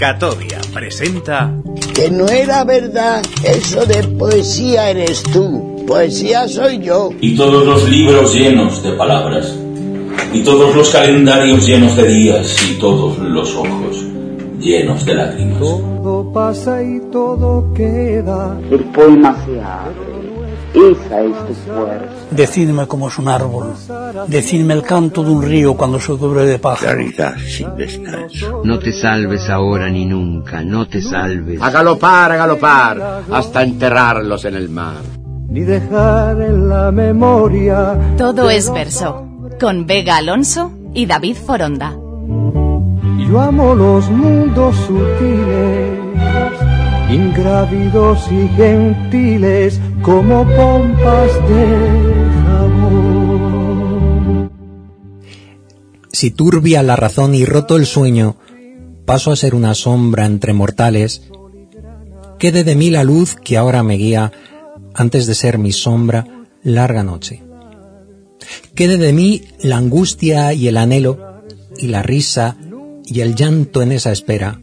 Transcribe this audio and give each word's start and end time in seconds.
Catovia 0.00 0.58
presenta... 0.72 1.54
Que 1.94 2.10
no 2.10 2.26
era 2.26 2.64
verdad 2.64 3.20
eso 3.44 3.84
de 3.84 4.02
poesía 4.02 4.88
eres 4.88 5.22
tú, 5.24 5.84
poesía 5.86 6.48
soy 6.48 6.78
yo. 6.78 7.10
Y 7.20 7.36
todos 7.36 7.66
los 7.66 7.86
libros 7.86 8.34
llenos 8.34 8.82
de 8.82 8.92
palabras, 8.92 9.54
y 10.32 10.42
todos 10.42 10.74
los 10.74 10.88
calendarios 10.88 11.66
llenos 11.66 11.94
de 11.96 12.08
días, 12.08 12.56
y 12.66 12.78
todos 12.78 13.18
los 13.18 13.54
ojos 13.54 14.02
llenos 14.58 15.04
de 15.04 15.14
lágrimas. 15.14 15.58
Todo 15.58 16.32
pasa 16.32 16.82
y 16.82 16.98
todo 17.12 17.70
queda. 17.74 18.58
El 18.70 18.84
poema 18.84 19.36
se 19.44 19.60
abre. 19.60 20.19
Esa 20.74 21.20
es 21.22 21.46
tu 21.46 21.54
fuerza. 21.54 22.06
Decidme 22.30 22.86
cómo 22.86 23.08
es 23.08 23.18
un 23.18 23.28
árbol. 23.28 23.74
Decidme 24.28 24.74
el 24.74 24.82
canto 24.82 25.24
de 25.24 25.30
un 25.30 25.42
río 25.42 25.74
cuando 25.76 25.98
se 25.98 26.16
cubre 26.16 26.44
de 26.46 26.58
pájaros. 26.58 26.94
Claridad 26.94 27.36
sin 27.38 27.74
descanso. 27.76 28.62
No 28.64 28.78
te 28.78 28.92
salves 28.92 29.48
ahora 29.48 29.90
ni 29.90 30.04
nunca, 30.04 30.62
no 30.62 30.86
te 30.86 31.02
salves. 31.02 31.60
A 31.60 31.70
galopar, 31.70 32.32
a 32.32 32.36
galopar, 32.36 33.22
hasta 33.30 33.62
enterrarlos 33.62 34.44
en 34.44 34.54
el 34.54 34.68
mar. 34.68 35.02
Ni 35.48 35.60
dejar 35.62 36.40
en 36.40 36.68
la 36.68 36.92
memoria. 36.92 38.14
Todo 38.16 38.48
es 38.48 38.72
verso. 38.72 39.26
Con 39.58 39.86
Vega 39.86 40.18
Alonso 40.18 40.70
y 40.94 41.06
David 41.06 41.36
Foronda. 41.36 41.96
Yo 43.28 43.40
amo 43.40 43.74
los 43.74 44.08
mundos 44.10 44.74
sutiles, 44.76 45.98
ingrávidos 47.10 48.30
y 48.30 48.48
gentiles, 48.56 49.80
como 50.02 50.44
pompas 50.44 51.48
de 51.48 51.66
jabón. 52.44 53.30
Si 56.12 56.30
turbia 56.30 56.82
la 56.82 56.96
razón 56.96 57.34
y 57.34 57.44
roto 57.44 57.76
el 57.76 57.86
sueño, 57.86 58.36
paso 59.04 59.32
a 59.32 59.36
ser 59.36 59.54
una 59.54 59.74
sombra 59.74 60.26
entre 60.26 60.52
mortales, 60.52 61.30
quede 62.38 62.64
de 62.64 62.76
mí 62.76 62.90
la 62.90 63.04
luz 63.04 63.36
que 63.36 63.56
ahora 63.56 63.82
me 63.82 63.94
guía 63.94 64.32
antes 64.94 65.26
de 65.26 65.34
ser 65.34 65.58
mi 65.58 65.72
sombra 65.72 66.26
larga 66.62 67.02
noche. 67.02 67.42
Quede 68.74 68.96
de 68.96 69.12
mí 69.12 69.42
la 69.60 69.76
angustia 69.76 70.52
y 70.52 70.68
el 70.68 70.76
anhelo 70.76 71.42
y 71.76 71.88
la 71.88 72.02
risa 72.02 72.56
y 73.04 73.20
el 73.20 73.34
llanto 73.34 73.82
en 73.82 73.92
esa 73.92 74.12
espera, 74.12 74.60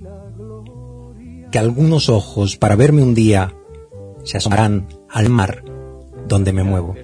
que 1.52 1.60
algunos 1.60 2.10
ojos 2.10 2.58
para 2.58 2.76
verme 2.76 3.04
un 3.04 3.14
día 3.14 3.54
se 4.24 4.38
asomarán 4.38 4.88
al 5.10 5.30
mar 5.30 5.64
donde 6.28 6.54
me 6.54 6.64
muevo. 6.64 6.96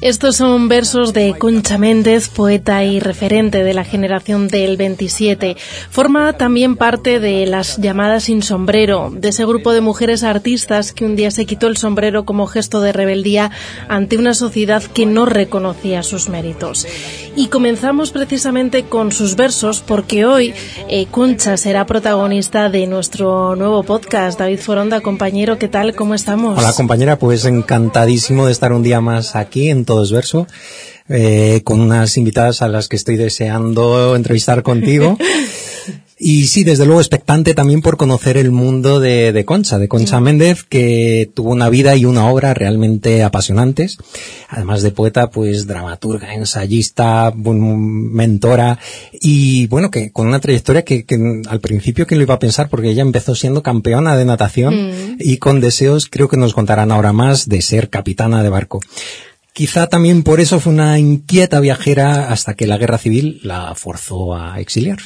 Estos 0.00 0.36
son 0.36 0.68
versos 0.68 1.14
de 1.14 1.34
Concha 1.38 1.78
Méndez, 1.78 2.28
poeta 2.28 2.84
y 2.84 3.00
referente 3.00 3.64
de 3.64 3.72
la 3.72 3.84
generación 3.84 4.48
del 4.48 4.76
27. 4.76 5.56
Forma 5.88 6.34
también 6.34 6.76
parte 6.76 7.20
de 7.20 7.46
las 7.46 7.78
llamadas 7.78 8.24
sin 8.24 8.42
sombrero, 8.42 9.10
de 9.14 9.28
ese 9.28 9.46
grupo 9.46 9.72
de 9.72 9.80
mujeres 9.80 10.22
artistas 10.22 10.92
que 10.92 11.06
un 11.06 11.16
día 11.16 11.30
se 11.30 11.46
quitó 11.46 11.68
el 11.68 11.76
sombrero 11.76 12.24
como 12.24 12.46
gesto 12.46 12.80
de 12.80 12.92
rebeldía 12.92 13.50
ante 13.88 14.18
una 14.18 14.34
sociedad 14.34 14.82
que 14.82 15.06
no 15.06 15.26
reconocía 15.26 16.02
sus 16.02 16.28
méritos. 16.28 16.86
Y 17.36 17.48
comenzamos 17.48 18.12
precisamente 18.12 18.84
con 18.84 19.10
sus 19.10 19.34
versos 19.34 19.82
porque 19.84 20.24
hoy 20.24 20.54
eh, 20.88 21.06
Concha 21.10 21.56
será 21.56 21.84
protagonista 21.84 22.70
de 22.70 22.86
nuestro 22.86 23.56
nuevo 23.56 23.82
podcast. 23.82 24.38
David 24.38 24.60
Foronda, 24.60 25.00
compañero, 25.00 25.58
¿qué 25.58 25.66
tal? 25.66 25.96
¿Cómo 25.96 26.14
estamos? 26.14 26.56
Hola 26.56 26.72
compañera, 26.74 27.18
pues 27.18 27.44
encantadísimo 27.44 28.46
de 28.46 28.52
estar 28.52 28.72
un 28.72 28.84
día 28.84 29.00
más 29.00 29.34
aquí 29.34 29.68
en 29.68 29.84
Todos 29.84 30.12
Verso, 30.12 30.46
eh, 31.08 31.62
con 31.64 31.80
unas 31.80 32.16
invitadas 32.16 32.62
a 32.62 32.68
las 32.68 32.88
que 32.88 32.94
estoy 32.94 33.16
deseando 33.16 34.14
entrevistar 34.14 34.62
contigo. 34.62 35.18
Y 36.26 36.46
sí, 36.46 36.64
desde 36.64 36.86
luego 36.86 37.02
expectante 37.02 37.52
también 37.52 37.82
por 37.82 37.98
conocer 37.98 38.38
el 38.38 38.50
mundo 38.50 38.98
de, 38.98 39.30
de 39.32 39.44
Concha, 39.44 39.78
de 39.78 39.88
Concha 39.88 40.20
Méndez, 40.20 40.62
que 40.62 41.30
tuvo 41.34 41.50
una 41.50 41.68
vida 41.68 41.96
y 41.96 42.06
una 42.06 42.30
obra 42.30 42.54
realmente 42.54 43.22
apasionantes. 43.22 43.98
Además 44.48 44.80
de 44.80 44.90
poeta, 44.90 45.28
pues 45.28 45.66
dramaturga, 45.66 46.32
ensayista, 46.32 47.30
mentora 47.36 48.78
y 49.12 49.66
bueno, 49.66 49.90
que 49.90 50.12
con 50.12 50.26
una 50.26 50.40
trayectoria 50.40 50.82
que, 50.82 51.04
que 51.04 51.42
al 51.46 51.60
principio 51.60 52.06
que 52.06 52.16
lo 52.16 52.22
iba 52.22 52.34
a 52.34 52.38
pensar 52.38 52.70
porque 52.70 52.88
ella 52.88 53.02
empezó 53.02 53.34
siendo 53.34 53.62
campeona 53.62 54.16
de 54.16 54.24
natación 54.24 54.74
Mm. 54.74 55.16
y 55.20 55.36
con 55.36 55.60
deseos, 55.60 56.08
creo 56.10 56.28
que 56.28 56.36
nos 56.38 56.54
contarán 56.54 56.90
ahora 56.90 57.12
más, 57.12 57.48
de 57.48 57.60
ser 57.60 57.90
capitana 57.90 58.42
de 58.42 58.48
barco. 58.48 58.80
Quizá 59.52 59.88
también 59.88 60.22
por 60.22 60.40
eso 60.40 60.58
fue 60.58 60.72
una 60.72 60.98
inquieta 60.98 61.60
viajera 61.60 62.30
hasta 62.30 62.54
que 62.54 62.66
la 62.66 62.78
guerra 62.78 62.98
civil 62.98 63.40
la 63.42 63.74
forzó 63.74 64.34
a 64.34 64.58
exiliar. 64.58 64.98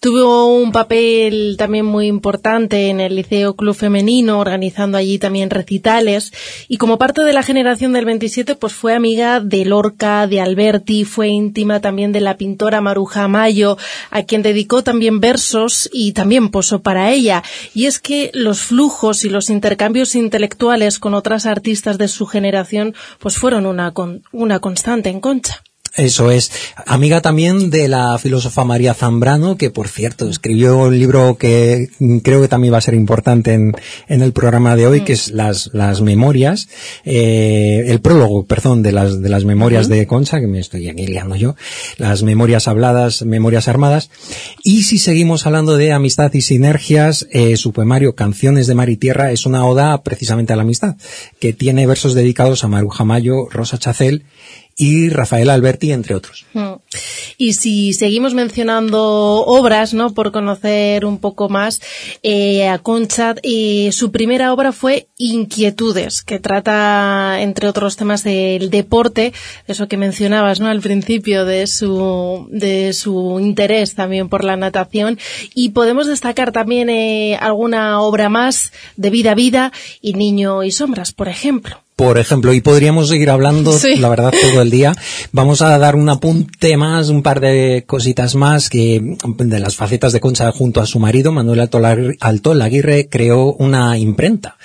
Tuvo 0.00 0.46
un 0.46 0.72
papel 0.72 1.56
también 1.58 1.84
muy 1.84 2.06
importante 2.06 2.88
en 2.88 3.00
el 3.00 3.16
Liceo 3.16 3.54
Club 3.54 3.74
Femenino, 3.74 4.38
organizando 4.38 4.96
allí 4.96 5.18
también 5.18 5.50
recitales. 5.50 6.32
Y 6.68 6.78
como 6.78 6.96
parte 6.98 7.22
de 7.22 7.32
la 7.32 7.42
generación 7.42 7.92
del 7.92 8.04
27, 8.06 8.54
pues 8.56 8.72
fue 8.72 8.94
amiga 8.94 9.40
de 9.40 9.64
Lorca, 9.64 10.26
de 10.26 10.40
Alberti, 10.40 11.04
fue 11.04 11.28
íntima 11.28 11.80
también 11.80 12.12
de 12.12 12.20
la 12.20 12.36
pintora 12.36 12.80
Maruja 12.80 13.28
Mayo, 13.28 13.76
a 14.10 14.22
quien 14.22 14.42
dedicó 14.42 14.82
también 14.82 15.20
versos 15.20 15.88
y 15.92 16.12
también 16.12 16.48
posó 16.48 16.80
para 16.80 17.10
ella. 17.12 17.42
Y 17.74 17.86
es 17.86 17.98
que 18.00 18.30
los 18.32 18.60
flujos 18.60 19.24
y 19.24 19.28
los 19.28 19.50
intercambios 19.50 20.14
intelectuales 20.14 20.98
con 20.98 21.14
otras 21.14 21.46
artistas 21.46 21.98
de 21.98 22.08
su 22.08 22.26
generación, 22.26 22.94
pues 23.18 23.36
fueron 23.36 23.66
una, 23.66 23.92
con- 23.92 24.22
una 24.32 24.60
constante 24.60 25.08
en 25.10 25.20
Concha. 25.20 25.62
Eso 25.96 26.30
es. 26.30 26.52
Amiga 26.86 27.20
también 27.20 27.68
de 27.68 27.88
la 27.88 28.16
filósofa 28.18 28.64
María 28.64 28.94
Zambrano, 28.94 29.56
que 29.56 29.70
por 29.70 29.88
cierto 29.88 30.28
escribió 30.28 30.78
un 30.78 30.96
libro 30.96 31.36
que 31.36 31.88
mm, 31.98 32.18
creo 32.18 32.40
que 32.40 32.48
también 32.48 32.72
va 32.72 32.78
a 32.78 32.82
ser 32.82 32.94
importante 32.94 33.54
en, 33.54 33.72
en 34.08 34.22
el 34.22 34.32
programa 34.32 34.76
de 34.76 34.86
hoy, 34.86 35.00
que 35.02 35.14
es 35.14 35.32
las, 35.32 35.70
las 35.72 36.00
memorias, 36.00 36.68
eh, 37.04 37.84
el 37.88 38.00
prólogo, 38.00 38.44
perdón, 38.44 38.82
de 38.82 38.92
las, 38.92 39.20
de 39.20 39.28
las 39.28 39.44
memorias 39.44 39.88
de 39.88 40.06
Concha, 40.06 40.40
que 40.40 40.46
me 40.46 40.60
estoy 40.60 40.88
aquí 40.88 41.06
liando 41.06 41.34
yo, 41.34 41.56
las 41.98 42.22
memorias 42.22 42.68
habladas, 42.68 43.22
memorias 43.22 43.66
armadas. 43.66 44.10
Y 44.62 44.84
si 44.84 44.98
seguimos 44.98 45.46
hablando 45.46 45.76
de 45.76 45.92
amistad 45.92 46.32
y 46.34 46.42
sinergias, 46.42 47.26
eh, 47.32 47.56
su 47.56 47.72
poemario 47.72 48.14
Canciones 48.14 48.68
de 48.68 48.76
Mar 48.76 48.90
y 48.90 48.96
Tierra 48.96 49.32
es 49.32 49.44
una 49.44 49.64
oda 49.66 50.02
precisamente 50.02 50.52
a 50.52 50.56
la 50.56 50.62
amistad, 50.62 50.96
que 51.40 51.52
tiene 51.52 51.86
versos 51.86 52.14
dedicados 52.14 52.62
a 52.62 52.68
Maruja 52.68 53.04
Mayo, 53.04 53.48
Rosa 53.50 53.78
Chacel 53.78 54.24
y 54.80 55.10
Rafael 55.10 55.50
Alberti, 55.50 55.92
entre 55.92 56.14
otros. 56.14 56.46
Mm. 56.54 56.72
Y 57.36 57.52
si 57.52 57.92
seguimos 57.92 58.32
mencionando 58.32 59.44
obras, 59.44 59.92
¿no? 59.92 60.14
Por 60.14 60.32
conocer 60.32 61.04
un 61.04 61.18
poco 61.18 61.50
más 61.50 61.82
eh, 62.22 62.66
a 62.66 62.78
Concha, 62.78 63.34
eh, 63.42 63.90
su 63.92 64.10
primera 64.10 64.54
obra 64.54 64.72
fue 64.72 65.08
Inquietudes, 65.18 66.22
que 66.22 66.38
trata, 66.38 67.42
entre 67.42 67.68
otros 67.68 67.98
temas, 67.98 68.24
del 68.24 68.70
deporte, 68.70 69.34
eso 69.66 69.86
que 69.86 69.98
mencionabas, 69.98 70.60
¿no? 70.60 70.68
Al 70.68 70.80
principio 70.80 71.44
de 71.44 71.66
su, 71.66 72.48
de 72.50 72.94
su 72.94 73.38
interés 73.38 73.94
también 73.94 74.30
por 74.30 74.44
la 74.44 74.56
natación. 74.56 75.18
Y 75.54 75.70
podemos 75.70 76.06
destacar 76.06 76.52
también 76.52 76.88
eh, 76.88 77.36
alguna 77.38 78.00
obra 78.00 78.30
más 78.30 78.72
de 78.96 79.10
Vida 79.10 79.32
a 79.32 79.34
Vida 79.34 79.72
y 80.00 80.14
Niño 80.14 80.62
y 80.62 80.70
Sombras, 80.70 81.12
por 81.12 81.28
ejemplo. 81.28 81.82
Por 82.00 82.16
ejemplo, 82.16 82.54
y 82.54 82.62
podríamos 82.62 83.08
seguir 83.10 83.28
hablando, 83.28 83.72
Sí. 83.78 83.96
la 83.96 84.08
verdad, 84.08 84.32
todo 84.52 84.62
el 84.62 84.70
día. 84.70 84.94
Vamos 85.32 85.60
a 85.60 85.76
dar 85.78 85.96
un 85.96 86.08
apunte 86.08 86.78
más, 86.78 87.10
un 87.10 87.22
par 87.22 87.40
de 87.40 87.84
cositas 87.86 88.34
más 88.36 88.70
que 88.70 89.16
de 89.38 89.60
las 89.60 89.76
facetas 89.76 90.14
de 90.14 90.18
Concha 90.20 90.50
junto 90.50 90.80
a 90.80 90.86
su 90.86 90.98
marido, 90.98 91.30
Manuel 91.30 91.60
Alto 91.60 91.78
Lag- 91.78 92.16
Alto 92.20 92.54
Laguirre, 92.54 93.08
creó 93.10 93.52
una 93.52 93.98
imprenta, 93.98 94.56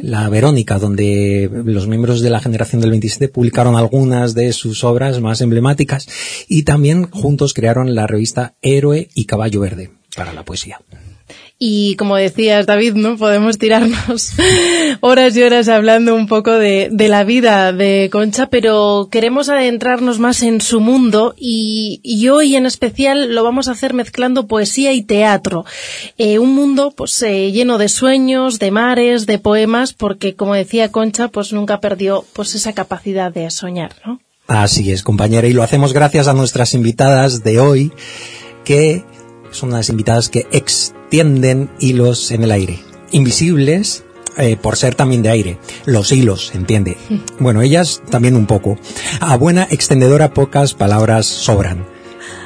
la 0.00 0.28
Verónica, 0.28 0.78
donde 0.78 1.50
los 1.64 1.88
miembros 1.88 2.20
de 2.20 2.30
la 2.30 2.38
generación 2.38 2.80
del 2.80 2.90
27 2.90 3.26
publicaron 3.28 3.74
algunas 3.74 4.34
de 4.34 4.52
sus 4.52 4.84
obras 4.84 5.20
más 5.20 5.40
emblemáticas 5.40 6.06
y 6.46 6.62
también 6.62 7.10
juntos 7.10 7.52
crearon 7.52 7.96
la 7.96 8.06
revista 8.06 8.54
Héroe 8.62 9.08
y 9.12 9.24
Caballo 9.24 9.58
Verde 9.58 9.90
para 10.14 10.32
la 10.32 10.44
poesía. 10.44 10.78
Y 11.58 11.96
como 11.96 12.16
decías, 12.16 12.66
David, 12.66 12.94
¿no? 12.94 13.16
Podemos 13.16 13.56
tirarnos 13.56 14.32
horas 15.00 15.34
y 15.36 15.42
horas 15.42 15.68
hablando 15.68 16.14
un 16.14 16.26
poco 16.26 16.52
de, 16.52 16.90
la 16.92 17.24
vida 17.24 17.72
de 17.72 18.10
Concha, 18.12 18.48
pero 18.48 19.08
queremos 19.10 19.48
adentrarnos 19.48 20.18
más 20.18 20.42
en 20.42 20.60
su 20.60 20.80
mundo 20.80 21.34
y, 21.38 22.00
y 22.02 22.28
hoy 22.28 22.56
en 22.56 22.66
especial 22.66 23.34
lo 23.34 23.42
vamos 23.42 23.68
a 23.68 23.72
hacer 23.72 23.94
mezclando 23.94 24.46
poesía 24.46 24.92
y 24.92 25.02
teatro. 25.02 25.64
Eh, 26.18 26.38
un 26.38 26.54
mundo 26.54 26.92
pues 26.94 27.22
eh, 27.22 27.50
lleno 27.52 27.78
de 27.78 27.88
sueños, 27.88 28.58
de 28.58 28.70
mares, 28.70 29.24
de 29.24 29.38
poemas, 29.38 29.94
porque 29.94 30.34
como 30.34 30.52
decía 30.52 30.92
Concha, 30.92 31.28
pues 31.28 31.54
nunca 31.54 31.80
perdió 31.80 32.26
pues 32.34 32.54
esa 32.54 32.74
capacidad 32.74 33.32
de 33.32 33.50
soñar, 33.50 33.94
¿no? 34.04 34.20
Así 34.46 34.92
es, 34.92 35.02
compañera, 35.02 35.48
y 35.48 35.54
lo 35.54 35.62
hacemos 35.62 35.92
gracias 35.92 36.28
a 36.28 36.34
nuestras 36.34 36.74
invitadas 36.74 37.42
de 37.42 37.58
hoy, 37.58 37.92
que 38.64 39.04
son 39.50 39.70
unas 39.70 39.88
invitadas 39.88 40.28
que 40.28 40.46
extienden 40.50 41.70
hilos 41.78 42.30
en 42.30 42.44
el 42.44 42.50
aire, 42.50 42.82
invisibles 43.12 44.04
eh, 44.38 44.56
por 44.56 44.76
ser 44.76 44.94
también 44.94 45.22
de 45.22 45.30
aire. 45.30 45.58
Los 45.86 46.12
hilos, 46.12 46.52
entiende. 46.54 46.96
Bueno, 47.38 47.62
ellas 47.62 48.02
también 48.10 48.36
un 48.36 48.46
poco. 48.46 48.78
A 49.20 49.36
buena 49.36 49.66
extendedora 49.70 50.34
pocas 50.34 50.74
palabras 50.74 51.26
sobran. 51.26 51.86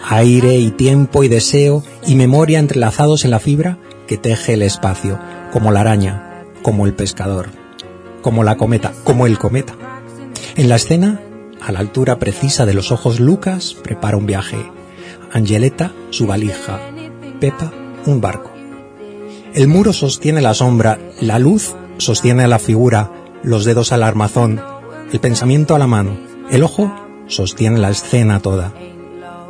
aire 0.08 0.56
y 0.56 0.70
tiempo 0.70 1.24
y 1.24 1.28
deseo 1.28 1.84
y 2.06 2.16
memoria 2.16 2.58
entrelazados 2.58 3.24
en 3.24 3.30
la 3.30 3.38
fibra 3.38 3.78
que 4.06 4.16
teje 4.16 4.54
el 4.54 4.62
espacio, 4.62 5.18
como 5.52 5.70
la 5.70 5.80
araña, 5.80 6.44
como 6.62 6.86
el 6.86 6.94
pescador, 6.94 7.50
como 8.22 8.42
la 8.42 8.56
cometa, 8.56 8.92
como 9.04 9.26
el 9.26 9.38
cometa. 9.38 9.74
En 10.56 10.68
la 10.68 10.76
escena, 10.76 11.20
a 11.60 11.72
la 11.72 11.78
altura 11.78 12.18
precisa 12.18 12.66
de 12.66 12.74
los 12.74 12.90
ojos, 12.90 13.20
Lucas 13.20 13.76
prepara 13.80 14.16
un 14.16 14.26
viaje, 14.26 14.58
Angeleta 15.32 15.92
su 16.10 16.26
valija, 16.26 16.80
Pepa 17.40 17.72
un 18.06 18.20
barco. 18.20 18.50
El 19.54 19.68
muro 19.68 19.92
sostiene 19.92 20.40
la 20.40 20.54
sombra, 20.54 20.98
la 21.20 21.38
luz 21.38 21.74
sostiene 21.98 22.48
la 22.48 22.58
figura, 22.58 23.10
los 23.42 23.64
dedos 23.64 23.92
al 23.92 24.02
armazón, 24.02 24.60
el 25.12 25.20
pensamiento 25.20 25.74
a 25.74 25.78
la 25.78 25.86
mano, 25.86 26.18
el 26.50 26.62
ojo 26.62 26.92
sostiene 27.26 27.78
la 27.78 27.90
escena 27.90 28.40
toda. 28.40 28.72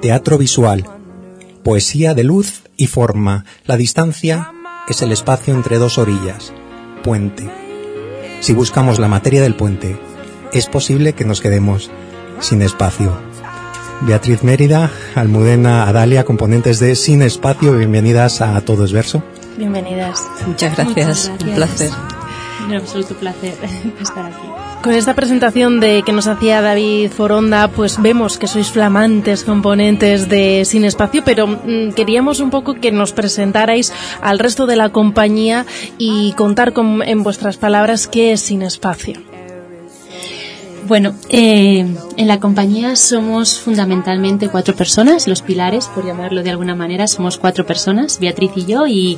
Teatro 0.00 0.38
visual, 0.38 0.86
poesía 1.62 2.14
de 2.14 2.24
luz 2.24 2.62
y 2.76 2.86
forma, 2.86 3.44
la 3.64 3.76
distancia 3.76 4.52
es 4.88 5.02
el 5.02 5.12
espacio 5.12 5.54
entre 5.54 5.78
dos 5.78 5.98
orillas, 5.98 6.52
puente. 7.04 7.50
Si 8.40 8.52
buscamos 8.52 8.98
la 8.98 9.08
materia 9.08 9.42
del 9.42 9.54
puente, 9.54 9.98
es 10.52 10.66
posible 10.66 11.12
que 11.12 11.24
nos 11.24 11.40
quedemos 11.40 11.90
sin 12.40 12.62
espacio. 12.62 13.29
Beatriz 14.02 14.42
Mérida, 14.42 14.90
Almudena 15.14 15.86
Adalia, 15.86 16.24
componentes 16.24 16.80
de 16.80 16.94
Sin 16.96 17.20
Espacio, 17.20 17.76
bienvenidas 17.76 18.40
a 18.40 18.58
Todo 18.62 18.84
es 18.84 18.92
Verso. 18.92 19.22
Bienvenidas. 19.58 20.24
Muchas 20.46 20.74
gracias, 20.74 21.30
un 21.44 21.54
placer. 21.54 21.90
Un 22.66 22.74
absoluto 22.74 23.14
placer 23.16 23.54
estar 24.00 24.24
aquí. 24.24 24.46
Con 24.82 24.94
esta 24.94 25.14
presentación 25.14 25.80
de 25.80 26.02
que 26.02 26.12
nos 26.12 26.26
hacía 26.26 26.62
David 26.62 27.10
Foronda, 27.10 27.68
pues 27.68 28.00
vemos 28.00 28.38
que 28.38 28.46
sois 28.46 28.70
flamantes 28.70 29.44
componentes 29.44 30.30
de 30.30 30.64
Sin 30.64 30.86
Espacio, 30.86 31.22
pero 31.22 31.46
mmm, 31.46 31.92
queríamos 31.94 32.40
un 32.40 32.48
poco 32.48 32.74
que 32.74 32.90
nos 32.90 33.12
presentarais 33.12 33.92
al 34.22 34.38
resto 34.38 34.64
de 34.64 34.76
la 34.76 34.88
compañía 34.88 35.66
y 35.98 36.32
contar 36.32 36.72
con, 36.72 37.02
en 37.02 37.22
vuestras 37.22 37.58
palabras 37.58 38.08
qué 38.08 38.32
es 38.32 38.40
Sin 38.40 38.62
Espacio. 38.62 39.29
Bueno, 40.90 41.14
eh, 41.28 41.86
en 42.16 42.26
la 42.26 42.40
compañía 42.40 42.96
somos 42.96 43.60
fundamentalmente 43.60 44.48
cuatro 44.48 44.74
personas, 44.74 45.28
los 45.28 45.40
pilares, 45.40 45.86
por 45.86 46.04
llamarlo 46.04 46.42
de 46.42 46.50
alguna 46.50 46.74
manera, 46.74 47.06
somos 47.06 47.38
cuatro 47.38 47.64
personas, 47.64 48.18
Beatriz 48.18 48.50
y 48.56 48.66
yo, 48.66 48.88
y, 48.88 49.16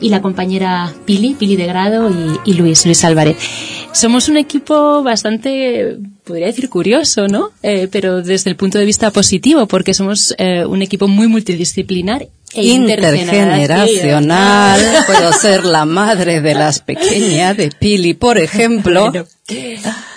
y 0.00 0.08
la 0.08 0.20
compañera 0.20 0.92
Pili, 1.04 1.34
Pili 1.34 1.54
de 1.54 1.66
Grado 1.66 2.10
y, 2.10 2.50
y, 2.50 2.54
Luis, 2.54 2.84
Luis 2.86 3.04
Álvarez. 3.04 3.36
Somos 3.92 4.28
un 4.28 4.36
equipo 4.36 5.04
bastante, 5.04 5.96
podría 6.24 6.48
decir 6.48 6.68
curioso, 6.68 7.28
¿no? 7.28 7.50
Eh, 7.62 7.88
pero 7.92 8.20
desde 8.20 8.50
el 8.50 8.56
punto 8.56 8.78
de 8.78 8.84
vista 8.84 9.12
positivo, 9.12 9.68
porque 9.68 9.94
somos 9.94 10.34
eh, 10.38 10.66
un 10.66 10.82
equipo 10.82 11.06
muy 11.06 11.28
multidisciplinar 11.28 12.26
e 12.54 12.64
intergeneracional. 12.64 14.80
Puedo 15.06 15.32
ser 15.32 15.64
la 15.64 15.84
madre 15.84 16.40
de 16.40 16.54
las 16.54 16.80
pequeñas 16.80 17.56
de 17.56 17.70
Pili, 17.70 18.14
por 18.14 18.38
ejemplo. 18.38 19.10
Bueno, 19.10 19.26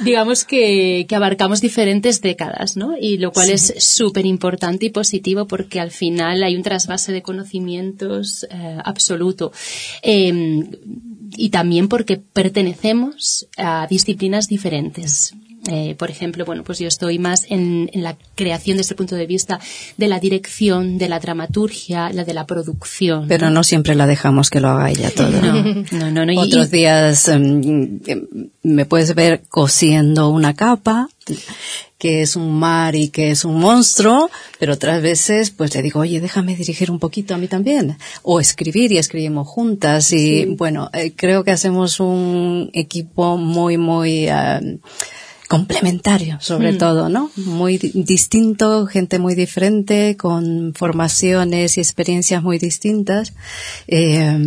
digamos 0.01 0.43
que, 0.43 1.05
que, 1.07 1.15
abarcamos 1.15 1.61
diferentes 1.61 2.21
décadas, 2.21 2.77
¿no? 2.77 2.95
Y 2.99 3.17
lo 3.17 3.31
cual 3.31 3.47
sí. 3.47 3.53
es 3.53 3.73
súper 3.77 4.25
importante 4.25 4.87
y 4.87 4.89
positivo 4.89 5.47
porque 5.47 5.79
al 5.79 5.91
final 5.91 6.43
hay 6.43 6.55
un 6.55 6.63
trasvase 6.63 7.11
de 7.11 7.21
conocimientos 7.21 8.45
eh, 8.49 8.77
absoluto. 8.83 9.51
Eh, 10.01 10.63
y 11.37 11.49
también 11.49 11.87
porque 11.87 12.17
pertenecemos 12.17 13.47
a 13.57 13.87
disciplinas 13.87 14.47
diferentes. 14.47 15.33
Eh, 15.67 15.95
por 15.97 16.11
ejemplo, 16.11 16.45
bueno, 16.45 16.63
pues 16.63 16.79
yo 16.79 16.87
estoy 16.87 17.17
más 17.17 17.45
en, 17.49 17.89
en, 17.91 18.03
la 18.03 18.15
creación 18.35 18.77
desde 18.77 18.93
el 18.93 18.97
punto 18.97 19.15
de 19.15 19.25
vista 19.25 19.59
de 19.97 20.07
la 20.07 20.19
dirección, 20.19 20.97
de 20.97 21.09
la 21.09 21.19
dramaturgia, 21.19 22.11
la 22.11 22.23
de 22.23 22.33
la 22.33 22.45
producción. 22.45 23.27
Pero 23.27 23.47
no, 23.47 23.55
no 23.55 23.63
siempre 23.63 23.95
la 23.95 24.05
dejamos 24.05 24.49
que 24.49 24.59
lo 24.59 24.69
haga 24.69 24.91
ella 24.91 25.11
todo. 25.11 25.31
No, 25.31 26.11
no, 26.11 26.11
no. 26.11 26.25
no 26.25 26.41
Otros 26.41 26.67
y, 26.67 26.71
días 26.71 27.27
um, 27.29 27.99
me 28.61 28.85
puedes 28.85 29.15
ver 29.15 29.41
cosiendo 29.49 30.29
una 30.29 30.53
capa 30.53 31.09
que 31.97 32.21
es 32.21 32.35
un 32.35 32.59
mar 32.59 32.95
y 32.95 33.09
que 33.09 33.31
es 33.31 33.45
un 33.45 33.59
monstruo, 33.59 34.29
pero 34.59 34.73
otras 34.73 35.01
veces 35.01 35.49
pues 35.49 35.73
le 35.73 35.81
digo, 35.81 36.01
oye, 36.01 36.19
déjame 36.19 36.55
dirigir 36.55 36.91
un 36.91 36.99
poquito 36.99 37.33
a 37.33 37.37
mí 37.37 37.47
también, 37.47 37.97
o 38.21 38.39
escribir 38.39 38.91
y 38.91 38.97
escribimos 38.97 39.47
juntas 39.47 40.11
y 40.11 40.43
sí. 40.43 40.45
bueno, 40.57 40.89
eh, 40.93 41.13
creo 41.15 41.43
que 41.43 41.51
hacemos 41.51 41.99
un 41.99 42.69
equipo 42.73 43.37
muy, 43.37 43.77
muy 43.77 44.27
uh, 44.29 44.79
complementario, 45.47 46.37
sobre 46.41 46.73
mm. 46.73 46.77
todo, 46.77 47.09
¿no? 47.09 47.31
Muy 47.35 47.77
di 47.77 47.91
distinto, 48.03 48.85
gente 48.87 49.19
muy 49.19 49.35
diferente, 49.35 50.17
con 50.17 50.73
formaciones 50.73 51.77
y 51.77 51.81
experiencias 51.81 52.41
muy 52.43 52.57
distintas. 52.57 53.33
Eh, 53.87 54.37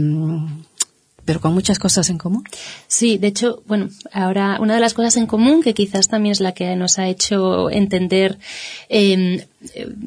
pero 1.28 1.42
con 1.42 1.52
muchas 1.52 1.78
cosas 1.78 2.08
en 2.08 2.16
común. 2.16 2.42
Sí, 2.86 3.18
de 3.18 3.26
hecho, 3.26 3.62
bueno, 3.66 3.90
ahora 4.14 4.56
una 4.62 4.72
de 4.72 4.80
las 4.80 4.94
cosas 4.94 5.18
en 5.18 5.26
común 5.26 5.62
que 5.62 5.74
quizás 5.74 6.08
también 6.08 6.32
es 6.32 6.40
la 6.40 6.52
que 6.52 6.74
nos 6.74 6.98
ha 6.98 7.06
hecho 7.06 7.68
entender 7.68 8.38
eh, 8.88 9.46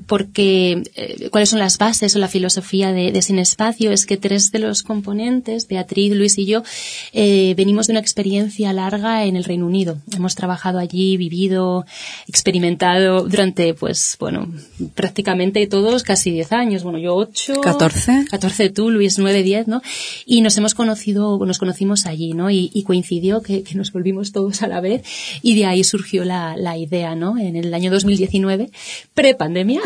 porque 0.08 0.82
eh, 0.96 1.30
cuáles 1.30 1.50
son 1.50 1.60
las 1.60 1.78
bases 1.78 2.16
o 2.16 2.20
la 2.20 2.30
filosofía 2.30 2.94
de, 2.94 3.12
de, 3.12 3.22
Sin 3.22 3.38
Espacio 3.38 3.92
es 3.92 4.06
que 4.06 4.16
tres 4.16 4.52
de 4.52 4.60
los 4.60 4.82
componentes, 4.82 5.68
Beatriz, 5.68 6.16
Luis 6.16 6.38
y 6.38 6.46
yo, 6.46 6.64
eh, 7.12 7.54
venimos 7.58 7.88
de 7.88 7.94
una 7.94 8.00
experiencia 8.00 8.72
larga 8.72 9.26
en 9.26 9.36
el 9.36 9.44
Reino 9.44 9.66
Unido. 9.66 9.98
Hemos 10.16 10.36
trabajado 10.36 10.80
allí, 10.80 11.18
vivido, 11.18 11.86
experimentado 12.28 13.28
durante, 13.28 13.74
pues, 13.74 14.16
bueno, 14.22 14.50
prácticamente 14.96 15.68
todos 15.68 16.04
casi 16.04 16.32
10 16.32 16.54
años. 16.54 16.84
Bueno, 16.84 16.98
yo 16.98 17.16
8. 17.16 17.60
14. 17.60 18.26
14 18.30 18.70
tú, 18.70 18.90
Luis 18.90 19.20
9, 19.20 19.44
10, 19.44 19.68
¿no? 19.68 19.82
Y 20.26 20.42
nos 20.42 20.58
hemos 20.58 20.74
conocido, 20.74 21.38
nos 21.46 21.58
conocimos 21.58 22.06
allí, 22.06 22.32
¿no? 22.32 22.50
Y, 22.50 22.72
y 22.74 22.84
coincidió 22.84 23.42
que, 23.42 23.64
que, 23.64 23.76
nos 23.76 23.92
volvimos 23.92 24.32
todos 24.32 24.62
a 24.62 24.68
la 24.68 24.80
vez 24.80 25.04
y 25.42 25.56
de 25.56 25.66
ahí 25.66 25.84
surgió 25.84 26.24
la, 26.24 26.56
la 26.56 26.78
idea, 26.78 27.16
¿no? 27.16 27.38
En 27.38 27.58
el 27.58 27.74
año 27.74 27.92
2019, 27.92 28.70
pre 29.14 29.36
pandemia 29.42 29.82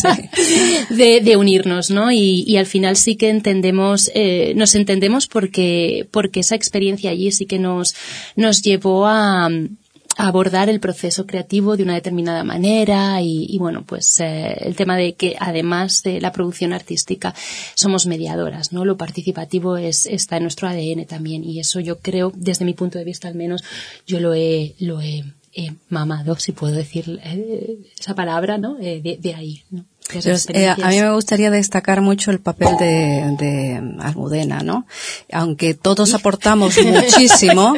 de, 0.90 1.22
de, 1.22 1.36
unirnos, 1.38 1.90
¿no? 1.90 2.12
Y, 2.12 2.44
y, 2.46 2.58
al 2.58 2.66
final 2.66 2.96
sí 2.96 3.16
que 3.16 3.30
entendemos, 3.30 4.10
eh, 4.14 4.52
nos 4.54 4.74
entendemos 4.74 5.28
porque, 5.28 6.06
porque 6.10 6.40
esa 6.40 6.56
experiencia 6.56 7.10
allí 7.10 7.32
sí 7.32 7.46
que 7.46 7.58
nos, 7.58 7.94
nos 8.36 8.60
llevó 8.60 9.06
a, 9.06 9.46
a 9.46 10.26
abordar 10.26 10.68
el 10.68 10.78
proceso 10.78 11.26
creativo 11.26 11.78
de 11.78 11.84
una 11.84 11.94
determinada 11.94 12.44
manera 12.44 13.22
y, 13.22 13.46
y 13.48 13.56
bueno, 13.56 13.84
pues 13.86 14.20
eh, 14.20 14.54
el 14.60 14.76
tema 14.76 14.98
de 14.98 15.14
que 15.14 15.36
además 15.38 16.02
de 16.02 16.20
la 16.20 16.32
producción 16.32 16.74
artística 16.74 17.34
somos 17.74 18.06
mediadoras, 18.06 18.72
¿no? 18.72 18.84
Lo 18.84 18.98
participativo 18.98 19.78
es, 19.78 20.04
está 20.04 20.36
en 20.36 20.42
nuestro 20.42 20.68
ADN 20.68 21.06
también 21.06 21.44
y 21.44 21.60
eso 21.60 21.80
yo 21.80 21.98
creo, 22.00 22.30
desde 22.34 22.66
mi 22.66 22.74
punto 22.74 22.98
de 22.98 23.04
vista 23.04 23.26
al 23.28 23.36
menos, 23.36 23.64
yo 24.06 24.20
lo 24.20 24.34
he, 24.34 24.74
lo 24.80 25.00
he 25.00 25.24
eh, 25.56 25.72
mamado, 25.88 26.36
si 26.38 26.52
puedo 26.52 26.74
decir 26.74 27.18
eh, 27.24 27.78
esa 27.98 28.14
palabra, 28.14 28.58
¿no? 28.58 28.76
Eh, 28.78 29.00
de, 29.02 29.16
de, 29.16 29.34
ahí, 29.34 29.64
¿no? 29.70 29.86
Entonces, 30.08 30.46
eh, 30.50 30.68
a 30.68 30.76
mí 30.76 31.00
me 31.00 31.12
gustaría 31.12 31.50
destacar 31.50 32.00
mucho 32.00 32.30
el 32.30 32.38
papel 32.38 32.76
de, 32.78 33.36
de 33.38 33.82
Almudena, 34.00 34.60
¿no? 34.62 34.86
Aunque 35.32 35.74
todos 35.74 36.14
aportamos 36.14 36.76
muchísimo, 36.84 37.74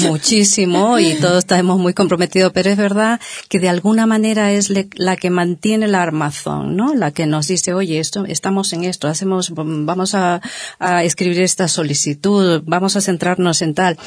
muchísimo, 0.00 0.98
y 0.98 1.14
todos 1.14 1.38
estamos 1.38 1.78
muy 1.78 1.94
comprometidos, 1.94 2.50
pero 2.52 2.70
es 2.70 2.76
verdad 2.78 3.20
que 3.48 3.60
de 3.60 3.68
alguna 3.68 4.06
manera 4.06 4.50
es 4.50 4.70
le, 4.70 4.88
la 4.94 5.16
que 5.16 5.30
mantiene 5.30 5.84
el 5.84 5.94
armazón, 5.94 6.76
¿no? 6.76 6.94
La 6.94 7.12
que 7.12 7.26
nos 7.26 7.46
dice, 7.46 7.74
oye, 7.74 8.00
esto, 8.00 8.24
estamos 8.24 8.72
en 8.72 8.84
esto, 8.84 9.06
hacemos, 9.06 9.52
vamos 9.54 10.14
a, 10.14 10.40
a 10.78 11.04
escribir 11.04 11.42
esta 11.42 11.68
solicitud, 11.68 12.62
vamos 12.64 12.96
a 12.96 13.02
centrarnos 13.02 13.62
en 13.62 13.74
tal 13.74 13.98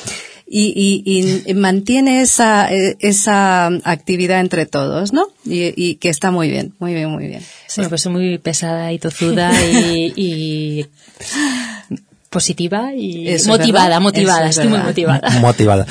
y, 0.53 1.01
y, 1.05 1.49
y 1.49 1.53
mantiene 1.55 2.21
esa, 2.21 2.69
esa 2.69 3.67
actividad 3.85 4.41
entre 4.41 4.65
todos, 4.65 5.13
¿no? 5.13 5.27
Y, 5.45 5.73
y, 5.75 5.95
que 5.95 6.09
está 6.09 6.29
muy 6.29 6.49
bien, 6.49 6.73
muy 6.79 6.93
bien, 6.93 7.09
muy 7.09 7.27
bien. 7.27 7.41
Sí. 7.67 7.77
Bueno, 7.77 7.89
pues 7.89 8.01
soy 8.01 8.11
muy 8.11 8.37
pesada 8.37 8.91
y 8.91 8.99
tozuda 8.99 9.51
y, 9.71 10.13
y 10.15 10.85
positiva 12.31 12.93
y 12.95 13.27
Eso 13.27 13.49
motivada, 13.49 13.97
es 13.97 14.01
motivada, 14.01 14.49
Eso 14.49 14.61
estoy 14.61 14.69
muy 14.69 14.79
motivada. 14.79 15.29
Motivada. 15.41 15.85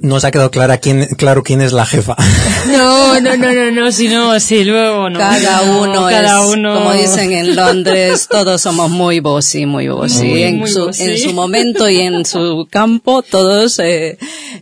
Nos 0.00 0.24
ha 0.24 0.30
quedado 0.30 0.52
clara 0.52 0.78
quién, 0.78 1.06
claro 1.16 1.42
quién 1.42 1.60
es 1.60 1.72
la 1.72 1.84
jefa. 1.84 2.16
No, 2.66 3.20
no, 3.20 3.36
no, 3.36 3.52
no, 3.52 3.70
no, 3.70 3.92
si 3.92 4.08
no, 4.08 4.38
si 4.40 4.64
luego 4.64 5.08
no. 5.08 5.18
Cada 5.18 5.62
uno 5.62 5.94
no, 5.94 6.02
cada 6.02 6.40
es, 6.40 6.50
uno. 6.50 6.74
como 6.74 6.92
dicen 6.92 7.32
en 7.32 7.56
Londres, 7.56 8.26
todos 8.28 8.60
somos 8.60 8.90
muy 8.90 9.20
bossy, 9.20 9.66
muy 9.66 9.88
bossy. 9.88 10.26
Muy, 10.26 10.42
en, 10.42 10.58
muy 10.58 10.70
su, 10.70 10.86
bossy. 10.86 11.04
en 11.04 11.18
su 11.18 11.32
momento 11.32 11.88
y 11.88 11.98
en 11.98 12.24
su 12.24 12.66
campo, 12.70 13.22
todos 13.22 13.78
eh, 13.78 14.18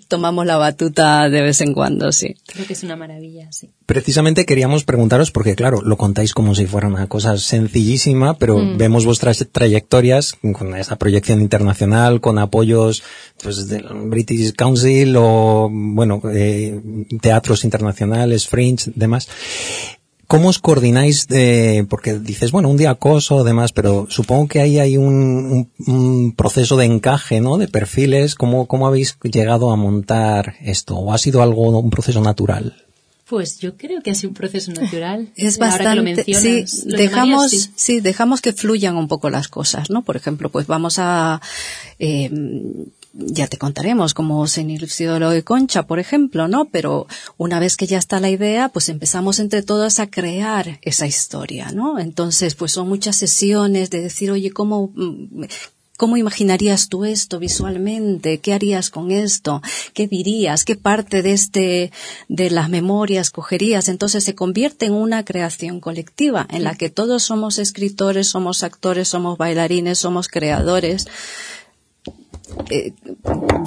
tomamos 0.08 0.46
la 0.46 0.56
batuta 0.56 1.28
de 1.28 1.42
vez 1.42 1.61
en 1.61 1.75
cuando, 1.75 2.12
sí. 2.12 2.37
Creo 2.46 2.66
que 2.66 2.75
es 2.75 2.82
una 2.82 2.96
maravilla, 2.96 3.49
sí. 3.50 3.70
Precisamente 3.87 4.46
queríamos 4.46 4.84
preguntaros, 4.84 5.30
porque 5.30 5.54
claro, 5.54 5.82
lo 5.82 5.96
contáis 5.96 6.32
como 6.32 6.54
si 6.54 6.66
fuera 6.66 6.88
una 6.88 7.06
cosa 7.06 7.37
sencillísima, 7.37 8.38
pero 8.38 8.58
mm. 8.58 8.78
vemos 8.78 9.04
vuestras 9.04 9.44
trayectorias 9.52 10.37
con 10.52 10.75
esa 10.76 10.93
proyección 10.96 11.40
internacional, 11.40 12.20
con 12.20 12.38
apoyos 12.38 13.02
pues 13.42 13.68
del 13.68 13.86
British 14.06 14.52
Council 14.54 15.14
o, 15.16 15.68
bueno, 15.70 16.20
eh, 16.32 16.80
teatros 17.20 17.64
internacionales, 17.64 18.48
Fringe, 18.48 18.90
demás. 18.94 19.28
¿cómo 20.26 20.48
os 20.48 20.58
coordináis? 20.58 21.28
De, 21.28 21.86
porque 21.88 22.18
dices, 22.18 22.50
bueno, 22.50 22.68
un 22.68 22.76
día 22.76 22.90
acoso, 22.90 23.44
demás, 23.44 23.72
pero 23.72 24.06
supongo 24.08 24.48
que 24.48 24.60
ahí 24.60 24.78
hay 24.78 24.96
un, 24.96 25.70
un, 25.86 26.32
proceso 26.32 26.76
de 26.76 26.86
encaje, 26.86 27.40
¿no? 27.40 27.56
De 27.58 27.68
perfiles. 27.68 28.34
¿Cómo, 28.34 28.66
¿Cómo 28.66 28.86
habéis 28.86 29.16
llegado 29.22 29.70
a 29.70 29.76
montar 29.76 30.54
esto? 30.60 30.96
¿O 30.96 31.12
ha 31.12 31.18
sido 31.18 31.42
algo, 31.42 31.78
un 31.78 31.90
proceso 31.90 32.20
natural? 32.20 32.84
Pues 33.28 33.58
yo 33.58 33.76
creo 33.76 34.02
que 34.02 34.10
ha 34.10 34.14
sido 34.14 34.30
un 34.30 34.34
proceso 34.34 34.72
natural. 34.72 35.32
Es 35.36 35.58
bastante, 35.58 36.24
sí, 36.24 36.64
dejamos, 36.84 37.70
sí. 37.74 38.00
dejamos 38.00 38.40
que 38.42 38.52
fluyan 38.52 38.96
un 38.96 39.08
poco 39.08 39.30
las 39.30 39.48
cosas, 39.48 39.90
¿no? 39.90 40.02
Por 40.02 40.16
ejemplo, 40.16 40.50
pues 40.50 40.66
vamos 40.66 40.98
a, 40.98 41.40
eh, 41.98 42.30
ya 43.14 43.46
te 43.46 43.58
contaremos 43.58 44.12
cómo 44.12 44.46
se 44.46 44.62
inició 44.62 45.18
lo 45.18 45.30
de 45.30 45.44
Concha, 45.44 45.84
por 45.84 46.00
ejemplo, 46.00 46.48
¿no? 46.48 46.66
Pero 46.66 47.06
una 47.36 47.60
vez 47.60 47.76
que 47.76 47.86
ya 47.86 47.98
está 47.98 48.20
la 48.20 48.30
idea, 48.30 48.68
pues 48.68 48.88
empezamos 48.88 49.38
entre 49.38 49.62
todos 49.62 50.00
a 50.00 50.10
crear 50.10 50.78
esa 50.82 51.06
historia, 51.06 51.70
¿no? 51.70 51.98
Entonces, 51.98 52.54
pues 52.54 52.72
son 52.72 52.88
muchas 52.88 53.16
sesiones 53.16 53.90
de 53.90 54.00
decir, 54.00 54.30
oye, 54.30 54.50
¿cómo, 54.50 54.92
¿Cómo 55.96 56.16
imaginarías 56.16 56.88
tú 56.88 57.04
esto 57.04 57.38
visualmente? 57.38 58.40
¿Qué 58.40 58.52
harías 58.52 58.90
con 58.90 59.12
esto? 59.12 59.62
¿Qué 59.92 60.08
dirías? 60.08 60.64
¿Qué 60.64 60.74
parte 60.74 61.22
de 61.22 61.32
este, 61.32 61.92
de 62.28 62.50
las 62.50 62.68
memorias 62.68 63.30
cogerías? 63.30 63.88
Entonces 63.88 64.24
se 64.24 64.34
convierte 64.34 64.86
en 64.86 64.92
una 64.92 65.24
creación 65.24 65.78
colectiva 65.78 66.48
en 66.50 66.64
la 66.64 66.74
que 66.74 66.90
todos 66.90 67.22
somos 67.22 67.60
escritores, 67.60 68.26
somos 68.26 68.64
actores, 68.64 69.06
somos 69.06 69.38
bailarines, 69.38 69.98
somos 69.98 70.26
creadores 70.26 71.06
eh, 72.70 72.92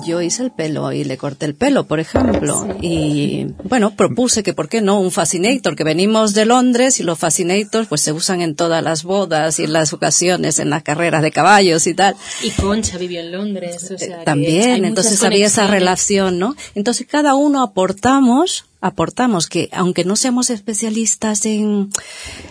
yo 0.05 0.21
hice 0.21 0.43
el 0.43 0.51
pelo 0.51 0.91
y 0.91 1.03
le 1.03 1.17
corté 1.17 1.45
el 1.45 1.55
pelo, 1.55 1.85
por 1.85 1.99
ejemplo. 1.99 2.67
Y 2.81 3.47
bueno, 3.63 3.95
propuse 3.95 4.43
que, 4.43 4.53
¿por 4.53 4.69
qué 4.69 4.81
no? 4.81 4.99
Un 4.99 5.11
fascinator, 5.11 5.75
que 5.75 5.83
venimos 5.83 6.33
de 6.33 6.45
Londres 6.45 6.99
y 6.99 7.03
los 7.03 7.17
fascinators 7.17 7.87
pues 7.87 8.01
se 8.01 8.11
usan 8.11 8.41
en 8.41 8.55
todas 8.55 8.83
las 8.83 9.03
bodas 9.03 9.59
y 9.59 9.63
en 9.63 9.73
las 9.73 9.93
ocasiones, 9.93 10.59
en 10.59 10.69
las 10.69 10.83
carreras 10.83 11.21
de 11.21 11.31
caballos 11.31 11.87
y 11.87 11.93
tal. 11.93 12.15
Y 12.43 12.51
Concha 12.51 12.97
vivió 12.97 13.19
en 13.19 13.31
Londres, 13.31 13.91
o 13.91 13.97
sea, 13.97 14.23
También, 14.23 14.85
entonces 14.85 15.23
había 15.23 15.47
esa 15.47 15.67
relación, 15.67 16.39
¿no? 16.39 16.55
Entonces 16.75 17.07
cada 17.07 17.35
uno 17.35 17.63
aportamos 17.63 18.65
aportamos 18.81 19.47
que 19.47 19.69
aunque 19.71 20.03
no 20.03 20.15
seamos 20.15 20.49
especialistas 20.49 21.45
en, 21.45 21.89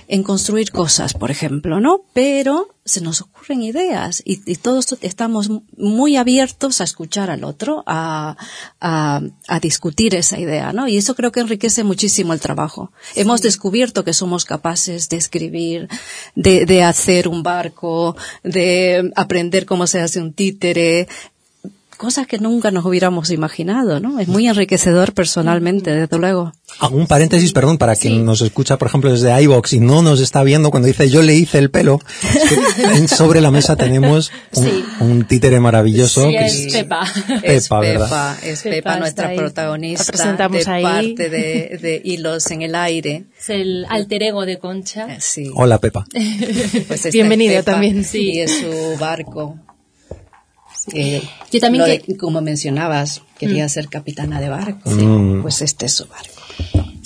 en 0.08 0.22
construir 0.22 0.70
cosas, 0.72 1.14
por 1.14 1.30
ejemplo, 1.30 1.80
¿no? 1.80 2.02
Pero 2.12 2.68
se 2.84 3.00
nos 3.00 3.20
ocurren 3.20 3.62
ideas 3.62 4.22
y, 4.24 4.40
y, 4.50 4.56
todos 4.56 4.96
estamos 5.02 5.50
muy 5.76 6.16
abiertos 6.16 6.80
a 6.80 6.84
escuchar 6.84 7.30
al 7.30 7.42
otro, 7.42 7.82
a, 7.86 8.36
a, 8.80 9.22
a, 9.48 9.60
discutir 9.60 10.14
esa 10.14 10.38
idea, 10.38 10.72
¿no? 10.72 10.86
Y 10.86 10.96
eso 10.96 11.16
creo 11.16 11.32
que 11.32 11.40
enriquece 11.40 11.82
muchísimo 11.82 12.32
el 12.32 12.40
trabajo. 12.40 12.92
Hemos 13.16 13.42
descubierto 13.42 14.04
que 14.04 14.12
somos 14.12 14.44
capaces 14.44 15.08
de 15.08 15.16
escribir, 15.16 15.88
de, 16.36 16.64
de 16.64 16.84
hacer 16.84 17.26
un 17.26 17.42
barco, 17.42 18.16
de 18.44 19.10
aprender 19.16 19.66
cómo 19.66 19.88
se 19.88 20.00
hace 20.00 20.20
un 20.20 20.32
títere, 20.32 21.08
cosas 21.96 22.26
que 22.26 22.38
nunca 22.38 22.70
nos 22.70 22.84
hubiéramos 22.84 23.30
imaginado, 23.30 24.00
¿no? 24.00 24.20
Es 24.20 24.28
muy 24.28 24.46
enriquecedor 24.46 25.12
personalmente, 25.12 25.90
desde 25.90 26.18
luego. 26.18 26.52
Hago 26.78 26.96
un 26.96 27.06
paréntesis, 27.06 27.52
perdón, 27.52 27.78
para 27.78 27.96
quien 27.96 28.24
nos 28.24 28.40
escucha, 28.42 28.76
por 28.76 28.88
ejemplo, 28.88 29.10
desde 29.10 29.42
iVox 29.42 29.72
y 29.72 29.80
no 29.80 30.02
nos 30.02 30.20
está 30.20 30.42
viendo 30.42 30.70
cuando 30.70 30.88
dice 30.88 31.08
yo 31.08 31.22
le 31.22 31.34
hice 31.34 31.58
el 31.58 31.70
pelo. 31.70 32.00
sobre 33.08 33.40
la 33.40 33.50
mesa 33.50 33.76
tenemos 33.76 34.30
un, 35.00 35.24
títere 35.24 35.60
maravilloso. 35.60 36.28
que 36.28 36.44
es, 36.44 36.72
Pepa. 36.72 37.02
Es 37.42 37.68
Pepa, 37.68 38.36
es 38.42 38.62
Pepa, 38.62 38.98
nuestra 38.98 39.34
protagonista. 39.34 40.04
presentamos 40.04 40.64
de 40.64 40.82
parte 40.82 41.30
de, 41.30 42.00
Hilos 42.04 42.50
en 42.50 42.62
el 42.62 42.74
Aire. 42.74 43.24
Es 43.38 43.50
el 43.50 43.86
alter 43.88 44.22
ego 44.22 44.44
de 44.44 44.58
Concha. 44.58 45.14
Eh, 45.14 45.18
sí. 45.20 45.50
Hola, 45.54 45.78
Pepa. 45.78 46.04
Pues 46.88 47.10
Bienvenida 47.10 47.62
también. 47.62 48.04
Sí, 48.04 48.40
es 48.40 48.60
su 48.60 48.98
barco 48.98 49.56
eh, 50.92 51.22
Yo 51.52 51.60
también 51.60 52.02
como 52.18 52.40
mencionabas, 52.40 53.22
quería 53.38 53.66
mm. 53.66 53.68
ser 53.68 53.88
capitana 53.88 54.40
de 54.40 54.48
barco. 54.48 54.90
Mm. 54.90 55.42
Pues 55.42 55.62
este 55.62 55.86
es 55.86 55.92
su 55.92 56.06
barco. 56.06 56.35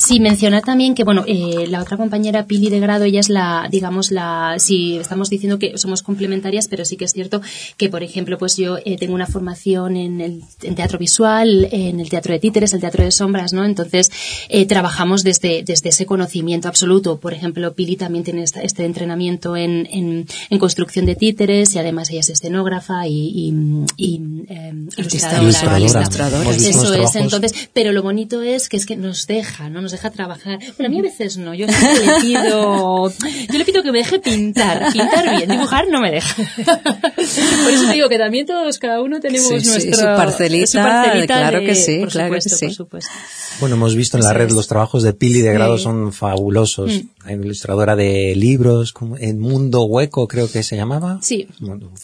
Sí, 0.01 0.19
mencionar 0.19 0.63
también 0.63 0.95
que, 0.95 1.05
bueno, 1.05 1.25
eh, 1.27 1.67
la 1.69 1.83
otra 1.83 1.99
compañera 1.99 2.47
Pili 2.47 2.71
de 2.71 2.81
grado, 2.81 3.05
ella 3.05 3.21
es 3.21 3.29
la, 3.29 3.69
digamos, 3.71 4.11
la, 4.11 4.55
si 4.57 4.97
estamos 4.97 5.29
diciendo 5.29 5.59
que 5.59 5.77
somos 5.77 6.03
complementarias, 6.03 6.69
pero 6.69 6.87
sí 6.87 6.97
que 6.97 7.05
es 7.05 7.13
cierto 7.13 7.43
que, 7.77 7.91
por 7.91 8.03
ejemplo, 8.03 8.39
pues 8.39 8.57
yo 8.57 8.79
eh, 8.87 8.97
tengo 8.97 9.13
una 9.13 9.27
formación 9.27 9.99
en 9.99 10.23
el 10.23 10.43
en 10.63 10.75
teatro 10.75 10.99
visual, 10.99 11.69
en 11.71 12.01
el 12.01 12.09
teatro 12.09 12.33
de 12.33 12.39
títeres, 12.39 12.73
el 12.73 12.81
teatro 12.81 13.05
de 13.05 13.11
sombras, 13.11 13.53
¿no? 13.53 13.63
Entonces, 13.67 14.11
eh, 14.49 14.65
trabajamos 14.65 15.23
desde, 15.23 15.63
desde 15.65 15.91
ese 15.91 16.07
conocimiento 16.07 16.69
absoluto. 16.69 17.21
Por 17.21 17.35
ejemplo, 17.35 17.75
Pili 17.75 17.97
también 17.97 18.25
tiene 18.25 18.45
este 18.45 18.87
entrenamiento 18.87 19.55
en, 19.55 19.87
en, 19.91 20.27
en, 20.49 20.59
construcción 20.59 21.05
de 21.05 21.15
títeres 21.15 21.75
y 21.75 21.79
además 21.79 22.09
ella 22.09 22.21
es 22.21 22.31
escenógrafa 22.31 23.07
y, 23.07 23.53
y, 23.99 24.17
em, 24.49 24.89
ilustradora. 24.97 26.57
Eso 26.57 26.95
es, 26.95 27.17
entonces, 27.17 27.69
pero 27.75 27.93
lo 27.93 28.03
bonito 28.03 28.41
es 28.41 28.71
que 28.71 28.79
es 28.79 28.87
que 28.87 28.97
nos 28.97 29.27
deja, 29.27 29.69
¿no? 29.69 29.90
Deja 29.91 30.11
trabajar. 30.11 30.59
Bueno, 30.77 30.87
a 30.87 30.89
mí 30.89 30.99
a 30.99 31.03
veces 31.03 31.37
no, 31.37 31.55
yo 31.55 31.67
le 31.67 31.73
pido, 32.21 33.11
yo 33.11 33.59
le 33.59 33.65
pido 33.65 33.83
que 33.83 33.93
me 33.93 33.99
deje 33.99 34.19
pintar, 34.19 34.93
pintar 34.93 35.37
bien, 35.37 35.51
dibujar 35.51 35.89
no 35.89 36.01
me 36.01 36.11
deja. 36.11 36.35
Por 36.37 37.73
eso 37.73 37.93
digo 37.93 38.09
que 38.09 38.19
también 38.19 38.47
todos, 38.47 38.79
cada 38.79 39.03
uno 39.03 39.21
tenemos 39.21 39.51
nuestra, 39.51 39.93
su 39.95 40.05
parcelita, 40.05 41.27
claro 41.27 41.61
que 41.61 41.75
sí, 41.75 42.05
claro 42.09 42.35
que 42.35 42.41
sí. 42.41 42.69
Bueno, 43.61 43.77
hemos 43.77 43.95
visto 43.95 44.17
en 44.17 44.25
la 44.25 44.33
red 44.33 44.51
los 44.51 44.69
trabajos 44.69 45.03
de 45.03 45.13
Pili 45.13 45.43
de 45.43 45.53
grado 45.53 45.77
son 45.79 46.13
fabulosos. 46.13 46.91
Mm. 46.91 47.09
Hay 47.25 47.35
una 47.35 47.45
ilustradora 47.45 47.97
de 47.97 48.35
libros, 48.35 48.95
como 48.95 49.19
en 49.19 49.39
Mundo 49.39 49.85
Hueco 49.85 50.27
creo 50.27 50.51
que 50.51 50.63
se 50.63 50.77
llamaba. 50.77 51.19
Sí. 51.21 51.47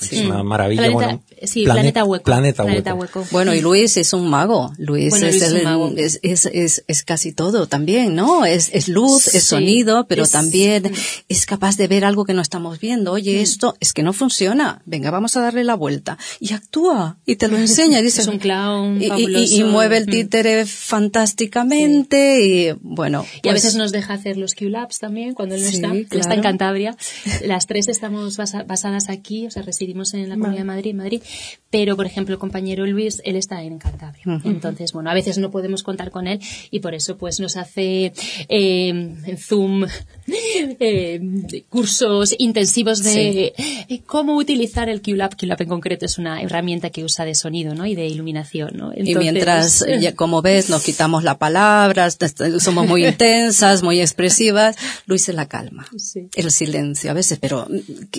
Es 0.01 0.21
una 0.21 0.43
maravilla. 0.43 0.83
Planeta, 0.83 0.95
bueno, 0.95 1.23
sí, 1.43 1.65
Planeta, 1.65 2.05
Hueco. 2.05 2.25
Planeta, 2.25 2.95
Hueco. 2.95 3.25
Bueno, 3.31 3.55
y 3.55 3.63
Luis 3.63 3.97
es 3.97 4.13
un 4.13 4.29
mago. 4.29 4.73
Luis, 4.77 5.15
es, 5.15 5.43
es, 5.43 6.21
Es, 6.23 6.51
es, 6.53 6.85
es, 6.87 7.03
casi 7.05 7.33
todo 7.33 7.67
también, 7.77 8.15
¿no? 8.15 8.47
Es, 8.47 8.71
es 8.73 8.89
luz, 8.89 9.35
es 9.35 9.45
sonido, 9.45 10.07
pero 10.09 10.27
también 10.27 10.91
es 11.29 11.45
capaz 11.45 11.77
de 11.77 11.87
ver 11.89 12.07
algo 12.07 12.25
que 12.25 12.33
no 12.33 12.41
estamos 12.41 12.81
viendo. 12.81 13.13
Oye, 13.13 13.37
mm. 13.37 13.43
esto 13.43 13.77
es 13.81 13.93
que 13.93 14.03
no 14.03 14.15
funciona. 14.15 14.81
Venga, 14.87 15.11
vamos 15.11 15.37
a 15.37 15.43
darle 15.43 15.63
la 15.63 15.75
vuelta. 15.75 16.17
Y 16.41 16.55
actúa. 16.55 17.19
Y 17.27 17.37
te 17.37 17.49
lo 17.49 17.59
enseña. 17.67 18.01
Dice, 18.01 18.23
es 18.23 18.29
un 18.29 18.39
clown 18.39 19.03
y, 19.03 19.09
y, 19.09 19.61
y, 19.61 19.65
mueve 19.65 19.99
el 19.99 20.07
mm. 20.07 20.11
títere 20.11 20.65
fantásticamente. 20.65 22.47
Y 22.47 22.73
bueno. 22.81 23.27
y 23.43 23.49
a 23.49 23.53
pues 23.53 23.65
veces 23.65 23.75
nos 23.75 23.93
deja 23.93 24.15
hacer 24.15 24.39
los 24.39 24.55
Q-Labs 24.55 24.99
también 24.99 25.35
cuando 25.35 25.55
él 25.55 25.63
no 25.63 25.69
está. 25.69 25.93
Él 25.93 26.09
está 26.11 26.33
en 26.33 26.41
Cantabria. 26.41 26.97
Las 27.45 27.67
tres 27.67 27.89
estamos 27.89 28.39
basadas 28.39 29.11
aquí, 29.11 29.47
o 29.47 29.51
sea, 29.51 29.63
residimos 29.63 30.15
en 30.15 30.31
la 30.31 30.37
Comunidad 30.37 30.61
de 30.61 30.65
Madrid, 30.65 30.95
Madrid. 30.95 31.23
Pero, 31.69 31.95
por 31.95 32.07
ejemplo, 32.07 32.33
el 32.33 32.39
compañero 32.39 32.87
Luis, 32.87 33.21
él 33.27 33.37
está 33.37 33.63
en 33.63 33.77
Cantabria. 33.77 34.41
Entonces, 34.45 34.95
bueno, 34.95 35.11
a 35.11 35.15
veces 35.15 35.37
no 35.37 35.51
podemos 35.51 35.83
contar 35.83 36.11
con 36.11 36.27
él 36.27 36.41
y 36.71 36.81
por 36.81 36.95
eso 36.95 37.19
pues 37.19 37.39
nos 37.39 37.59
hace 37.59 37.66
eh, 37.77 38.07
en 38.49 39.39
Zoom 39.39 39.85
eh, 40.27 41.21
cursos 41.69 42.35
intensivos 42.39 43.03
de 43.03 43.53
eh, 43.57 44.03
cómo 44.07 44.37
utilizar 44.37 44.89
el 44.89 45.03
QLab. 45.03 45.37
QLab 45.37 45.63
en 45.63 45.69
concreto 45.69 46.07
es 46.07 46.19
una 46.19 46.43
herramienta 46.43 46.91
que 46.91 47.05
usa 47.05 47.25
de 47.25 47.35
sonido 47.35 47.75
¿no? 47.75 47.87
y 47.87 47.95
de 47.95 48.07
iluminación. 48.07 48.71
¿no? 48.75 48.93
y 48.95 49.15
mientras, 49.15 49.85
como 50.17 50.43
ves, 50.43 50.69
nos 50.71 50.83
quitamos 50.83 51.25
la 51.25 51.39
palabra, 51.39 52.09
somos 52.11 52.87
muy 52.87 53.07
intensas, 53.07 53.83
muy 53.83 54.01
expresivas, 54.01 54.77
Luis 55.07 55.29
es 55.29 55.35
la 55.35 55.49
calma, 55.49 55.87
el 56.35 56.51
silencio 56.51 57.11
a 57.11 57.15
veces, 57.15 57.39
pero 57.41 57.69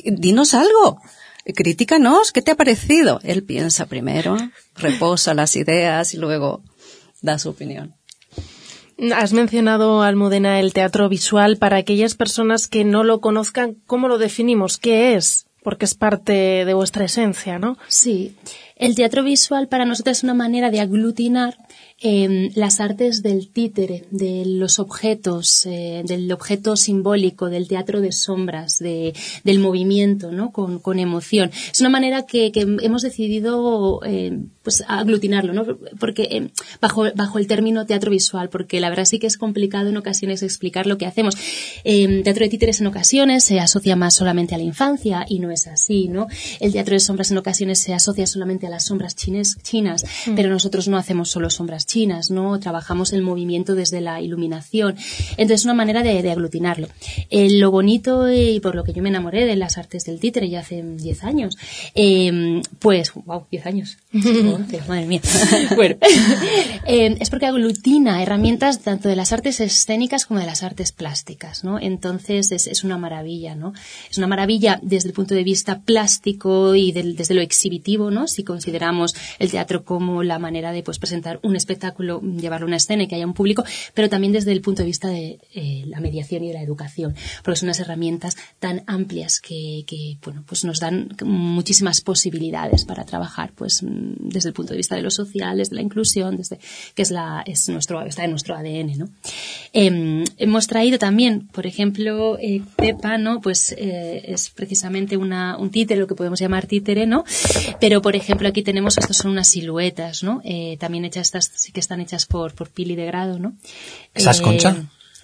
dinos 0.03 0.53
algo 0.53 0.99
críticanos, 1.53 2.31
¿qué 2.31 2.41
te 2.41 2.51
ha 2.51 2.55
parecido? 2.55 3.19
Él 3.23 3.43
piensa 3.43 3.85
primero, 3.85 4.37
reposa 4.75 5.33
las 5.33 5.55
ideas 5.55 6.13
y 6.13 6.17
luego 6.17 6.61
da 7.21 7.39
su 7.39 7.49
opinión. 7.49 7.96
Has 9.15 9.33
mencionado, 9.33 10.01
Almudena, 10.01 10.59
el 10.59 10.73
teatro 10.73 11.07
visual. 11.07 11.57
Para 11.57 11.77
aquellas 11.77 12.15
personas 12.15 12.67
que 12.67 12.83
no 12.83 13.03
lo 13.03 13.21
conozcan, 13.21 13.77
¿cómo 13.85 14.07
lo 14.07 14.17
definimos? 14.17 14.77
¿Qué 14.77 15.15
es? 15.15 15.45
Porque 15.61 15.85
es 15.85 15.93
parte 15.93 16.65
de 16.65 16.73
vuestra 16.73 17.05
esencia, 17.05 17.59
¿no? 17.59 17.77
Sí. 17.87 18.35
El 18.75 18.95
teatro 18.95 19.23
visual 19.23 19.67
para 19.67 19.85
nosotros 19.85 20.17
es 20.17 20.23
una 20.23 20.33
manera 20.33 20.71
de 20.71 20.79
aglutinar 20.79 21.57
eh, 21.99 22.51
las 22.53 22.79
artes 22.79 23.23
del 23.23 23.49
títere, 23.49 24.05
de 24.11 24.43
los 24.45 24.77
objetos, 24.77 25.65
eh, 25.65 26.03
del 26.05 26.31
objeto 26.31 26.75
simbólico, 26.75 27.49
del 27.49 27.67
teatro 27.67 28.01
de 28.01 28.11
sombras, 28.11 28.77
de, 28.77 29.15
del 29.43 29.57
movimiento, 29.57 30.31
¿no? 30.31 30.51
Con, 30.51 30.77
con 30.77 30.99
emoción. 30.99 31.49
Es 31.71 31.79
una 31.79 31.89
manera 31.89 32.27
que, 32.27 32.51
que 32.51 32.61
hemos 32.61 33.01
decidido 33.01 34.01
eh, 34.05 34.37
pues 34.61 34.83
aglutinarlo, 34.87 35.53
¿no? 35.53 35.65
Porque 35.99 36.27
eh, 36.29 36.51
bajo, 36.79 37.05
bajo 37.15 37.39
el 37.39 37.47
término 37.47 37.87
teatro 37.87 38.11
visual, 38.11 38.49
porque 38.49 38.79
la 38.79 38.89
verdad 38.89 39.05
sí 39.05 39.17
que 39.17 39.25
es 39.25 39.37
complicado 39.37 39.89
en 39.89 39.97
ocasiones 39.97 40.43
explicar 40.43 40.85
lo 40.85 40.99
que 40.99 41.07
hacemos. 41.07 41.35
Teatro 41.83 42.43
de 42.43 42.49
títeres 42.49 42.79
en 42.79 42.87
ocasiones 42.87 43.43
se 43.43 43.59
asocia 43.59 43.95
más 43.95 44.13
solamente 44.13 44.53
a 44.53 44.59
la 44.59 44.63
infancia 44.63 45.25
y 45.27 45.39
no 45.39 45.49
es 45.49 45.65
así, 45.65 46.09
¿no? 46.09 46.27
El 46.59 46.73
teatro 46.73 46.93
de 46.93 46.99
sombras 46.99 47.31
en 47.31 47.37
ocasiones 47.37 47.79
se 47.79 47.95
asocia 47.95 48.27
solamente 48.27 48.67
a 48.67 48.69
las 48.69 48.85
sombras 48.85 49.15
chines, 49.15 49.57
chinas, 49.63 50.05
mm. 50.27 50.35
pero 50.35 50.49
nosotros 50.49 50.87
no 50.87 50.97
hacemos 50.97 51.29
solo 51.29 51.49
sombras 51.49 51.86
chinas, 51.87 52.29
¿no? 52.29 52.59
Trabajamos 52.59 53.13
el 53.13 53.23
movimiento 53.23 53.73
desde 53.73 54.01
la 54.01 54.21
iluminación. 54.21 54.95
Entonces, 55.31 55.61
es 55.61 55.65
una 55.65 55.73
manera 55.73 56.03
de, 56.03 56.21
de 56.21 56.31
aglutinarlo. 56.31 56.87
Eh, 57.31 57.49
lo 57.57 57.71
bonito 57.71 58.31
y 58.31 58.59
por 58.59 58.75
lo 58.75 58.83
que 58.83 58.93
yo 58.93 59.01
me 59.01 59.09
enamoré 59.09 59.45
de 59.47 59.55
las 59.55 59.77
artes 59.79 60.03
del 60.05 60.19
títere 60.19 60.49
ya 60.49 60.59
hace 60.59 60.83
10 60.83 61.23
años, 61.23 61.57
eh, 61.95 62.61
pues, 62.79 63.13
wow, 63.13 63.45
10 63.49 63.65
años. 63.65 63.97
11, 64.13 64.81
madre 64.87 65.05
mía. 65.07 65.21
bueno, 65.75 65.95
eh, 66.85 67.17
es 67.19 67.29
porque 67.29 67.45
aglutina 67.45 68.21
herramientas 68.21 68.79
tanto 68.81 69.09
de 69.09 69.15
las 69.15 69.31
artes 69.33 69.59
escénicas 69.59 70.25
como 70.25 70.39
de 70.39 70.45
las 70.45 70.63
artes 70.63 70.91
plásticas, 70.91 71.63
¿no? 71.63 71.79
Entonces, 71.79 72.51
es, 72.51 72.67
es 72.67 72.83
una 72.83 72.97
maravilla, 72.97 73.55
¿no? 73.55 73.73
Es 74.11 74.17
una 74.17 74.27
maravilla 74.27 74.79
desde 74.83 75.09
el 75.09 75.13
punto 75.13 75.33
de 75.35 75.43
vista 75.43 75.79
plástico 75.79 76.75
y 76.75 76.91
del- 76.91 77.15
desde 77.15 77.33
lo 77.33 77.41
exhibitivo, 77.41 78.11
¿no? 78.11 78.27
Si 78.27 78.43
consideramos 78.43 79.15
el 79.39 79.49
teatro 79.51 79.83
como 79.85 80.23
la 80.23 80.39
manera 80.39 80.71
de 80.71 80.83
pues 80.83 80.99
presentar 80.99 81.39
un 81.43 81.55
espectáculo, 81.55 81.76
llevarlo 81.77 82.65
a 82.65 82.67
una 82.67 82.77
escena 82.77 83.03
y 83.03 83.07
que 83.07 83.15
haya 83.15 83.25
un 83.25 83.33
público, 83.33 83.63
pero 83.93 84.09
también 84.09 84.33
desde 84.33 84.51
el 84.51 84.61
punto 84.61 84.81
de 84.81 84.87
vista 84.87 85.07
de 85.07 85.39
eh, 85.53 85.83
la 85.87 85.99
mediación 85.99 86.43
y 86.43 86.47
de 86.49 86.53
la 86.53 86.61
educación, 86.61 87.15
porque 87.43 87.59
son 87.59 87.67
unas 87.67 87.79
herramientas 87.79 88.37
tan 88.59 88.83
amplias 88.87 89.39
que, 89.39 89.85
bueno, 90.23 90.43
pues 90.47 90.63
nos 90.65 90.79
dan 90.79 91.09
muchísimas 91.23 92.01
posibilidades 92.01 92.85
para 92.85 93.05
trabajar, 93.05 93.51
pues 93.55 93.83
mm, 93.83 94.29
desde 94.29 94.49
el 94.49 94.53
punto 94.53 94.73
de 94.73 94.77
vista 94.77 94.95
de 94.95 95.01
lo 95.01 95.11
social, 95.11 95.57
desde 95.57 95.75
la 95.75 95.81
inclusión, 95.81 96.37
desde 96.37 96.59
que 96.95 97.01
es 97.01 97.11
la 97.11 97.43
es 97.45 97.69
nuestro 97.69 98.01
está 98.05 98.23
en 98.23 98.31
nuestro 98.31 98.55
ADN, 98.55 98.97
¿no? 98.97 99.09
Em, 99.73 100.23
hemos 100.37 100.67
traído 100.67 100.97
también, 100.97 101.47
por 101.47 101.65
ejemplo, 101.65 102.37
eh, 102.39 102.61
Pepa, 102.75 103.17
¿no? 103.17 103.41
Pues 103.41 103.73
eh, 103.77 104.23
es 104.27 104.49
precisamente 104.49 105.17
una, 105.17 105.57
un 105.57 105.69
títere, 105.69 105.99
lo 105.99 106.07
que 106.07 106.15
podemos 106.15 106.39
llamar 106.39 106.67
títere, 106.67 107.05
¿no? 107.05 107.23
Pero, 107.79 108.01
por 108.01 108.15
ejemplo, 108.15 108.47
aquí 108.47 108.63
tenemos, 108.63 108.97
estos 108.97 109.17
son 109.17 109.31
unas 109.31 109.47
siluetas, 109.47 110.23
¿no? 110.23 110.41
Eh, 110.43 110.77
también 110.79 111.05
hechas, 111.05 111.27
estas 111.27 111.66
sí 111.67 111.73
que 111.73 111.81
están 111.81 111.99
hechas 111.99 112.25
por, 112.25 112.53
por 112.55 112.69
Pili 112.69 112.95
de 112.95 113.05
Grado, 113.07 113.39
¿no? 113.39 113.57
¿Esa 114.13 114.31
es 114.31 114.39
Eh, 114.39 114.43
Concha? 114.43 114.75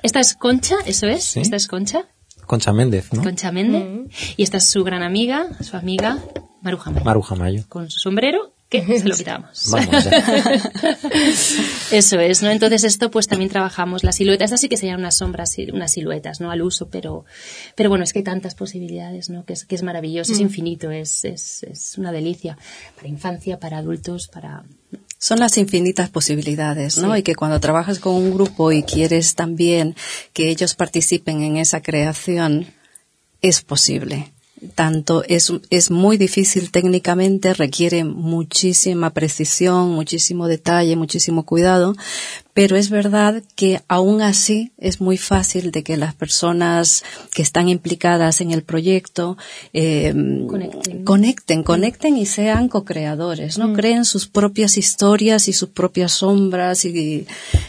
Esta 0.02 0.20
es 0.20 0.34
Concha, 0.36 0.76
eso 0.86 1.08
es. 1.08 1.24
Sí. 1.24 1.40
Esta 1.40 1.56
es 1.56 1.68
Concha, 1.70 2.06
Concha 2.46 2.74
Méndez, 2.74 3.14
¿no? 3.14 3.24
Concha 3.24 3.54
Méndez. 3.54 4.12
Y 4.36 4.44
esta 4.44 4.58
es 4.58 4.66
su 4.66 4.84
gran 4.84 5.04
amiga, 5.04 5.48
su 5.62 5.78
amiga, 5.78 6.20
Maruja 6.62 6.92
Mayo. 6.92 7.06
Maruja 7.06 7.36
Mayo. 7.36 7.64
Con 7.70 7.90
su 7.90 8.00
sombrero, 8.00 8.54
que 8.68 8.82
se 9.00 9.08
lo 9.08 9.16
quitamos. 9.22 9.70
Vamos. 9.72 10.06
Eso 11.92 12.20
es, 12.20 12.42
¿no? 12.44 12.50
Entonces 12.50 12.84
esto 12.84 13.10
pues 13.12 13.28
también 13.28 13.50
trabajamos 13.50 14.04
las 14.04 14.16
siluetas, 14.18 14.52
así 14.52 14.68
que 14.68 14.76
serían 14.78 15.00
unas 15.00 15.16
sombras, 15.16 15.58
y 15.58 15.70
unas 15.72 15.92
siluetas, 15.92 16.42
¿no? 16.42 16.52
Al 16.52 16.62
uso, 16.62 16.90
pero, 16.90 17.24
pero 17.76 17.90
bueno, 17.90 18.04
es 18.04 18.12
que 18.14 18.20
hay 18.20 18.24
tantas 18.24 18.56
posibilidades, 18.56 19.30
¿no? 19.30 19.46
Que 19.46 19.54
es, 19.54 19.64
que 19.66 19.76
es 19.76 19.84
maravilloso, 19.84 20.34
es 20.34 20.40
Mm. 20.40 20.44
infinito, 20.44 20.92
es, 20.92 21.24
es, 21.26 21.64
es 21.64 21.98
una 21.98 22.12
delicia 22.12 22.58
para 22.96 23.08
infancia, 23.08 23.58
para 23.60 23.78
adultos, 23.78 24.28
para... 24.28 24.64
Son 25.24 25.40
las 25.40 25.58
infinitas 25.58 26.10
posibilidades, 26.10 26.98
¿no? 26.98 27.14
Sí. 27.14 27.22
Y 27.22 27.24
que 27.24 27.34
cuando 27.34 27.62
trabajas 27.62 28.00
con 28.00 28.14
un 28.14 28.34
grupo 28.34 28.74
y 28.74 28.84
quieres 28.84 29.36
también 29.36 29.96
que 30.34 30.50
ellos 30.50 30.76
participen 30.76 31.44
en 31.44 31.56
esa 31.56 31.82
creación, 31.82 32.68
es 33.42 33.62
posible. 33.62 34.34
Tanto 34.76 35.24
es, 35.24 35.54
es 35.70 35.92
muy 35.92 36.18
difícil 36.18 36.72
técnicamente, 36.72 37.54
requiere 37.54 38.04
muchísima 38.04 39.12
precisión, 39.12 39.92
muchísimo 39.92 40.50
detalle, 40.50 40.98
muchísimo 40.98 41.46
cuidado, 41.46 41.96
pero 42.54 42.76
es 42.76 42.90
verdad 42.90 43.42
que 43.56 43.82
aún 43.88 44.22
así 44.22 44.72
es 44.78 45.02
muy 45.02 45.18
fácil 45.18 45.72
de 45.72 45.84
que 45.84 45.98
las 45.98 46.14
personas 46.14 47.04
que 47.34 47.42
están 47.42 47.68
implicadas 47.68 48.42
en 48.42 48.52
el 48.52 48.64
proyecto 48.64 49.38
eh, 49.74 50.14
Conecten. 50.48 51.04
conecten, 51.04 51.64
conecten 51.64 52.18
y 52.18 52.26
sean 52.26 52.70
co-creadores, 52.70 53.58
¿no? 53.58 53.74
Creen 53.74 54.06
sus 54.06 54.28
propias 54.28 54.78
historias 54.78 55.48
y 55.48 55.54
sus 55.54 55.70
propias 55.70 56.12
sombras 56.12 56.86
y, 56.86 57.26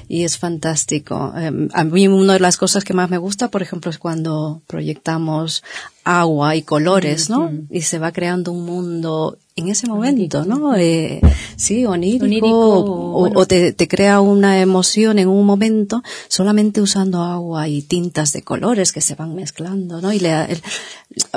y 0.08 0.24
es 0.24 0.36
fantástico. 0.36 1.32
Eh, 1.36 1.68
a 1.72 1.84
mí 1.84 2.06
una 2.08 2.34
de 2.34 2.40
las 2.40 2.56
cosas 2.56 2.84
que 2.84 2.92
más 2.94 3.08
me 3.08 3.18
gusta, 3.18 3.48
por 3.48 3.62
ejemplo, 3.62 3.90
es 3.90 3.98
cuando 3.98 4.60
proyectamos 4.66 5.62
agua 6.04 6.56
y 6.56 6.62
colores, 6.62 7.30
¿no? 7.30 7.50
Y 7.70 7.82
se 7.82 7.98
va 7.98 8.12
creando 8.12 8.52
un 8.52 8.66
mundo 8.66 9.38
en 9.56 9.68
ese 9.68 9.86
momento, 9.86 10.44
¿no? 10.44 10.74
Eh, 10.76 11.20
sí, 11.56 11.86
onírico, 11.86 12.24
Onírico, 12.24 12.48
o, 12.50 13.20
bueno. 13.20 13.38
o 13.38 13.46
te, 13.46 13.72
te 13.72 13.86
crea 13.86 14.20
una 14.20 14.60
emoción 14.60 15.20
en 15.20 15.28
un 15.28 15.46
momento 15.46 16.02
solamente 16.26 16.80
usando 16.80 17.22
agua 17.22 17.68
y 17.68 17.82
tintas 17.82 18.32
de 18.32 18.42
colores 18.42 18.90
que 18.92 19.00
se 19.00 19.14
van 19.14 19.34
mezclando, 19.36 20.00
¿no? 20.00 20.12
Y 20.12 20.18
le, 20.18 20.32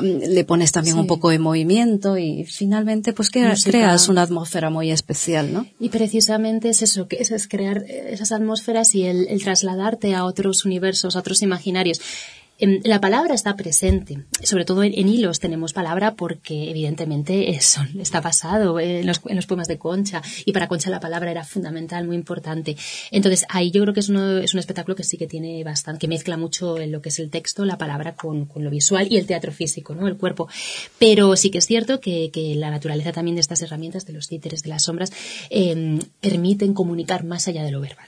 el- 0.01 0.33
le 0.33 0.43
pones 0.45 0.71
también 0.71 0.95
Sí. 0.95 0.99
un 1.01 1.05
poco 1.07 1.29
de 1.29 1.37
movimiento 1.37 2.17
y 2.17 2.43
finalmente 2.45 3.13
pues 3.13 3.29
que 3.29 3.45
Música. 3.45 3.69
creas 3.69 4.09
una 4.09 4.23
atmósfera 4.23 4.71
muy 4.71 4.89
especial, 4.89 5.53
¿no? 5.53 5.67
Y 5.79 5.89
precisamente 5.89 6.69
es 6.69 6.81
eso, 6.81 7.07
que 7.07 7.17
es, 7.17 7.29
es 7.29 7.47
crear 7.47 7.83
esas 7.87 8.31
atmósferas 8.31 8.95
y 8.95 9.03
el, 9.03 9.27
el 9.27 9.43
trasladarte 9.43 10.15
a 10.15 10.25
otros 10.25 10.65
universos, 10.65 11.15
a 11.15 11.19
otros 11.19 11.43
imaginarios. 11.43 12.01
Em, 12.59 12.81
La 12.83 12.99
palabra 12.99 13.35
está 13.35 13.55
presente, 13.55 14.25
sobre 14.41 14.65
todo 14.65 14.83
en, 14.83 14.93
en 14.97 15.07
hilos 15.07 15.39
tenemos 15.39 15.73
palabra 15.73 16.15
porque 16.15 16.71
evidentemente 16.71 17.51
eso 17.51 17.81
está 17.99 18.19
basado 18.19 18.79
en 18.79 19.05
los, 19.05 19.21
en 19.27 19.35
los 19.35 19.45
poemas 19.45 19.67
de 19.67 19.77
Concha 19.77 20.21
y 20.43 20.53
para 20.53 20.67
Concha 20.67 20.89
la 20.89 20.99
palabra 20.99 21.29
era 21.29 21.43
fundamental, 21.43 22.07
muy 22.07 22.15
importante. 22.15 22.75
Entonces 23.11 23.45
ahí 23.49 23.69
yo 23.69 23.81
creo 23.83 23.93
que 23.93 23.99
es, 23.99 24.09
uno, 24.09 24.39
es 24.39 24.53
un 24.53 24.59
espectáculo 24.59 24.95
que 24.95 25.03
sí 25.03 25.17
que 25.17 25.27
tiene 25.27 25.63
bastante, 25.63 25.99
que 25.99 26.07
mezcla 26.07 26.35
mucho 26.35 26.79
en 26.79 26.91
lo 26.91 27.01
que 27.01 27.09
es 27.09 27.19
el 27.19 27.29
texto, 27.29 27.63
la 27.63 27.77
palabra 27.77 28.15
con, 28.15 28.45
con 28.45 28.63
lo 28.63 28.69
visual 28.71 29.07
y 29.09 29.17
el 29.17 29.27
teatro 29.27 29.51
físico, 29.51 29.93
¿no? 29.93 30.07
El 30.07 30.17
cuerpo. 30.17 30.47
Pero 30.97 31.35
sí 31.35 31.51
que 31.51 31.59
es 31.59 31.67
cierto 31.67 31.99
que, 31.99 32.31
que 32.31 32.55
la 32.55 32.71
naturaleza 32.71 33.11
también 33.11 33.35
de 33.35 33.41
estas 33.41 33.61
herramientas, 33.61 34.05
de 34.05 34.13
los 34.13 34.27
títeres, 34.27 34.63
de 34.63 34.69
las 34.69 34.83
sombras, 34.83 35.11
em, 35.49 35.99
permiten 36.21 36.73
comunicar 36.73 37.23
más 37.23 37.47
allá 37.47 37.63
de 37.63 37.71
lo 37.71 37.81
verbal. 37.81 38.07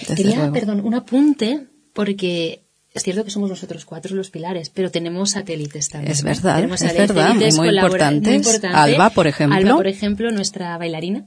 Desde 0.00 0.14
Quería, 0.14 0.36
luego. 0.36 0.52
perdón, 0.52 0.80
un 0.80 0.94
apunte, 0.94 1.66
porque 1.92 2.65
es 2.96 3.02
cierto 3.02 3.24
que 3.24 3.30
somos 3.30 3.48
nosotros 3.50 3.84
cuatro 3.84 4.16
los 4.16 4.30
pilares, 4.30 4.70
pero 4.70 4.90
tenemos 4.90 5.30
satélites 5.30 5.88
también. 5.88 6.12
Es 6.12 6.22
verdad, 6.24 6.56
Tenemos 6.56 6.82
es 6.82 6.94
verdad, 6.96 7.34
muy 7.56 7.68
importantes. 7.68 8.34
importante. 8.34 8.76
Alba, 8.76 9.10
por 9.10 9.26
ejemplo. 9.26 9.56
Alba, 9.58 9.74
por 9.76 9.86
ejemplo, 9.86 10.30
nuestra 10.32 10.76
bailarina, 10.78 11.26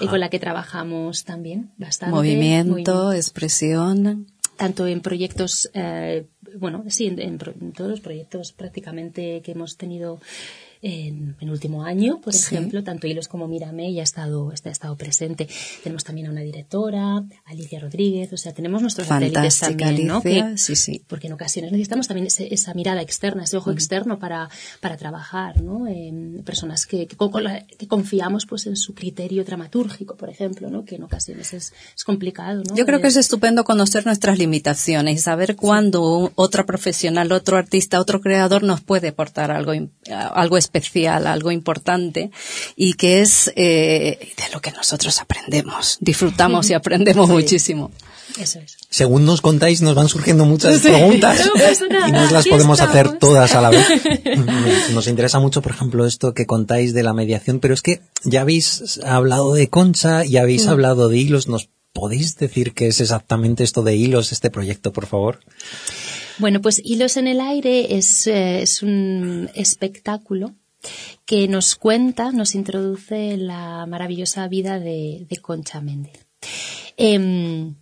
y 0.00 0.06
con 0.06 0.20
la 0.20 0.28
que 0.30 0.38
trabajamos 0.38 1.24
también 1.24 1.70
bastante. 1.76 2.14
Movimiento, 2.14 3.12
expresión. 3.12 4.26
tanto 4.56 4.86
en 4.86 5.00
proyectos, 5.00 5.70
eh, 5.74 6.26
bueno, 6.58 6.84
sí, 6.88 7.06
en, 7.06 7.18
en 7.18 7.38
pro- 7.38 7.54
en 7.60 7.72
todos 7.72 7.90
los 7.90 8.00
proyectos 8.00 8.52
prácticamente 8.52 9.40
que 9.42 9.52
hemos 9.52 9.76
tenido 9.78 10.20
en 10.82 11.36
el 11.40 11.50
último 11.50 11.84
año, 11.84 12.20
por 12.22 12.32
Sí. 12.32 12.54
ejemplo, 12.54 12.82
tanto 12.82 13.06
Hilos 13.06 13.28
como 13.28 13.46
Mírame 13.46 13.92
ya 13.92 14.00
ha 14.00 14.04
estado, 14.04 14.50
está- 14.52 14.70
ha 14.70 14.72
estado 14.72 14.96
presente. 14.96 15.46
Tenemos 15.82 16.04
también 16.04 16.28
a 16.28 16.30
una 16.30 16.40
directora, 16.40 17.22
Alicia 17.44 17.78
Rodríguez, 17.80 18.32
o 18.32 18.36
sea, 18.38 18.52
tenemos 18.52 18.80
nuestros 18.80 19.06
satélites 19.08 19.58
también, 19.60 20.06
¿no? 20.06 20.20
Alicia, 20.24 20.50
Que- 20.52 20.58
sí, 20.58 20.76
sí. 20.76 21.02
porque 21.06 21.26
en 21.26 21.34
ocasiones 21.34 21.70
necesitamos 21.72 22.08
también 22.08 22.26
ese- 22.28 22.52
esa 22.54 22.72
mirada 22.72 23.02
externa, 23.02 23.44
ese 23.44 23.58
ojo 23.58 23.70
externo 23.72 24.18
para, 24.18 24.48
para 24.80 24.96
trabajar, 24.96 25.60
¿no? 25.62 25.84
Personas 26.44 26.86
que, 26.86 27.06
que, 27.06 27.16
con- 27.16 27.30
con 27.30 27.44
la- 27.44 27.66
que 27.66 27.86
confiamos 27.86 28.46
pues 28.46 28.66
en 28.66 28.76
su 28.76 28.94
criterio 28.94 29.44
dramatúrgico, 29.44 30.16
por 30.16 30.30
ejemplo, 30.30 30.70
¿no? 30.70 30.84
Que 30.86 30.94
en 30.96 31.02
ocasiones 31.02 31.52
es, 31.52 31.72
es 31.94 32.04
complicado, 32.04 32.62
¿no? 32.66 32.74
Yo 32.74 32.86
creo 32.86 33.00
que 33.00 33.06
Eh, 33.06 33.10
es 33.10 33.16
estupendo 33.16 33.64
conocer 33.64 34.06
nuestras 34.06 34.38
limitaciones 34.38 35.16
y 35.16 35.18
saber 35.18 35.56
cuándo 35.56 36.32
otra 36.36 36.64
profesional, 36.64 37.30
otro 37.32 37.58
artista, 37.58 38.00
otro 38.00 38.20
creador 38.22 38.62
nos 38.62 38.80
puede 38.80 39.08
aportar 39.08 39.50
algo, 39.50 39.72
algo 40.08 40.56
especial, 40.56 40.69
algo 41.26 41.50
importante 41.50 42.30
y 42.76 42.94
que 42.94 43.20
es 43.20 43.52
eh, 43.56 44.18
de 44.36 44.52
lo 44.52 44.60
que 44.60 44.72
nosotros 44.72 45.20
aprendemos, 45.20 45.98
disfrutamos 46.00 46.70
y 46.70 46.74
aprendemos 46.74 47.26
Sí. 47.26 47.32
muchísimo. 47.32 47.90
Eso 48.38 48.60
es. 48.60 48.76
Según 48.88 49.24
nos 49.26 49.40
contáis, 49.40 49.82
nos 49.82 49.96
van 49.96 50.08
surgiendo 50.08 50.44
muchas 50.44 50.76
Sí. 50.80 50.88
preguntas 50.88 51.50
No 51.90 52.08
y 52.08 52.12
nos 52.12 52.30
las 52.30 52.46
podemos 52.46 52.80
hacer 52.80 53.18
todas 53.18 53.54
a 53.56 53.60
la 53.60 53.70
vez. 53.70 53.86
Nos, 54.94 55.08
interesa 55.08 55.40
mucho, 55.40 55.62
por 55.62 55.72
ejemplo, 55.72 56.06
esto 56.06 56.32
que 56.32 56.46
contáis 56.46 56.94
de 56.94 57.02
la 57.02 57.12
mediación, 57.12 57.58
pero 57.58 57.74
es 57.74 57.82
que 57.82 58.00
ya 58.24 58.42
habéis 58.42 59.00
hablado 59.04 59.52
de 59.54 59.68
Concha 59.68 60.24
y 60.24 60.36
habéis 60.36 60.66
Mm. 60.66 60.70
hablado 60.70 61.08
de 61.08 61.18
hilos. 61.18 61.48
¿Nos 61.48 61.68
podéis 61.92 62.36
decir 62.36 62.72
qué 62.72 62.86
es 62.86 63.00
exactamente 63.00 63.64
esto 63.64 63.82
de 63.82 63.96
hilos, 63.96 64.30
este 64.30 64.48
proyecto, 64.50 64.92
por 64.92 65.06
favor? 65.06 65.40
Bueno, 66.38 66.60
pues 66.62 66.80
Hilos 66.82 67.16
en 67.16 67.26
el 67.26 67.40
Aire 67.40 67.96
es, 67.98 68.26
eh, 68.26 68.62
es 68.62 68.82
un 68.82 69.50
espectáculo 69.54 70.54
que 71.26 71.48
nos 71.48 71.76
cuenta, 71.76 72.32
nos 72.32 72.54
introduce 72.54 73.36
la 73.36 73.86
maravillosa 73.86 74.48
vida 74.48 74.78
de, 74.78 75.26
de 75.28 75.36
Concha 75.38 75.80
Méndez. 75.80 76.26
Em, 76.96 77.74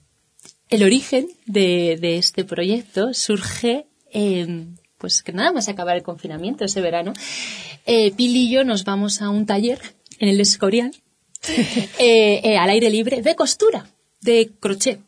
el 0.69 0.83
origen 0.83 1.29
de, 1.47 1.99
de 2.01 2.17
este 2.17 2.45
proyecto 2.45 3.15
surge, 3.15 3.87
em, 4.11 4.77
pues 4.99 5.23
que 5.23 5.33
nada 5.33 5.53
más 5.53 5.69
acabar 5.69 5.97
el 5.97 6.03
confinamiento 6.03 6.65
ese 6.65 6.81
verano. 6.81 7.13
Eh, 7.87 8.13
Pili 8.13 8.47
y 8.47 8.51
yo 8.51 8.65
nos 8.65 8.85
vamos 8.85 9.23
a 9.23 9.31
un 9.31 9.47
taller 9.47 9.81
en 10.19 10.29
el 10.29 10.41
Escorial, 10.41 10.93
eh, 11.99 12.41
eh, 12.45 12.59
al 12.59 12.71
aire 12.71 12.91
libre, 12.91 13.23
de 13.23 13.35
costura, 13.37 13.89
de 14.21 14.51
crochet. 14.61 15.01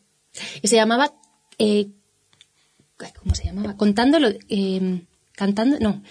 Y 0.63 0.69
se 0.69 0.77
llamaba 0.77 1.13
eh, 1.59 1.89
¿cómo 3.23 3.35
se 3.35 3.45
llamaba? 3.45 3.77
Contándolo, 3.77 4.29
eh, 4.49 5.03
cantando, 5.33 5.79
no. 5.81 6.03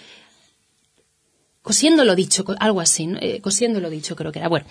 Cosiendo 1.62 2.04
lo 2.04 2.14
dicho, 2.14 2.44
algo 2.58 2.80
así, 2.80 3.08
eh, 3.20 3.40
cosiendo 3.40 3.80
lo 3.80 3.90
dicho 3.90 4.16
creo 4.16 4.32
que 4.32 4.38
era. 4.38 4.48
Bueno, 4.48 4.66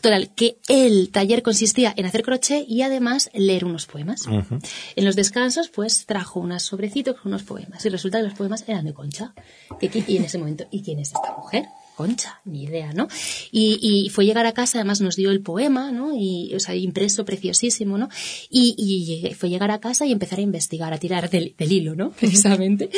total, 0.00 0.32
que 0.34 0.58
el 0.68 1.10
taller 1.10 1.42
consistía 1.42 1.92
en 1.96 2.06
hacer 2.06 2.22
crochet 2.22 2.64
y 2.68 2.82
además 2.82 3.30
leer 3.34 3.64
unos 3.64 3.86
poemas. 3.86 4.26
En 4.96 5.04
los 5.04 5.16
descansos, 5.16 5.68
pues 5.68 6.06
trajo 6.06 6.40
unos 6.40 6.62
sobrecitos 6.62 7.16
con 7.20 7.32
unos 7.32 7.42
poemas 7.44 7.84
y 7.84 7.88
resulta 7.88 8.18
que 8.18 8.24
los 8.24 8.34
poemas 8.34 8.64
eran 8.66 8.84
de 8.84 8.94
Concha. 8.94 9.34
Y 9.80 10.16
en 10.16 10.24
ese 10.24 10.38
momento, 10.38 10.66
¿y 10.70 10.82
quién 10.82 10.98
es 10.98 11.08
esta 11.08 11.34
mujer? 11.36 11.66
Concha, 11.96 12.40
ni 12.44 12.64
idea, 12.64 12.92
¿no? 12.92 13.06
Y, 13.52 13.78
y, 13.80 14.08
fue 14.10 14.26
llegar 14.26 14.46
a 14.46 14.52
casa, 14.52 14.78
además 14.78 15.00
nos 15.00 15.14
dio 15.14 15.30
el 15.30 15.42
poema, 15.42 15.92
¿no? 15.92 16.12
Y, 16.16 16.52
o 16.54 16.58
sea, 16.58 16.74
impreso 16.74 17.24
preciosísimo, 17.24 17.98
¿no? 17.98 18.08
Y, 18.50 18.74
y 18.76 19.34
fue 19.34 19.48
llegar 19.48 19.70
a 19.70 19.78
casa 19.78 20.04
y 20.04 20.10
empezar 20.10 20.40
a 20.40 20.42
investigar, 20.42 20.92
a 20.92 20.98
tirar 20.98 21.30
del, 21.30 21.54
del 21.56 21.72
hilo, 21.72 21.94
¿no? 21.94 22.10
Precisamente. 22.20 22.90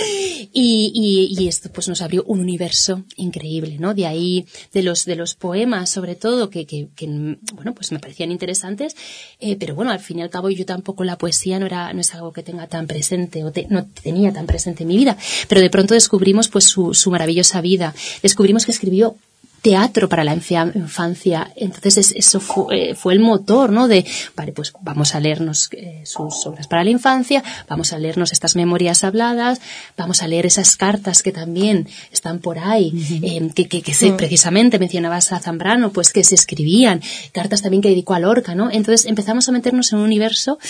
Y, 0.52 1.30
y, 1.38 1.46
esto 1.46 1.70
pues 1.70 1.88
nos 1.88 2.00
abrió 2.00 2.24
un 2.24 2.40
universo 2.40 3.04
increíble, 3.16 3.76
¿no? 3.78 3.92
De 3.92 4.06
ahí, 4.06 4.46
de 4.72 4.82
los, 4.82 5.04
de 5.04 5.16
los 5.16 5.35
poemas, 5.35 5.90
sobre 5.90 6.14
todo, 6.14 6.48
que, 6.48 6.64
que, 6.64 6.88
que 6.96 7.06
bueno, 7.52 7.74
pues 7.74 7.92
me 7.92 7.98
parecían 7.98 8.32
interesantes, 8.32 8.96
eh, 9.40 9.56
pero 9.56 9.74
bueno, 9.74 9.90
al 9.90 10.00
fin 10.00 10.20
y 10.20 10.22
al 10.22 10.30
cabo 10.30 10.48
yo 10.48 10.64
tampoco 10.64 11.04
la 11.04 11.18
poesía 11.18 11.59
no 11.59 11.66
era, 11.66 11.92
no 11.92 12.00
es 12.00 12.14
algo 12.14 12.32
que 12.32 12.42
tenga 12.42 12.66
tan 12.66 12.87
presente, 12.87 13.44
o 13.44 13.52
no 13.68 13.87
tenía 13.87 14.32
tan 14.32 14.46
presente 14.46 14.85
en 14.85 14.88
mi 14.88 14.96
vida, 14.96 15.18
pero 15.48 15.61
de 15.61 15.68
pronto 15.68 15.92
descubrimos 15.92 16.48
pues 16.48 16.64
su, 16.64 16.94
su 16.94 17.11
maravillosa 17.11 17.61
vida, 17.61 17.94
descubrimos 18.22 18.64
que 18.64 18.72
escribió 18.87 19.16
teatro 19.62 20.09
para 20.09 20.22
la 20.22 20.33
infancia. 20.33 21.51
Entonces 21.57 22.12
eso 22.14 22.38
fue, 22.38 22.90
eh, 22.90 22.94
fue, 22.94 23.14
el 23.14 23.18
motor, 23.18 23.72
¿no? 23.72 23.88
De, 23.88 24.05
vale, 24.37 24.53
pues 24.53 24.72
vamos 24.81 25.16
a 25.16 25.18
leernos 25.18 25.68
eh, 25.72 26.03
sus 26.05 26.46
obras 26.46 26.68
para 26.68 26.85
la 26.85 26.90
infancia, 26.90 27.42
vamos 27.68 27.92
a 27.92 27.99
leernos 27.99 28.31
estas 28.31 28.55
memorias 28.55 29.03
habladas, 29.03 29.61
vamos 29.96 30.22
a 30.22 30.29
leer 30.29 30.46
esas 30.46 30.77
cartas 30.77 31.25
que 31.25 31.33
también 31.33 31.88
están 32.12 32.38
por 32.38 32.61
ahí, 32.61 32.92
eh, 33.25 33.51
que, 33.57 33.66
que, 33.66 33.83
que 33.83 33.92
se, 33.92 34.12
mm. 34.12 34.16
precisamente 34.16 34.79
mencionabas 34.79 35.33
a 35.33 35.40
Zambrano, 35.40 35.90
pues 35.90 36.12
que 36.12 36.22
se 36.22 36.37
escribían, 36.37 37.01
cartas 37.33 37.61
también 37.61 37.83
que 37.83 37.88
dedicó 37.88 38.14
a 38.14 38.20
Lorca, 38.20 38.55
¿no? 38.55 38.70
Entonces 38.70 39.05
empezamos 39.07 39.49
a 39.49 39.53
meternos 39.53 39.92
en 39.92 39.99
un 39.99 40.05
universo, 40.05 40.61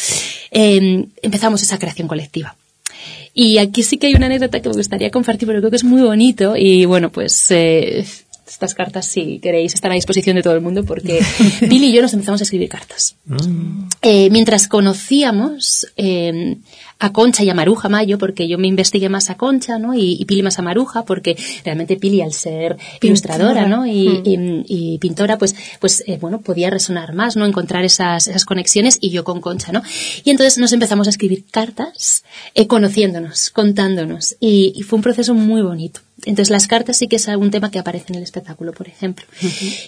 empezamos 0.50 1.60
esa 1.60 1.78
creación 1.78 2.08
colectiva. 2.08 2.56
Y 3.38 3.58
aquí 3.58 3.82
sí 3.82 3.98
que 3.98 4.06
hay 4.06 4.14
una 4.14 4.26
anécdota 4.26 4.62
que 4.62 4.70
me 4.70 4.76
gustaría 4.76 5.10
compartir, 5.10 5.46
pero 5.46 5.58
creo 5.58 5.70
que 5.70 5.76
es 5.76 5.84
muy 5.84 6.00
bonito. 6.00 6.56
Y 6.56 6.86
bueno, 6.86 7.12
pues 7.12 7.50
eh, 7.50 8.02
estas 8.48 8.74
cartas, 8.74 9.04
si 9.06 9.40
queréis, 9.40 9.74
están 9.74 9.92
a 9.92 9.94
disposición 9.94 10.36
de 10.36 10.42
todo 10.42 10.54
el 10.54 10.62
mundo 10.62 10.84
porque 10.84 11.22
Billy 11.60 11.88
y 11.88 11.92
yo 11.92 12.00
nos 12.00 12.14
empezamos 12.14 12.40
a 12.40 12.44
escribir 12.44 12.70
cartas. 12.70 13.14
Mm. 13.26 13.88
Eh, 14.00 14.30
mientras 14.30 14.68
conocíamos 14.68 15.86
eh, 15.98 16.56
a 16.98 17.12
Concha 17.12 17.44
y 17.44 17.50
a 17.50 17.54
Maruja 17.54 17.88
Mayo, 17.88 18.18
porque 18.18 18.48
yo 18.48 18.58
me 18.58 18.68
investigué 18.68 19.08
más 19.08 19.28
a 19.30 19.36
Concha, 19.36 19.78
¿no? 19.78 19.94
Y, 19.94 20.24
Pili 20.26 20.42
más 20.42 20.58
a 20.58 20.62
Maruja, 20.62 21.04
porque 21.04 21.36
realmente 21.64 21.96
Pili, 21.96 22.22
al 22.22 22.32
ser 22.32 22.76
ilustradora, 23.00 23.66
¿no? 23.66 23.82
Mm. 23.82 24.64
Y, 24.66 24.98
pintora, 24.98 25.38
pues, 25.38 25.54
pues 25.80 26.02
eh, 26.06 26.18
bueno, 26.20 26.40
podía 26.40 26.70
resonar 26.70 27.14
más, 27.14 27.36
¿no? 27.36 27.44
Encontrar 27.44 27.84
esas, 27.84 28.28
esas 28.28 28.44
conexiones 28.44 28.98
y 29.00 29.10
yo 29.10 29.24
con 29.24 29.40
Concha, 29.40 29.72
¿no? 29.72 29.82
Y 30.24 30.30
entonces 30.30 30.58
nos 30.58 30.72
empezamos 30.72 31.06
a 31.06 31.10
escribir 31.10 31.44
cartas, 31.50 32.24
eh, 32.54 32.66
conociéndonos, 32.66 33.50
contándonos, 33.50 34.36
y, 34.40 34.72
y 34.74 34.82
fue 34.82 34.96
un 34.96 35.02
proceso 35.02 35.34
muy 35.34 35.62
bonito. 35.62 36.00
Entonces 36.24 36.50
las 36.50 36.66
cartas 36.66 36.96
sí 36.96 37.08
que 37.08 37.16
es 37.16 37.28
algún 37.28 37.50
tema 37.50 37.70
que 37.70 37.78
aparece 37.78 38.06
en 38.08 38.16
el 38.16 38.22
espectáculo, 38.22 38.72
por 38.72 38.88
ejemplo. 38.88 39.26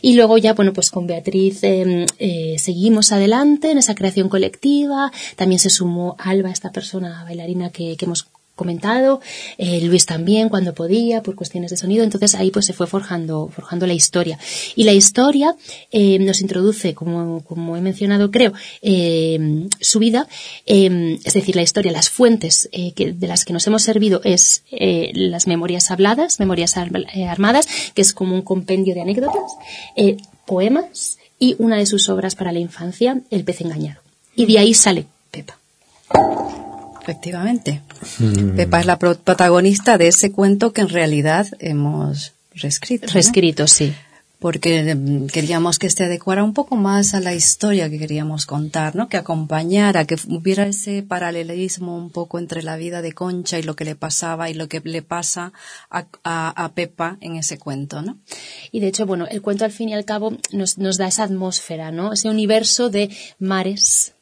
Y 0.03 0.15
luego 0.15 0.37
ya, 0.37 0.53
bueno, 0.53 0.75
pues 0.75 0.91
con 0.91 1.07
Beatriz 1.07 1.61
eh, 1.63 2.57
seguimos 2.59 3.13
adelante 3.13 3.71
en 3.71 3.79
esa 3.79 3.95
creación 3.95 4.29
colectiva. 4.29 5.11
También 5.37 5.59
se 5.59 5.71
sumó 5.71 6.17
Alba, 6.19 6.51
esta 6.51 6.71
persona 6.71 6.98
bailarina 7.25 7.71
que, 7.71 7.97
que 7.97 8.05
hemos 8.05 8.29
comentado, 8.59 9.21
eh, 9.57 9.81
Luis 9.83 10.05
también 10.05 10.51
cuando 10.51 10.75
podía 10.75 11.23
por 11.23 11.35
cuestiones 11.37 11.71
de 11.71 11.79
sonido, 11.79 12.05
entonces 12.05 12.35
ahí 12.35 12.51
pues 12.51 12.67
se 12.67 12.75
fue 12.75 12.87
forjando, 12.87 13.49
forjando 13.49 13.87
la 13.87 13.95
historia. 13.95 14.39
Y 14.75 14.85
la 14.85 14.93
historia 14.93 15.57
eh, 15.91 16.19
nos 16.19 16.43
introduce, 16.43 16.93
como, 16.93 17.43
como 17.45 17.77
he 17.77 17.81
mencionado 17.81 18.31
creo, 18.31 18.53
eh, 18.83 19.69
su 19.81 20.01
vida, 20.01 20.27
es 20.67 21.33
decir, 21.33 21.55
la 21.55 21.63
historia, 21.63 21.93
las 21.93 22.11
fuentes 22.11 22.69
que, 22.73 23.13
de 23.13 23.29
las 23.29 23.45
que 23.45 23.53
nos 23.53 23.67
hemos 23.69 23.83
servido 23.83 24.21
es 24.25 24.65
las 24.71 25.47
memorias 25.47 25.91
habladas, 25.93 26.41
memorias 26.41 26.77
armadas, 26.77 27.69
que 27.95 28.03
es 28.03 28.13
como 28.13 28.35
un 28.35 28.43
compendio 28.43 28.95
de 28.95 29.03
anécdotas, 29.03 29.53
poemas 30.47 31.19
y 31.39 31.55
una 31.59 31.77
de 31.77 31.87
sus 31.87 32.09
obras 32.09 32.35
para 32.35 32.51
la 32.51 32.59
infancia, 32.59 33.21
El 33.31 33.45
pez 33.45 33.61
engañado. 33.61 34.01
Y 34.35 34.47
de 34.47 34.59
ahí 34.59 34.75
sale 34.75 35.07
Pepa. 35.31 35.59
Efectivamente. 37.09 37.81
Mm. 38.19 38.55
Pepa 38.55 38.81
es 38.81 38.87
la 38.87 38.99
protagonista 38.99 39.97
de 39.97 40.09
ese 40.09 40.31
cuento 40.31 40.75
que 40.75 40.83
en 40.83 40.91
realidad 40.91 41.47
hemos 41.59 42.35
reescrito. 42.55 43.07
Reescrito, 43.07 43.67
sí. 43.67 43.95
Porque 44.39 44.95
mm, 44.95 45.29
queríamos 45.29 45.79
que 45.79 45.89
se 45.89 46.05
adecuara 46.05 46.45
un 46.45 46.53
poco 46.53 46.77
más 46.77 47.15
a 47.15 47.21
la 47.21 47.33
historia 47.33 47.89
que 47.89 47.99
queríamos 47.99 48.45
contar, 48.45 48.95
¿no? 48.95 49.09
Que 49.09 49.17
acompañara, 49.17 50.05
que 50.05 50.17
hubiera 50.29 50.67
ese 50.67 51.03
paralelismo 51.03 51.97
un 51.97 52.11
poco 52.11 52.39
entre 52.39 52.63
la 52.63 52.77
vida 52.77 53.01
de 53.01 53.15
Concha 53.15 53.59
y 53.59 53.63
lo 53.63 53.75
que 53.75 53.87
le 53.87 53.97
pasaba 53.97 54.51
y 54.51 54.55
lo 54.55 54.69
que 54.69 54.83
le 54.85 55.01
pasa 55.01 55.55
a, 55.91 56.05
a, 56.23 56.73
Pepa 56.75 57.17
en 57.23 57.37
ese 57.37 57.57
cuento, 57.57 58.03
¿no? 58.03 58.19
Y 58.71 58.81
de 58.81 58.89
hecho, 58.89 59.07
bueno, 59.07 59.27
el 59.31 59.41
cuento 59.41 59.65
al 59.65 59.73
fin 59.73 59.89
y 59.89 59.95
al 59.95 60.05
cabo 60.05 60.37
nos, 60.53 60.77
nos 60.77 60.99
da 60.99 61.09
esa 61.09 61.23
atmósfera, 61.23 61.91
¿no? 61.91 62.13
Ese 62.13 62.29
universo 62.29 62.91
de 62.91 63.09
mares, 63.39 64.13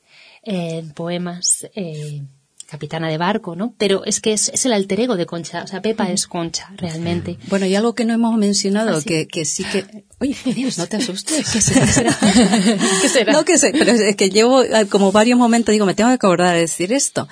eh, 0.44 0.85
poemas, 0.94 1.66
eh, 1.75 2.22
capitana 2.66 3.09
de 3.09 3.18
barco, 3.18 3.55
¿no? 3.57 3.74
Pero 3.79 4.05
es 4.05 4.20
que 4.20 4.33
es, 4.33 4.64
el 4.64 4.72
alter 4.72 5.00
ego 5.00 5.16
de 5.16 5.26
Concha, 5.26 5.62
o 5.62 5.66
sea, 5.66 5.81
Pepa 5.81 6.11
es 6.11 6.26
Concha, 6.26 6.72
realmente. 6.76 7.38
Bueno, 7.48 7.66
y 7.66 7.74
algo 7.74 7.94
que 7.94 8.05
no 8.05 8.12
hemos 8.12 8.37
mencionado, 8.37 8.96
ah, 8.96 9.02
que, 9.05 9.26
que 9.26 9.44
sí 9.44 9.64
que... 9.64 10.05
Oye, 10.18 10.37
Dios, 10.44 10.79
no 10.79 10.87
te 10.87 10.96
asustes. 10.96 11.50
¿Qué 11.52 11.61
será? 11.61 12.16
¿Qué 13.02 13.09
será? 13.09 13.33
No, 13.33 13.44
que 13.44 13.59
sé, 13.59 13.72
pero 13.72 13.92
es 13.92 14.16
que 14.16 14.31
llevo 14.31 14.62
ah, 14.72 14.85
como 14.88 15.12
varios 15.12 15.38
momentos, 15.38 15.72
digo, 15.72 15.87
me 15.87 15.94
tengo 15.94 16.11
que 16.11 16.14
acordar 16.14 16.55
de 16.55 16.61
decir 16.61 16.92
esto, 16.92 17.29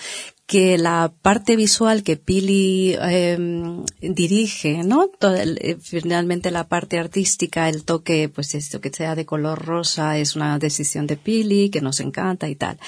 que 0.46 0.76
la 0.76 1.12
parte 1.22 1.56
visual 1.56 2.02
que 2.02 2.16
Pili 2.16 2.96
em, 3.00 3.84
dirige, 4.00 4.82
¿no? 4.84 5.10
Eh, 5.22 5.76
finalmente 5.80 6.50
la 6.50 6.68
parte 6.68 6.98
artística, 6.98 7.68
el 7.68 7.84
toque, 7.84 8.28
pues 8.28 8.54
esto 8.54 8.80
que 8.80 8.90
sea 8.90 9.14
de 9.14 9.24
color 9.24 9.64
rosa 9.64 10.18
es 10.18 10.36
una 10.36 10.58
decisión 10.58 11.06
de 11.06 11.16
Pili 11.16 11.70
que 11.70 11.80
nos 11.80 12.00
encanta 12.00 12.48
y 12.48 12.56
tal. 12.56 12.78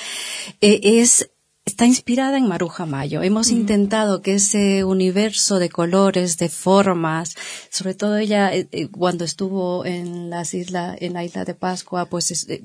Eh, 0.61 0.81
es 0.83 1.31
está 1.77 1.85
inspirada 1.85 2.39
en 2.39 2.49
Maruja 2.49 2.87
Mayo. 2.87 3.23
Hemos 3.23 3.51
intentado 3.51 4.23
que 4.23 4.37
ese 4.37 4.83
universo 4.83 5.59
de 5.59 5.69
colores, 5.69 6.39
de 6.39 6.49
formas, 6.49 7.37
sobre 7.69 7.93
todo 7.93 8.17
ella 8.17 8.51
eh, 8.55 8.67
eh, 8.73 8.89
cuando 8.89 9.27
estuvo 9.27 9.85
en 9.85 10.31
las 10.31 10.55
islas, 10.55 10.97
en 11.03 11.13
la 11.13 11.23
isla 11.23 11.45
de 11.45 11.53
Pascua, 11.53 12.07
pues 12.07 12.49
eh, 12.49 12.63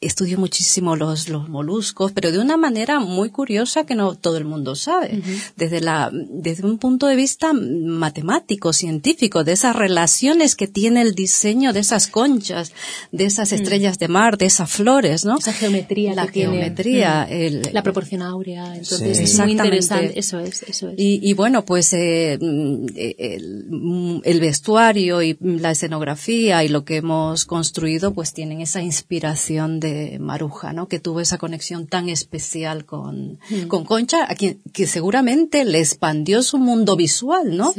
estudió 0.00 0.38
muchísimo 0.38 0.94
los, 0.94 1.28
los 1.28 1.48
moluscos, 1.48 2.12
pero 2.12 2.30
de 2.30 2.38
una 2.38 2.56
manera 2.56 3.00
muy 3.00 3.30
curiosa 3.30 3.84
que 3.84 3.96
no 3.96 4.14
todo 4.14 4.36
el 4.36 4.44
mundo 4.44 4.76
sabe. 4.76 5.22
Desde 5.56 5.80
la, 5.80 6.10
desde 6.12 6.64
un 6.64 6.78
punto 6.78 7.06
de 7.06 7.16
vista 7.16 7.52
matemático, 7.52 8.72
científico, 8.72 9.42
de 9.42 9.52
esas 9.52 9.74
relaciones 9.74 10.54
que 10.54 10.68
tiene 10.68 11.02
el 11.02 11.14
diseño 11.14 11.72
de 11.72 11.80
esas 11.80 12.06
conchas, 12.06 12.72
de 13.10 13.24
esas 13.24 13.52
estrellas 13.52 13.98
de 13.98 14.08
mar, 14.08 14.38
de 14.38 14.46
esas 14.46 14.70
flores, 14.70 15.24
¿no? 15.24 15.38
Esa 15.38 15.52
geometría 15.52 16.14
la 16.14 16.26
geometría, 16.26 17.24
el, 17.24 17.62
la 17.72 17.82
proporción 17.82 18.22
áurea, 18.22 18.76
entonces 18.76 19.18
es 19.18 19.38
muy 19.38 19.52
interesante. 19.52 20.18
Eso 20.18 20.38
es, 20.38 20.62
eso 20.62 20.90
es. 20.90 20.94
Y, 20.98 21.20
y 21.22 21.32
bueno, 21.34 21.64
pues 21.64 21.92
eh, 21.92 22.34
el, 22.34 24.20
el 24.24 24.40
vestuario 24.40 25.22
y 25.22 25.36
la 25.40 25.72
escenografía 25.72 26.62
y 26.62 26.68
lo 26.68 26.84
que 26.84 26.96
hemos 26.96 27.44
construido, 27.46 28.14
pues 28.14 28.32
tienen 28.32 28.60
esa 28.60 28.82
inspiración 28.82 29.80
de 29.80 29.87
Maruja, 30.20 30.72
¿no? 30.72 30.88
Que 30.88 31.00
tuvo 31.00 31.20
esa 31.20 31.38
conexión 31.38 31.86
tan 31.86 32.08
especial 32.08 32.84
con, 32.84 33.38
mm. 33.50 33.68
con 33.68 33.84
Concha, 33.84 34.24
a 34.28 34.34
quien, 34.34 34.60
que 34.72 34.86
seguramente 34.86 35.64
le 35.64 35.78
expandió 35.78 36.42
su 36.42 36.58
mundo 36.58 36.96
visual, 36.96 37.56
¿no? 37.56 37.74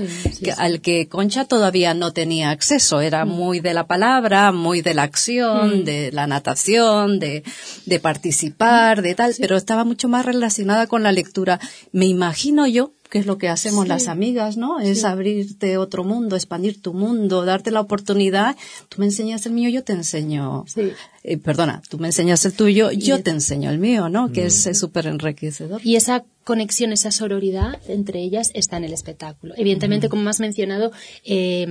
al 0.58 0.82
que 0.82 1.08
Concha 1.08 1.46
todavía 1.46 1.94
no 1.94 2.14
tenía 2.14 2.52
acceso. 2.52 3.02
Era 3.02 3.26
mm. 3.26 3.30
muy 3.30 3.60
de 3.60 3.74
la 3.74 3.88
palabra, 3.88 4.52
muy 4.52 4.82
de 4.82 4.94
la 4.94 5.04
acción, 5.04 5.82
mm. 5.82 5.84
de 5.84 6.12
la 6.12 6.28
natación, 6.28 7.20
de, 7.20 7.44
de 7.86 8.00
participar, 8.00 9.02
de 9.02 9.16
tal, 9.16 9.34
pero 9.40 9.58
estaba 9.58 9.84
mucho 9.84 10.08
más 10.08 10.26
relacionada 10.26 10.88
con 10.88 11.04
la 11.04 11.12
lectura. 11.12 11.60
Me 11.92 12.06
imagino 12.06 12.68
yo 12.68 12.94
que 13.10 13.20
es 13.20 13.26
lo 13.26 13.38
que 13.38 13.50
hacemos 13.50 13.88
las 13.88 14.08
amigas, 14.08 14.56
¿no? 14.56 14.80
Es 14.80 15.04
abrirte 15.04 15.78
otro 15.78 16.04
mundo, 16.04 16.36
expandir 16.36 16.80
tu 16.82 16.94
mundo, 16.94 17.44
darte 17.44 17.72
la 17.72 17.82
oportunidad. 17.82 18.56
Tú 18.88 19.00
me 19.00 19.06
enseñas 19.06 19.46
el 19.48 19.54
mío, 19.54 19.70
yo 19.70 19.84
te 19.84 19.94
enseño. 19.94 20.66
Sí. 20.68 20.92
Eh, 21.24 21.38
perdona, 21.38 21.82
tú 21.90 21.98
me 21.98 22.08
enseñas 22.08 22.46
el 22.46 22.54
tuyo, 22.54 22.92
yo 22.92 23.22
te 23.24 23.32
enseño 23.32 23.72
el 23.72 23.80
mío, 23.80 24.10
¿no? 24.10 24.32
Que 24.32 24.46
es 24.46 24.70
súper 24.78 25.08
enriquecedor. 25.08 25.82
Y 25.84 25.96
esa 25.96 26.24
conexión, 26.50 26.92
esa 26.92 27.12
sororidad 27.12 27.80
entre 27.88 28.22
ellas 28.22 28.50
está 28.56 28.78
en 28.78 28.84
el 28.86 28.92
espectáculo. 28.92 29.54
Evidentemente, 29.56 30.10
como 30.10 30.28
has 30.32 30.40
mencionado, 30.40 30.92
eh, 31.24 31.68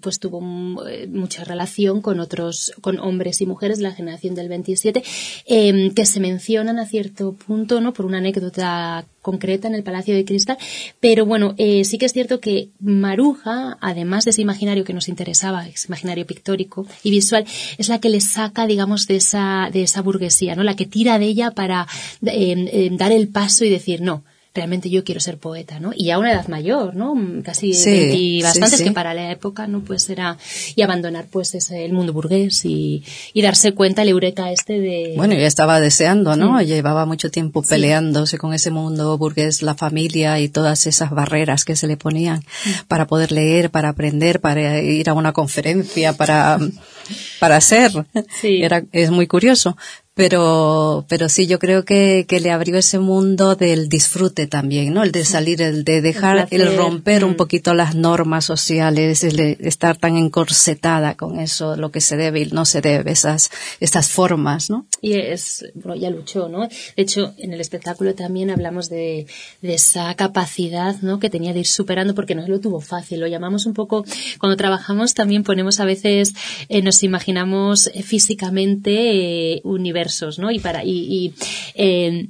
pues 0.00 0.20
tuvo 0.20 0.40
eh, 0.88 1.06
mucha 1.06 1.44
relación 1.44 2.00
con 2.00 2.18
otros, 2.18 2.72
con 2.80 2.98
hombres 2.98 3.42
y 3.42 3.46
mujeres 3.46 3.76
de 3.76 3.82
la 3.82 3.92
generación 3.92 4.34
del 4.34 4.48
27, 4.48 5.04
eh, 5.44 5.92
que 5.94 6.06
se 6.06 6.20
mencionan 6.20 6.78
a 6.78 6.86
cierto 6.86 7.34
punto, 7.34 7.82
¿no? 7.82 7.92
Por 7.92 8.06
una 8.06 8.16
anécdota 8.16 9.04
concreta 9.26 9.66
en 9.66 9.74
el 9.74 9.82
Palacio 9.82 10.14
de 10.14 10.24
Cristal. 10.24 10.56
Pero 11.00 11.26
bueno, 11.26 11.56
eh, 11.58 11.84
sí 11.84 11.98
que 11.98 12.06
es 12.06 12.12
cierto 12.12 12.38
que 12.38 12.68
Maruja, 12.78 13.76
además 13.80 14.24
de 14.24 14.30
ese 14.30 14.42
imaginario 14.42 14.84
que 14.84 14.92
nos 14.92 15.08
interesaba, 15.08 15.66
ese 15.66 15.88
imaginario 15.88 16.24
pictórico 16.26 16.86
y 17.02 17.10
visual, 17.10 17.44
es 17.76 17.88
la 17.88 17.98
que 17.98 18.08
le 18.08 18.20
saca, 18.20 18.68
digamos, 18.68 19.08
de 19.08 19.16
esa, 19.16 19.68
de 19.72 19.82
esa 19.82 20.00
burguesía, 20.00 20.54
¿no? 20.54 20.62
La 20.62 20.76
que 20.76 20.86
tira 20.86 21.18
de 21.18 21.26
ella 21.26 21.50
para 21.50 21.88
eh, 22.24 22.54
eh, 22.72 22.88
dar 22.92 23.10
el 23.10 23.26
paso 23.26 23.64
y 23.64 23.70
decir, 23.70 24.00
no, 24.06 24.24
realmente 24.56 24.90
yo 24.90 25.04
quiero 25.04 25.20
ser 25.20 25.38
poeta, 25.38 25.78
¿no? 25.78 25.92
Y 25.94 26.10
a 26.10 26.18
una 26.18 26.32
edad 26.32 26.48
mayor, 26.48 26.96
¿no? 26.96 27.14
Casi 27.44 27.74
sí, 27.74 28.40
bastantes 28.42 28.72
sí, 28.72 28.78
sí. 28.78 28.84
que 28.84 28.90
para 28.90 29.14
la 29.14 29.30
época, 29.30 29.68
¿no? 29.68 29.80
Pues 29.82 30.08
era, 30.08 30.38
y 30.74 30.82
abandonar 30.82 31.26
pues 31.30 31.54
ese, 31.54 31.84
el 31.84 31.92
mundo 31.92 32.12
burgués 32.12 32.64
y, 32.64 33.04
y 33.32 33.42
darse 33.42 33.72
cuenta 33.72 34.02
el 34.02 34.08
eureka 34.08 34.50
este 34.50 34.80
de... 34.80 35.12
Bueno, 35.16 35.34
yo 35.34 35.46
estaba 35.46 35.78
deseando, 35.78 36.34
¿no? 36.34 36.54
Mm. 36.54 36.62
Llevaba 36.62 37.04
mucho 37.04 37.30
tiempo 37.30 37.62
peleándose 37.62 38.38
con 38.38 38.54
ese 38.54 38.70
mundo 38.70 39.16
burgués, 39.18 39.62
la 39.62 39.74
familia 39.74 40.40
y 40.40 40.48
todas 40.48 40.86
esas 40.86 41.10
barreras 41.10 41.64
que 41.64 41.76
se 41.76 41.86
le 41.86 41.96
ponían 41.96 42.42
para 42.88 43.06
poder 43.06 43.30
leer, 43.32 43.70
para 43.70 43.90
aprender, 43.90 44.40
para 44.40 44.80
ir 44.80 45.08
a 45.10 45.14
una 45.14 45.32
conferencia, 45.32 46.14
para, 46.14 46.58
para 47.38 47.56
hacer. 47.56 47.92
Sí. 48.40 48.62
Era, 48.62 48.84
es 48.92 49.10
muy 49.10 49.26
curioso. 49.26 49.76
Pero, 50.16 51.04
pero 51.10 51.28
sí, 51.28 51.46
yo 51.46 51.58
creo 51.58 51.84
que, 51.84 52.24
que 52.26 52.40
le 52.40 52.50
abrió 52.50 52.78
ese 52.78 52.98
mundo 52.98 53.54
del 53.54 53.90
disfrute 53.90 54.46
también, 54.46 54.94
¿no? 54.94 55.02
El 55.02 55.12
de 55.12 55.26
salir, 55.26 55.60
el 55.60 55.84
de 55.84 56.00
dejar, 56.00 56.48
el, 56.50 56.74
romper 56.74 57.22
un 57.22 57.32
Mm. 57.32 57.36
poquito 57.36 57.74
las 57.74 57.94
normas 57.94 58.46
sociales, 58.46 59.22
el 59.24 59.36
de 59.36 59.58
estar 59.60 59.98
tan 59.98 60.16
encorsetada 60.16 61.16
con 61.16 61.38
eso, 61.38 61.76
lo 61.76 61.90
que 61.90 62.00
se 62.00 62.16
debe 62.16 62.40
y 62.40 62.46
no 62.46 62.64
se 62.64 62.80
debe, 62.80 63.10
esas, 63.12 63.50
estas 63.78 64.08
formas, 64.08 64.70
¿no? 64.70 64.86
Y 65.02 65.12
es, 65.12 65.66
bueno, 65.74 66.00
ya 66.00 66.08
luchó, 66.08 66.48
¿no? 66.48 66.60
De 66.66 66.70
hecho, 66.96 67.34
en 67.36 67.52
el 67.52 67.60
espectáculo 67.60 68.14
también 68.14 68.48
hablamos 68.48 68.88
de, 68.88 69.26
de 69.60 69.74
esa 69.74 70.14
capacidad, 70.14 70.96
¿no? 71.02 71.18
Que 71.20 71.28
tenía 71.28 71.52
de 71.52 71.60
ir 71.60 71.66
superando 71.66 72.14
porque 72.14 72.34
no 72.34 72.48
lo 72.48 72.58
tuvo 72.58 72.80
fácil. 72.80 73.20
Lo 73.20 73.26
llamamos 73.26 73.66
un 73.66 73.74
poco, 73.74 74.06
cuando 74.40 74.56
trabajamos 74.56 75.12
también 75.12 75.42
ponemos 75.42 75.78
a 75.78 75.84
veces, 75.84 76.32
eh, 76.70 76.80
nos 76.80 77.02
imaginamos 77.02 77.88
eh, 77.88 78.02
físicamente 78.02 79.56
eh, 79.56 79.60
¿no? 80.38 80.50
Y 80.50 80.58
para, 80.58 80.84
y, 80.84 81.34
eh, 81.74 82.28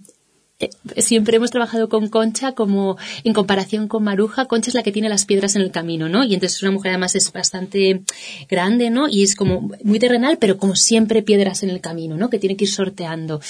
siempre 0.96 1.36
hemos 1.36 1.50
trabajado 1.50 1.88
con 1.88 2.08
Concha 2.08 2.52
como 2.52 2.96
en 3.24 3.34
comparación 3.34 3.88
con 3.88 4.04
Maruja, 4.04 4.46
Concha 4.46 4.70
es 4.70 4.74
la 4.74 4.82
que 4.82 4.92
tiene 4.92 5.08
las 5.08 5.26
piedras 5.26 5.54
en 5.54 5.62
el 5.62 5.70
camino, 5.70 6.08
¿no? 6.08 6.24
Y 6.24 6.32
entonces 6.32 6.62
una 6.62 6.72
mujer 6.72 6.92
además 6.92 7.14
es 7.14 7.30
bastante 7.30 8.02
grande, 8.48 8.88
¿no? 8.88 9.06
Y 9.08 9.22
es 9.22 9.34
como 9.34 9.70
muy 9.84 9.98
terrenal, 9.98 10.38
pero 10.38 10.56
como 10.56 10.74
siempre 10.74 11.22
piedras 11.22 11.62
en 11.62 11.70
el 11.70 11.80
camino, 11.80 12.16
¿no? 12.16 12.30
Que 12.30 12.38
tiene 12.38 12.56
que 12.56 12.64
ir 12.64 12.70
sorteando. 12.70 13.40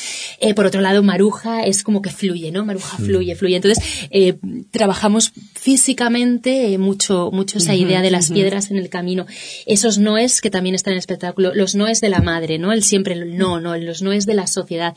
Eh, 0.40 0.54
por 0.54 0.66
otro 0.66 0.80
lado, 0.80 1.02
Maruja 1.02 1.62
es 1.62 1.84
como 1.84 2.02
que 2.02 2.10
fluye, 2.10 2.50
¿no? 2.50 2.64
Maruja 2.64 2.96
fluye, 2.98 3.36
fluye. 3.36 3.56
Entonces, 3.56 3.84
eh, 4.10 4.36
trabajamos 4.72 5.32
físicamente 5.54 6.72
eh, 6.72 6.78
mucho, 6.78 7.30
mucho 7.32 7.58
esa 7.58 7.74
idea 7.74 8.02
de 8.02 8.10
las 8.10 8.30
piedras 8.32 8.70
en 8.72 8.78
el 8.78 8.88
camino. 8.88 9.26
Esos 9.66 9.98
noes 9.98 10.40
que 10.40 10.50
también 10.50 10.74
están 10.74 10.92
en 10.92 10.96
el 10.96 11.00
espectáculo, 11.00 11.54
los 11.54 11.76
noes 11.76 12.00
de 12.00 12.08
la 12.08 12.20
madre, 12.20 12.58
¿no? 12.58 12.72
El 12.72 12.82
siempre, 12.82 13.14
el 13.14 13.36
no, 13.36 13.60
no, 13.60 13.76
los 13.76 14.02
noes 14.02 14.26
de 14.26 14.34
la 14.34 14.48
sociedad. 14.48 14.96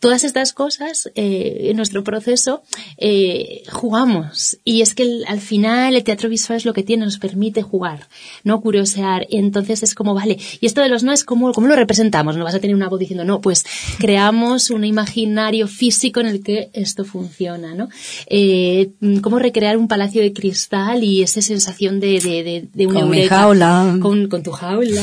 Todas 0.00 0.24
estas 0.24 0.52
cosas, 0.52 1.10
eh, 1.46 1.70
en 1.70 1.76
nuestro 1.76 2.02
proceso, 2.04 2.62
eh, 2.98 3.62
jugamos. 3.70 4.58
Y 4.64 4.80
es 4.82 4.94
que 4.94 5.02
el- 5.04 5.24
al 5.28 5.40
final 5.40 5.94
el 5.94 6.04
teatro 6.04 6.28
visual 6.28 6.56
es 6.56 6.64
lo 6.64 6.72
que 6.72 6.82
tiene, 6.82 7.04
nos 7.04 7.18
permite 7.18 7.62
jugar, 7.62 8.08
no 8.44 8.60
curiosear. 8.60 9.26
Y 9.28 9.38
entonces 9.38 9.82
es 9.82 9.94
como, 9.94 10.14
vale, 10.14 10.38
y 10.60 10.66
esto 10.66 10.80
de 10.80 10.88
los 10.88 11.02
noes, 11.02 11.24
¿cómo, 11.24 11.52
cómo 11.52 11.66
lo 11.66 11.76
representamos? 11.76 12.36
No 12.36 12.44
vas 12.44 12.54
a 12.54 12.60
tener 12.60 12.76
una 12.76 12.88
voz 12.88 13.00
diciendo, 13.00 13.24
no, 13.24 13.40
pues 13.40 13.64
creamos 13.98 14.70
un 14.70 14.84
imaginario 14.84 15.68
físico 15.68 16.20
en 16.20 16.26
el 16.26 16.42
que 16.42 16.70
esto 16.72 17.04
funciona, 17.04 17.74
¿no? 17.74 17.88
Eh, 18.26 18.90
cómo 19.22 19.38
recrear 19.38 19.76
un 19.76 19.88
palacio 19.88 20.22
de 20.22 20.32
cristal 20.32 21.02
y 21.04 21.22
esa 21.22 21.42
sensación 21.42 22.00
de, 22.00 22.20
de, 22.20 22.42
de, 22.42 22.68
de 22.72 22.86
una 22.86 23.00
Con 23.00 23.10
mi 23.10 23.22
jaula. 23.26 23.96
Con, 24.00 24.28
con 24.28 24.42
tu 24.42 24.50
jaula. 24.52 25.02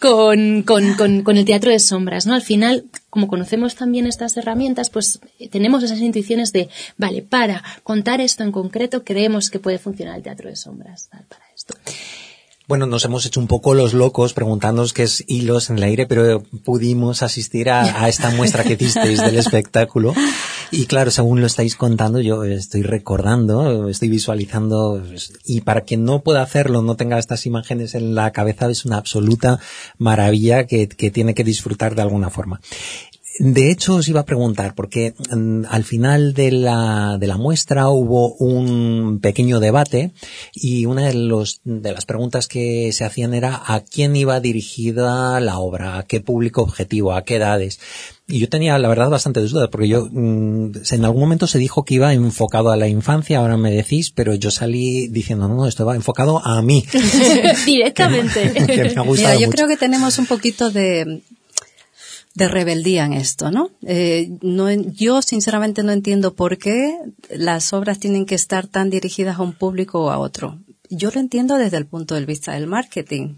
con, 0.00 0.62
con, 0.66 0.94
con, 0.94 1.22
con 1.22 1.36
el 1.36 1.44
teatro 1.44 1.70
de 1.70 1.78
sombras, 1.78 2.26
¿no? 2.26 2.34
Al 2.34 2.42
final, 2.42 2.84
como 3.14 3.28
conocemos 3.28 3.76
también 3.76 4.08
estas 4.08 4.36
herramientas, 4.36 4.90
pues 4.90 5.20
eh, 5.38 5.48
tenemos 5.48 5.84
esas 5.84 6.00
intuiciones 6.00 6.52
de, 6.52 6.68
vale, 6.98 7.22
para 7.22 7.62
contar 7.84 8.20
esto 8.20 8.42
en 8.42 8.50
concreto, 8.50 9.04
creemos 9.04 9.50
que 9.50 9.60
puede 9.60 9.78
funcionar 9.78 10.16
el 10.16 10.24
teatro 10.24 10.48
de 10.48 10.56
sombras 10.56 11.10
tal, 11.12 11.24
para 11.28 11.44
esto. 11.54 11.76
Bueno, 12.66 12.86
nos 12.86 13.04
hemos 13.04 13.24
hecho 13.24 13.38
un 13.38 13.46
poco 13.46 13.72
los 13.72 13.94
locos 13.94 14.32
preguntándonos 14.32 14.92
qué 14.92 15.04
es 15.04 15.22
hilos 15.28 15.70
en 15.70 15.76
el 15.76 15.84
aire, 15.84 16.06
pero 16.08 16.42
pudimos 16.64 17.22
asistir 17.22 17.70
a, 17.70 18.02
a 18.02 18.08
esta 18.08 18.30
muestra 18.30 18.64
que 18.64 18.72
hicisteis 18.72 19.20
del 19.20 19.36
espectáculo. 19.36 20.12
Y 20.76 20.86
claro, 20.86 21.12
según 21.12 21.40
lo 21.40 21.46
estáis 21.46 21.76
contando, 21.76 22.20
yo 22.20 22.42
estoy 22.42 22.82
recordando, 22.82 23.88
estoy 23.88 24.08
visualizando, 24.08 25.00
y 25.44 25.60
para 25.60 25.82
quien 25.82 26.04
no 26.04 26.22
pueda 26.22 26.42
hacerlo, 26.42 26.82
no 26.82 26.96
tenga 26.96 27.20
estas 27.20 27.46
imágenes 27.46 27.94
en 27.94 28.16
la 28.16 28.32
cabeza, 28.32 28.68
es 28.68 28.84
una 28.84 28.96
absoluta 28.96 29.60
maravilla 29.98 30.66
que, 30.66 30.88
que 30.88 31.12
tiene 31.12 31.32
que 31.32 31.44
disfrutar 31.44 31.94
de 31.94 32.02
alguna 32.02 32.28
forma. 32.28 32.60
De 33.38 33.70
hecho, 33.70 33.96
os 33.96 34.06
iba 34.06 34.20
a 34.20 34.26
preguntar, 34.26 34.76
porque 34.76 35.14
mm, 35.30 35.64
al 35.68 35.82
final 35.82 36.34
de 36.34 36.52
la, 36.52 37.18
de 37.18 37.26
la 37.26 37.36
muestra 37.36 37.88
hubo 37.88 38.34
un 38.34 39.18
pequeño 39.20 39.58
debate 39.58 40.12
y 40.52 40.86
una 40.86 41.06
de, 41.08 41.14
los, 41.14 41.60
de 41.64 41.92
las 41.92 42.06
preguntas 42.06 42.46
que 42.46 42.92
se 42.92 43.04
hacían 43.04 43.34
era 43.34 43.60
a 43.66 43.80
quién 43.80 44.14
iba 44.14 44.38
dirigida 44.38 45.40
la 45.40 45.58
obra, 45.58 45.98
a 45.98 46.04
qué 46.04 46.20
público 46.20 46.62
objetivo, 46.62 47.12
a 47.12 47.24
qué 47.24 47.36
edades. 47.36 47.80
Y 48.26 48.38
yo 48.38 48.48
tenía, 48.48 48.78
la 48.78 48.88
verdad, 48.88 49.10
bastante 49.10 49.40
dudas, 49.40 49.68
porque 49.70 49.86
yo, 49.86 50.08
mm, 50.10 50.72
en 50.92 51.04
algún 51.04 51.20
momento 51.20 51.46
se 51.46 51.58
dijo 51.58 51.84
que 51.84 51.94
iba 51.96 52.12
enfocado 52.14 52.70
a 52.70 52.76
la 52.76 52.88
infancia, 52.88 53.38
ahora 53.38 53.58
me 53.58 53.70
decís, 53.70 54.10
pero 54.12 54.34
yo 54.34 54.50
salí 54.50 55.08
diciendo, 55.08 55.46
no, 55.46 55.54
no, 55.56 55.66
esto 55.66 55.84
va 55.84 55.94
enfocado 55.94 56.40
a 56.44 56.62
mí. 56.62 56.84
Directamente. 57.66 58.52
que 58.66 58.84
me 58.84 58.88
ha 58.90 59.02
gustado 59.02 59.12
Mira, 59.14 59.34
yo 59.34 59.40
mucho. 59.40 59.50
creo 59.50 59.68
que 59.68 59.76
tenemos 59.76 60.18
un 60.18 60.24
poquito 60.26 60.70
de, 60.70 61.20
de 62.34 62.48
rebeldía 62.48 63.04
en 63.04 63.12
esto, 63.12 63.50
¿no? 63.50 63.70
Eh, 63.86 64.30
no 64.40 64.70
en- 64.70 64.94
yo 64.94 65.20
sinceramente 65.22 65.82
no 65.82 65.92
entiendo 65.92 66.34
por 66.34 66.56
qué 66.58 66.96
las 67.30 67.72
obras 67.74 67.98
tienen 68.00 68.24
que 68.26 68.34
estar 68.34 68.66
tan 68.66 68.88
dirigidas 68.90 69.38
a 69.38 69.42
un 69.42 69.52
público 69.52 70.00
o 70.04 70.10
a 70.10 70.18
otro. 70.18 70.58
Yo 70.88 71.10
lo 71.12 71.20
entiendo 71.20 71.56
desde 71.56 71.76
el 71.76 71.86
punto 71.86 72.14
de 72.14 72.24
vista 72.24 72.52
del 72.52 72.66
marketing. 72.68 73.34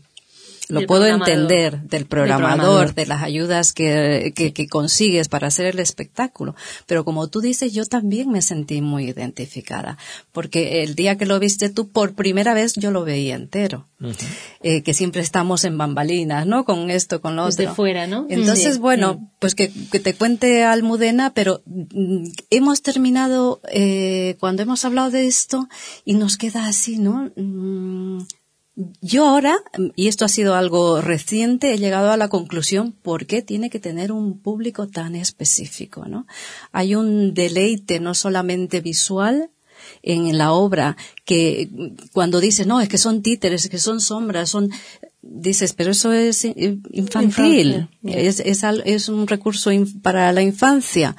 Lo 0.69 0.85
puedo 0.87 1.07
entender 1.07 1.83
del 1.83 2.07
programador, 2.07 2.57
programador. 2.57 2.95
de 2.95 3.07
las 3.07 3.23
ayudas 3.23 3.73
que, 3.73 4.33
que, 4.35 4.53
que 4.53 4.67
consigues 4.69 5.29
para 5.29 5.47
hacer 5.49 5.67
el 5.67 5.79
espectáculo. 5.79 6.55
Pero 6.87 7.05
como 7.05 7.29
tú 7.29 7.41
dices, 7.41 7.73
yo 7.73 7.85
también 7.87 8.31
me 8.31 8.43
sentí 8.43 8.81
muy 8.83 9.05
identificada. 9.11 9.97
Porque 10.33 10.83
el 10.83 10.95
día 10.95 11.17
que 11.17 11.27
lo 11.27 11.39
viste 11.39 11.71
tú, 11.71 11.89
por 11.91 12.15
primera 12.15 12.53
vez 12.55 12.75
yo 12.75 12.91
lo 12.91 13.05
veía 13.05 13.35
entero. 13.37 13.87
Eh, 14.63 14.83
que 14.83 14.93
siempre 14.93 15.23
estamos 15.23 15.65
en 15.65 15.79
bambalinas, 15.79 16.47
¿no? 16.47 16.65
Con 16.65 16.91
esto, 16.91 17.21
con 17.21 17.37
lo 17.37 17.45
otro. 17.45 17.57
Desde 17.57 17.75
fuera, 17.75 18.07
¿no? 18.07 18.27
Entonces, 18.29 18.75
Sí. 18.75 18.81
bueno, 18.81 19.15
Mm. 19.15 19.29
pues 19.39 19.55
que, 19.55 19.71
que 19.91 20.01
te 20.01 20.15
cuente 20.15 20.65
Almudena, 20.65 21.33
pero 21.33 21.63
mm, 21.65 22.27
hemos 22.51 22.83
terminado, 22.83 23.61
eh, 23.73 24.37
cuando 24.41 24.63
hemos 24.63 24.85
hablado 24.85 25.11
de 25.11 25.27
esto, 25.27 25.69
y 26.05 26.15
nos 26.15 26.37
queda 26.37 26.67
así, 26.67 26.99
¿no? 26.99 27.31
Mm, 27.37 28.27
yo 29.01 29.27
ahora, 29.27 29.57
y 29.95 30.09
esto 30.09 30.27
ha 30.27 30.29
sido 30.29 30.55
algo 30.55 31.01
reciente, 31.01 31.73
he 31.73 31.79
llegado 31.79 32.11
a 32.11 32.19
la 32.19 32.29
conclusión 32.29 32.93
por 32.93 33.27
qué 33.27 33.41
tiene 33.41 33.71
que 33.71 33.81
tener 33.81 34.13
un 34.13 34.39
público 34.39 34.87
tan 34.87 35.15
específico, 35.15 36.05
¿no? 36.07 36.27
Hay 36.73 36.95
un 36.95 37.33
deleite 37.33 38.01
no 38.01 38.15
solamente 38.15 38.81
visual, 38.81 39.51
en 40.03 40.37
la 40.37 40.53
obra 40.53 40.97
que 41.25 41.71
cuando 42.13 42.41
dices 42.41 42.67
no 42.67 42.81
es 42.81 42.89
que 42.89 42.99
son 42.99 43.23
títeres 43.23 43.65
es 43.65 43.71
que 43.71 43.79
son 43.79 44.01
sombras 44.01 44.51
son 44.51 44.71
dices 45.21 45.75
pero 45.75 45.91
eso 45.91 46.13
es 46.13 46.45
infantil 46.45 47.89
Infancia, 48.03 48.21
es, 48.21 48.41
es, 48.41 48.65
es 48.85 49.09
un 49.09 49.27
recurso 49.27 49.71
para 50.03 50.33
la 50.33 50.43
infancia 50.43 51.15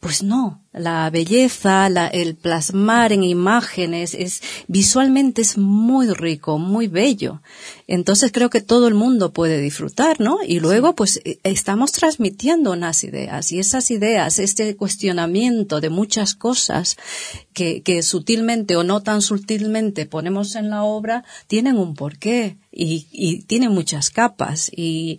pues 0.00 0.22
no, 0.22 0.64
la 0.78 1.10
belleza, 1.10 1.88
la- 1.88 2.06
el 2.08 2.34
plasmar 2.36 3.12
en 3.12 3.24
imágenes, 3.24 4.14
es, 4.14 4.42
visualmente 4.66 5.42
es 5.42 5.58
muy 5.58 6.08
rico, 6.12 6.58
muy 6.58 6.86
bello. 6.88 7.42
Entonces 7.86 8.30
creo 8.32 8.50
que 8.50 8.60
todo 8.60 8.88
el 8.88 8.94
mundo 8.94 9.32
puede 9.32 9.60
disfrutar, 9.60 10.20
¿no? 10.20 10.38
Y 10.46 10.60
luego 10.60 10.94
pues 10.94 11.20
eh, 11.24 11.38
estamos 11.42 11.92
transmitiendo 11.92 12.72
unas 12.72 13.02
ideas 13.04 13.50
y 13.52 13.58
esas 13.58 13.90
ideas, 13.90 14.38
este 14.38 14.76
cuestionamiento 14.76 15.80
de 15.80 15.90
muchas 15.90 16.34
cosas 16.34 16.96
que, 17.52 17.82
que 17.82 18.02
sutilmente 18.02 18.76
o 18.76 18.84
no 18.84 19.02
tan 19.02 19.22
sutilmente 19.22 20.06
ponemos 20.06 20.54
en 20.54 20.70
la 20.70 20.84
obra, 20.84 21.24
tienen 21.46 21.76
un 21.78 21.94
porqué 21.94 22.56
y, 22.70 23.06
y 23.10 23.42
tienen 23.42 23.72
muchas 23.72 24.10
capas 24.10 24.70
y, 24.74 25.18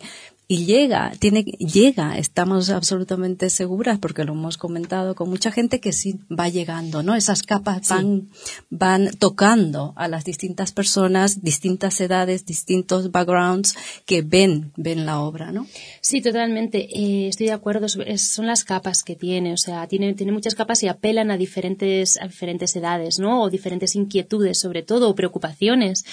y 0.52 0.66
llega, 0.66 1.12
tiene, 1.20 1.44
llega, 1.44 2.18
estamos 2.18 2.72
absolutamente 2.72 3.52
seguras 3.52 4.00
porque 4.00 4.24
lo 4.24 4.34
hemos 4.34 4.58
comentado 4.58 5.14
con 5.14 5.30
mucha 5.30 5.52
gente 5.52 5.80
que 5.80 5.94
sí 5.94 6.16
va 6.28 6.50
llegando, 6.50 7.04
¿no? 7.04 7.14
Esas 7.14 7.44
capas 7.44 7.88
van, 7.88 8.30
van 8.72 9.12
tocando 9.20 9.94
a 9.96 10.08
las 10.08 10.26
distintas 10.26 10.72
personas, 10.72 11.44
distintas 11.44 12.02
edades, 12.02 12.48
distintos 12.48 13.12
backgrounds 13.12 13.76
que 14.08 14.24
ven, 14.24 14.72
ven 14.76 15.06
la 15.06 15.20
obra, 15.20 15.52
¿no? 15.52 15.68
Sí, 16.02 16.20
totalmente. 16.20 16.98
Eh, 17.00 17.28
estoy 17.28 17.46
de 17.46 17.54
acuerdo. 17.54 17.88
son 17.88 18.48
las 18.48 18.64
capas 18.64 19.04
que 19.04 19.16
tiene, 19.16 19.54
o 19.54 19.58
sea, 19.58 19.86
tiene, 19.86 20.16
tiene 20.16 20.32
muchas 20.32 20.56
capas 20.56 20.82
y 20.82 20.88
apelan 20.88 21.30
a 21.30 21.38
diferentes, 21.38 22.20
a 22.20 22.26
diferentes 22.26 22.76
edades, 22.76 23.20
¿no? 23.20 23.44
O 23.44 23.52
diferentes 23.52 23.96
inquietudes, 23.96 24.60
sobre 24.60 24.82
todo, 24.82 25.10
o 25.10 25.16
preocupaciones. 25.16 26.06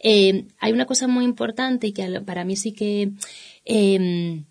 Eh, 0.00 0.46
hay 0.58 0.72
una 0.72 0.86
cosa 0.86 1.06
muy 1.06 1.24
importante 1.24 1.86
y 1.86 1.92
que 1.92 2.20
para 2.22 2.44
mí 2.44 2.56
sí 2.56 2.72
que 2.72 3.12
Em, 3.64 4.44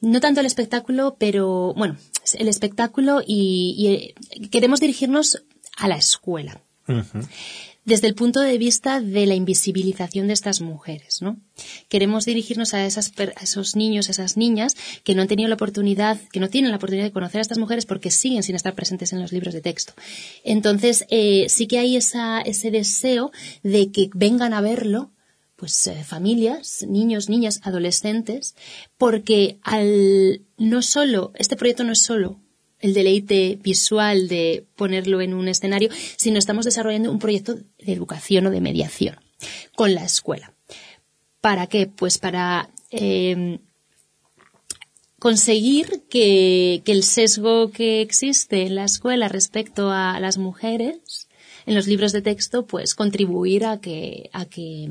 no 0.00 0.20
tanto 0.20 0.40
el 0.40 0.46
espectáculo, 0.46 1.16
pero 1.18 1.74
bueno, 1.74 1.96
el 2.34 2.48
espectáculo 2.48 3.22
y, 3.26 3.86
eh, 3.88 4.48
queremos 4.50 4.80
dirigirnos 4.80 5.42
a 5.76 5.88
la 5.88 5.96
escuela. 5.96 6.62
Desde 7.84 8.08
el 8.08 8.14
punto 8.14 8.40
de 8.40 8.58
vista 8.58 9.00
de 9.00 9.26
la 9.26 9.34
invisibilización 9.34 10.26
de 10.26 10.34
estas 10.34 10.60
mujeres, 10.60 11.22
¿no? 11.22 11.38
Queremos 11.88 12.24
dirigirnos 12.24 12.74
a, 12.74 12.84
esas, 12.84 13.12
esos 13.40 13.74
niños, 13.74 14.08
a 14.08 14.10
esas 14.12 14.36
niñas 14.36 14.76
que 15.02 15.14
no 15.14 15.22
han 15.22 15.28
tenido 15.28 15.48
la 15.48 15.54
oportunidad, 15.54 16.20
que 16.30 16.40
no 16.40 16.48
tienen 16.48 16.72
la 16.72 16.76
oportunidad 16.76 17.06
de 17.06 17.12
conocer 17.12 17.38
a 17.38 17.42
estas 17.42 17.58
mujeres 17.58 17.86
porque 17.86 18.10
siguen 18.10 18.42
sin 18.42 18.54
estar 18.54 18.74
presentes 18.74 19.12
en 19.12 19.20
los 19.20 19.32
libros 19.32 19.54
de 19.54 19.62
texto. 19.62 19.94
Entonces, 20.44 21.06
eh, 21.08 21.46
sí 21.48 21.66
que 21.66 21.78
hay 21.78 21.96
esa, 21.96 22.42
ese 22.42 22.70
deseo 22.70 23.32
de 23.62 23.90
que 23.90 24.10
vengan 24.14 24.52
a 24.52 24.60
verlo, 24.60 25.10
pues 25.60 25.86
eh, 25.88 26.04
familias, 26.04 26.86
niños, 26.88 27.28
niñas, 27.28 27.60
adolescentes, 27.64 28.54
porque 28.96 29.58
al 29.62 30.40
no 30.56 30.80
solo 30.80 31.32
este 31.36 31.54
proyecto 31.54 31.84
no 31.84 31.92
es 31.92 32.00
solo 32.00 32.40
el 32.78 32.94
deleite 32.94 33.58
visual 33.62 34.26
de 34.26 34.64
ponerlo 34.74 35.20
en 35.20 35.34
un 35.34 35.48
escenario, 35.48 35.90
sino 36.16 36.38
estamos 36.38 36.64
desarrollando 36.64 37.12
un 37.12 37.18
proyecto 37.18 37.56
de 37.56 37.92
educación 37.92 38.46
o 38.46 38.50
de 38.50 38.62
mediación 38.62 39.16
con 39.76 39.94
la 39.94 40.02
escuela. 40.02 40.54
¿Para 41.42 41.66
qué? 41.66 41.86
Pues 41.86 42.16
para 42.16 42.70
em, 42.90 43.58
conseguir 45.18 46.04
que, 46.08 46.80
que, 46.86 46.92
el 46.92 47.04
sesgo 47.04 47.70
que 47.70 48.00
existe 48.00 48.62
en 48.62 48.76
la 48.76 48.84
escuela 48.84 49.28
respecto 49.28 49.90
a 49.90 50.18
las 50.20 50.38
mujeres 50.38 51.28
en 51.66 51.74
los 51.74 51.86
libros 51.86 52.12
de 52.12 52.22
texto, 52.22 52.66
pues 52.66 52.94
contribuir 52.94 53.66
a 53.66 53.78
que, 53.78 54.30
a 54.32 54.46
que 54.46 54.88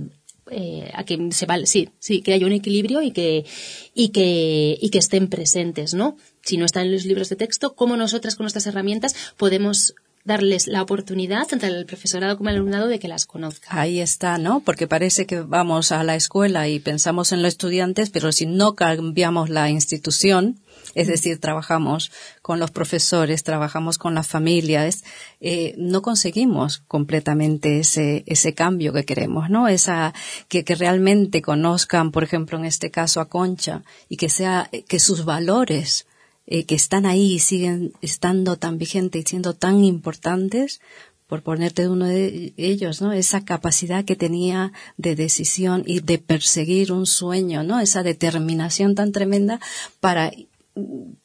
eh, 0.52 0.92
a 0.94 1.04
que 1.04 1.32
se 1.32 1.46
vale, 1.46 1.66
sí, 1.66 1.90
sí, 2.00 2.22
que 2.22 2.34
haya 2.34 2.46
un 2.46 2.54
equilibrio 2.54 3.02
y 3.02 3.12
que, 3.12 3.46
y 3.94 4.10
que, 4.10 4.78
y 4.80 4.90
que 4.90 4.98
estén 4.98 5.28
presentes, 5.28 5.94
¿no? 5.94 6.18
Si 6.42 6.58
no 6.58 6.66
están 6.66 6.86
en 6.86 6.94
los 6.94 7.06
libros 7.06 7.30
de 7.30 7.36
texto, 7.36 7.76
cómo 7.76 7.98
nosotras 7.98 8.36
con 8.36 8.46
nuestras 8.46 8.68
herramientas 8.68 9.16
podemos 9.38 9.96
darles 10.26 10.68
la 10.68 10.82
oportunidad, 10.82 11.48
tanto 11.48 11.66
al 11.66 11.86
profesorado 11.86 12.38
como 12.38 12.50
al 12.50 12.56
alumnado, 12.56 12.88
de 12.88 13.00
que 13.00 13.08
las 13.08 13.26
conozca. 13.26 13.68
Ahí 13.72 14.00
está, 14.00 14.38
¿no? 14.38 14.60
Porque 14.60 14.88
parece 14.88 15.26
que 15.26 15.42
vamos 15.42 15.92
a 15.92 16.04
la 16.04 16.16
escuela 16.16 16.68
y 16.68 16.80
pensamos 16.80 17.32
en 17.32 17.42
los 17.42 17.50
estudiantes, 17.50 18.10
pero 18.10 18.32
si 18.32 18.46
no 18.46 18.76
cambiamos 18.76 19.50
la 19.50 19.70
institución, 19.70 20.60
es 20.96 21.08
decir, 21.08 21.40
trabajamos 21.40 22.12
con 22.42 22.60
los 22.60 22.72
profesores, 22.72 23.44
trabajamos 23.44 23.98
con 23.98 24.16
las 24.16 24.28
familias, 24.28 25.04
eh, 25.42 25.76
no 25.78 26.02
conseguimos 26.02 26.80
completamente 26.88 27.80
ese, 27.80 28.24
ese 28.26 28.54
cambio 28.54 28.94
que 28.94 29.06
queremos, 29.06 29.50
¿no? 29.50 29.68
Esa, 29.68 30.14
que, 30.48 30.64
que 30.64 30.76
realmente 30.76 31.42
conozcan, 31.42 32.12
por 32.12 32.24
ejemplo, 32.24 32.58
en 32.58 32.66
este 32.66 32.92
caso 32.92 33.22
a 33.22 33.30
Concha, 33.30 33.84
y 34.08 34.18
que 34.18 34.30
sea, 34.30 34.70
que 34.88 35.00
sus 35.00 35.26
valores, 35.26 36.08
eh, 36.48 36.66
que 36.66 36.76
están 36.76 37.06
ahí 37.06 37.34
y 37.34 37.40
siguen 37.40 37.94
estando 38.02 38.58
tan 38.58 38.78
vigentes 38.78 39.22
y 39.22 39.30
siendo 39.30 39.54
tan 39.54 39.84
importantes, 39.84 40.82
por 41.30 41.44
ponerte 41.44 41.88
uno 41.88 42.06
de 42.06 42.54
ellos, 42.58 43.04
¿no? 43.04 43.14
Esa 43.14 43.46
capacidad 43.46 44.04
que 44.04 44.16
tenía 44.16 44.74
de 44.98 45.16
decisión 45.16 45.84
y 45.86 46.00
de 46.00 46.18
perseguir 46.18 46.92
un 46.92 47.06
sueño, 47.06 47.62
¿no? 47.62 47.80
Esa 47.80 48.02
determinación 48.02 48.96
tan 48.96 49.12
tremenda 49.12 49.60
para 50.00 50.32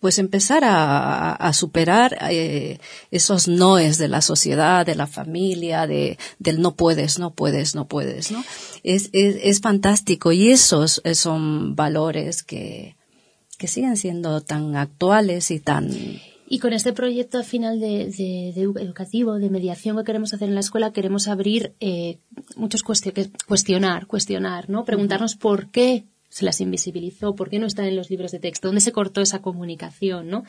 pues 0.00 0.18
empezar 0.18 0.62
a, 0.64 1.52
superar 1.52 2.18
eh, 2.30 2.78
esos 3.10 3.46
noes 3.46 3.98
de 3.98 4.08
la 4.08 4.20
sociedad, 4.20 4.84
de 4.84 4.96
la 4.96 5.06
familia, 5.06 5.86
de, 5.86 6.18
del 6.38 6.60
no 6.60 6.74
puedes, 6.74 7.18
no 7.18 7.34
puedes, 7.34 7.74
no 7.74 7.86
puedes, 7.86 8.32
¿no? 8.32 8.42
Es, 8.82 9.10
es, 9.12 9.36
es 9.42 9.60
fantástico 9.60 10.32
y 10.32 10.50
esos 10.50 11.00
son 11.14 11.76
valores 11.76 12.42
que, 12.42 12.96
que 13.58 13.68
siguen 13.68 13.96
siendo 13.96 14.40
tan 14.40 14.76
actuales 14.76 15.50
y 15.50 15.60
tan 15.60 15.90
y 16.46 16.58
con 16.58 16.72
este 16.72 16.92
proyecto 16.92 17.42
final 17.42 17.80
de, 17.80 18.50
educativo, 18.54 19.38
de 19.38 19.50
mediación 19.50 19.96
que 19.96 20.04
queremos 20.04 20.34
hacer 20.34 20.48
en 20.48 20.54
la 20.54 20.60
escuela, 20.60 20.92
queremos 20.92 21.26
abrir 21.26 21.74
eh, 21.80 22.18
muchos 22.56 22.82
cuestionar, 22.82 24.06
cuestionar, 24.06 24.68
¿no? 24.68 24.84
Preguntarnos 24.84 25.36
por 25.36 25.70
qué 25.70 26.04
se 26.34 26.44
las 26.44 26.60
invisibilizó, 26.60 27.36
por 27.36 27.48
qué 27.48 27.60
no 27.60 27.66
están 27.68 27.84
en 27.84 27.94
los 27.94 28.10
libros 28.10 28.32
de 28.32 28.40
texto, 28.40 28.66
dónde 28.66 28.80
se 28.80 28.90
cortó 28.90 29.20
esa 29.20 29.40
comunicación, 29.40 30.30
¿no? 30.30 30.42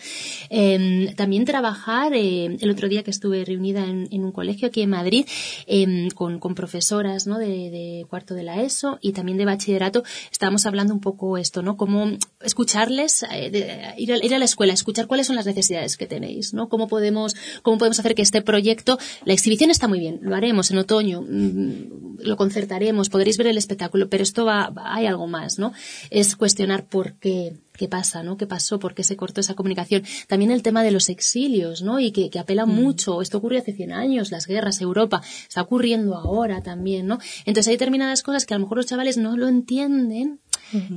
Em, 0.50 1.14
también 1.14 1.46
trabajar, 1.46 2.12
eh, 2.16 2.58
el 2.60 2.72
otro 2.72 2.90
día 2.90 3.04
que 3.04 3.12
estuve 3.12 3.46
reunida 3.46 3.86
en, 3.86 4.24
un 4.24 4.32
colegio 4.32 4.70
aquí 4.70 4.82
en 4.82 4.90
Madrid, 4.90 5.28
em, 5.68 6.10
con, 6.10 6.40
profesoras, 6.56 7.28
¿no? 7.28 7.38
De, 7.38 8.04
cuarto 8.10 8.34
de 8.34 8.42
la 8.42 8.64
ESO 8.64 8.98
y 9.00 9.12
también 9.12 9.38
de 9.38 9.46
bachillerato, 9.46 10.04
estábamos 10.32 10.66
hablando 10.66 10.92
un 10.92 11.02
poco 11.02 11.38
esto, 11.38 11.62
¿no? 11.62 11.78
Cómo 11.78 12.18
escucharles, 12.42 13.22
eh, 13.32 13.94
ir, 14.00 14.12
a, 14.12 14.26
ir, 14.26 14.34
a, 14.34 14.40
la 14.40 14.46
escuela, 14.46 14.74
escuchar 14.74 15.06
cuáles 15.06 15.28
son 15.28 15.36
las 15.36 15.46
necesidades 15.46 15.98
que 15.98 16.08
tenéis, 16.08 16.56
¿no? 16.56 16.68
Cómo 16.68 16.88
podemos, 16.88 17.36
cómo 17.62 17.78
podemos 17.78 18.00
hacer 18.00 18.16
que 18.16 18.24
este 18.24 18.42
proyecto, 18.42 18.98
la 19.24 19.34
exhibición 19.34 19.70
está 19.70 19.88
muy 19.88 20.00
bien, 20.00 20.18
lo 20.24 20.36
haremos 20.36 20.72
en 20.72 20.80
otoño, 20.80 21.22
mm, 21.22 22.22
lo 22.22 22.38
concertaremos, 22.38 23.10
podréis 23.10 23.38
ver 23.38 23.48
el 23.48 23.58
espectáculo, 23.60 24.10
pero 24.10 24.24
esto 24.24 24.46
va, 24.46 24.74
hay 24.84 25.06
algo 25.06 25.28
más, 25.28 25.60
¿no? 25.60 25.75
Es 26.10 26.36
cuestionar 26.36 26.86
por 26.86 27.14
qué, 27.14 27.54
qué 27.74 27.88
pasa, 27.88 28.24
¿no? 28.24 28.38
¿Qué 28.38 28.48
pasó? 28.48 28.80
¿Por 28.80 28.94
qué 28.94 29.04
se 29.04 29.16
cortó 29.16 29.42
esa 29.42 29.54
comunicación? 29.54 30.04
También 30.28 30.52
el 30.52 30.64
tema 30.64 30.84
de 30.84 30.92
los 30.92 31.10
exilios, 31.10 31.82
¿no? 31.82 32.00
Y 32.00 32.12
que, 32.12 32.30
que 32.30 32.40
apela 32.40 32.66
mm. 32.66 32.70
mucho. 32.70 33.22
Esto 33.22 33.38
ocurrió 33.38 33.60
hace 33.60 33.74
100 33.74 33.94
años, 33.94 34.32
las 34.32 34.48
guerras, 34.48 34.82
Europa. 34.82 35.22
Está 35.48 35.62
ocurriendo 35.62 36.16
ahora 36.16 36.62
también, 36.62 37.08
¿no? 37.08 37.20
Entonces 37.46 37.68
hay 37.68 37.76
determinadas 37.76 38.24
cosas 38.24 38.46
que 38.46 38.54
a 38.54 38.58
lo 38.58 38.64
mejor 38.66 38.78
los 38.78 38.86
chavales 38.86 39.18
no 39.18 39.38
lo 39.38 39.48
entienden 39.48 40.40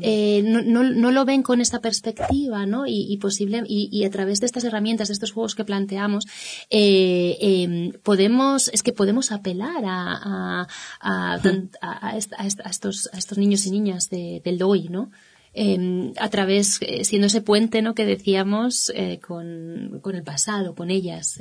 eh, 0.01 0.43
no, 0.45 0.83
no, 0.83 1.11
lo 1.11 1.25
ven 1.25 1.43
con 1.43 1.61
esta 1.61 1.81
perspectiva, 1.81 2.67
¿no? 2.67 2.85
Y, 2.87 3.17
posible, 3.19 3.63
y, 3.67 4.05
a 4.05 4.11
través 4.11 4.41
de 4.41 4.47
estas 4.47 4.65
herramientas, 4.65 5.09
de 5.09 5.15
estos 5.15 5.33
juegos 5.33 5.55
que 5.55 5.65
planteamos, 5.65 6.27
eh, 6.71 7.37
em, 7.41 7.93
podemos, 8.03 8.69
es 8.69 8.83
que 8.83 8.93
podemos 8.93 9.33
apelar 9.33 9.85
a, 9.85 10.67
a, 11.01 11.41
a, 11.81 12.17
estos, 12.17 13.11
a 13.13 13.19
estos 13.19 13.39
niños 13.39 13.67
y 13.67 13.71
niñas 13.71 14.11
del 14.11 14.59
DOI, 14.59 14.89
¿no? 14.89 15.11
Em, 15.55 16.13
a 16.19 16.29
través, 16.29 16.79
eh, 16.83 17.05
siendo 17.05 17.27
ese 17.27 17.41
puente, 17.41 17.83
¿no? 17.83 17.95
Que 17.95 18.07
decíamos 18.07 18.93
con, 19.27 20.01
con 20.03 20.15
el 20.15 20.23
pasado, 20.23 20.75
con 20.75 20.91
ellas 20.91 21.41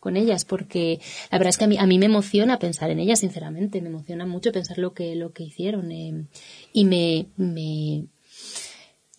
con 0.00 0.16
ellas, 0.16 0.44
porque 0.44 0.98
la 1.30 1.38
verdad 1.38 1.50
es 1.50 1.58
que 1.58 1.64
a 1.64 1.68
mí, 1.68 1.78
a 1.78 1.86
mí 1.86 1.98
me 1.98 2.06
emociona 2.06 2.58
pensar 2.58 2.90
en 2.90 2.98
ellas, 2.98 3.20
sinceramente, 3.20 3.80
me 3.82 3.88
emociona 3.88 4.26
mucho 4.26 4.50
pensar 4.50 4.78
lo 4.78 4.94
que, 4.94 5.14
lo 5.14 5.32
que 5.32 5.44
hicieron 5.44 5.92
eh, 5.92 6.24
y 6.72 6.84
me, 6.86 7.26
me, 7.36 8.06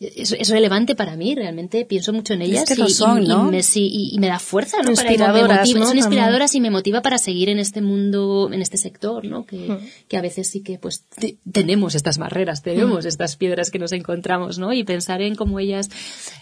es, 0.02 0.50
relevante 0.50 0.96
para 0.96 1.16
mí, 1.16 1.36
realmente 1.36 1.86
pienso 1.86 2.12
mucho 2.12 2.34
en 2.34 2.42
ellas 2.42 2.66
y, 2.72 2.90
son, 2.90 3.24
me, 3.52 3.62
y, 3.76 4.18
me, 4.20 4.28
da 4.28 4.40
fuerza, 4.40 4.82
¿no? 4.82 4.90
Inspiradoras, 4.90 5.70
Son 5.70 5.98
inspiradoras 5.98 6.56
y 6.56 6.60
me 6.60 6.72
motiva 6.72 7.02
para 7.02 7.20
seguir 7.20 7.50
en 7.50 7.60
este 7.60 7.82
mundo, 7.82 8.50
en 8.52 8.62
este 8.64 8.78
sector, 8.78 9.26
¿no? 9.26 9.46
Que, 9.46 9.58
hmm. 9.58 9.78
que 10.08 10.18
a 10.18 10.22
veces 10.22 10.50
sí 10.50 10.62
que 10.62 10.80
pues 10.80 11.06
tenemos 11.52 11.94
estas 11.94 12.18
barreras, 12.18 12.64
tenemos 12.64 13.06
hmm. 13.06 13.08
estas 13.08 13.36
piedras 13.36 13.70
que 13.70 13.78
nos 13.78 13.92
encontramos, 13.92 14.58
¿no? 14.58 14.74
Y 14.74 14.84
pensar 14.84 15.22
en 15.22 15.36
cómo 15.36 15.60
ellas 15.60 15.90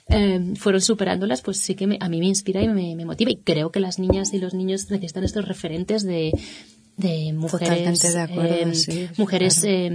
eh, 0.07 0.53
fueron 0.55 0.79
superándolas, 0.79 1.41
pues 1.41 1.57
sí 1.57 1.75
que 1.75 1.97
a 1.99 2.09
mí 2.09 2.19
me 2.19 2.27
inspira 2.27 2.63
y 2.63 2.69
me, 2.69 2.95
me 2.95 3.03
motiva 3.03 3.31
y 3.31 3.37
creo 3.37 3.71
que 3.71 3.81
las 3.81 3.99
niñas 3.99 4.33
y 4.33 4.39
los 4.39 4.53
niños 4.53 4.89
necesitan 4.89 5.25
estos 5.25 5.45
referentes 5.47 6.03
de 6.03 6.31
de 6.99 7.31
mujeres, 7.33 8.89
eh, 8.89 9.09
mujeres 9.17 9.63
eh, 9.63 9.89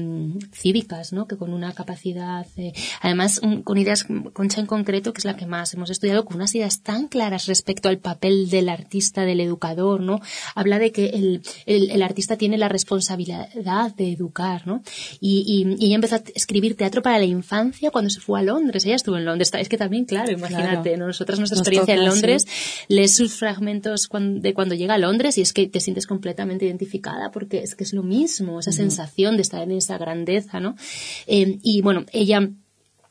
cívicas, 0.52 1.12
¿no? 1.12 1.26
Que 1.26 1.36
con 1.36 1.52
una 1.52 1.74
capacidad, 1.74 2.46
eh, 2.56 2.72
además 3.02 3.40
con 3.64 3.76
ideas, 3.76 4.06
Concha 4.32 4.60
en 4.60 4.66
concreto, 4.66 5.12
que 5.12 5.18
es 5.18 5.26
la 5.26 5.36
que 5.36 5.44
más 5.46 5.74
hemos 5.74 5.90
estudiado, 5.90 6.24
con 6.24 6.36
unas 6.36 6.54
ideas 6.54 6.82
tan 6.82 7.08
claras 7.08 7.46
respecto 7.46 7.90
al 7.90 7.98
papel 7.98 8.48
del 8.48 8.70
artista, 8.70 9.22
del 9.22 9.40
educador, 9.40 10.00
¿no? 10.00 10.20
Habla 10.54 10.78
de 10.78 10.92
que 10.92 11.06
el, 11.06 11.42
el, 11.66 11.90
el 11.90 12.02
artista 12.02 12.36
tiene 12.36 12.56
la 12.56 12.70
responsabilidad 12.70 13.94
de 13.94 14.12
educar, 14.12 14.66
¿no? 14.66 14.82
Y, 15.20 15.44
y, 15.46 15.84
ella 15.84 15.96
empezó 15.96 16.16
a 16.16 16.22
escribir 16.34 16.74
teatro 16.76 17.02
para 17.02 17.18
la 17.18 17.26
infancia 17.26 17.90
cuando 17.90 18.08
se 18.08 18.20
fue 18.20 18.40
a 18.40 18.42
Londres. 18.42 18.86
Ella 18.86 18.96
estuvo 18.96 19.18
en 19.18 19.26
Londres. 19.26 19.52
Es 19.54 19.68
que 19.68 19.76
también, 19.76 20.06
claro, 20.06 20.32
imagínate, 20.32 20.96
nosotras 20.96 21.38
nuestra 21.38 21.58
experiencia 21.58 21.94
en 21.94 22.06
Londres, 22.06 22.46
lees 22.88 23.14
sus 23.14 23.34
fragmentos 23.34 24.08
de 24.10 24.54
cuando 24.54 24.74
llega 24.74 24.94
a 24.94 24.98
Londres 24.98 25.36
y 25.36 25.42
es 25.42 25.52
que 25.52 25.66
te 25.66 25.80
sientes 25.80 26.06
completamente 26.06 26.64
identificado 26.94 27.30
porque 27.30 27.62
es 27.62 27.74
que 27.74 27.84
es 27.84 27.92
lo 27.92 28.02
mismo, 28.02 28.60
esa 28.60 28.72
sensación 28.72 29.36
de 29.36 29.42
estar 29.42 29.62
en 29.62 29.72
esa 29.72 29.98
grandeza, 29.98 30.60
¿no? 30.60 30.76
Eh, 31.26 31.58
y 31.62 31.82
bueno, 31.82 32.04
ella 32.12 32.48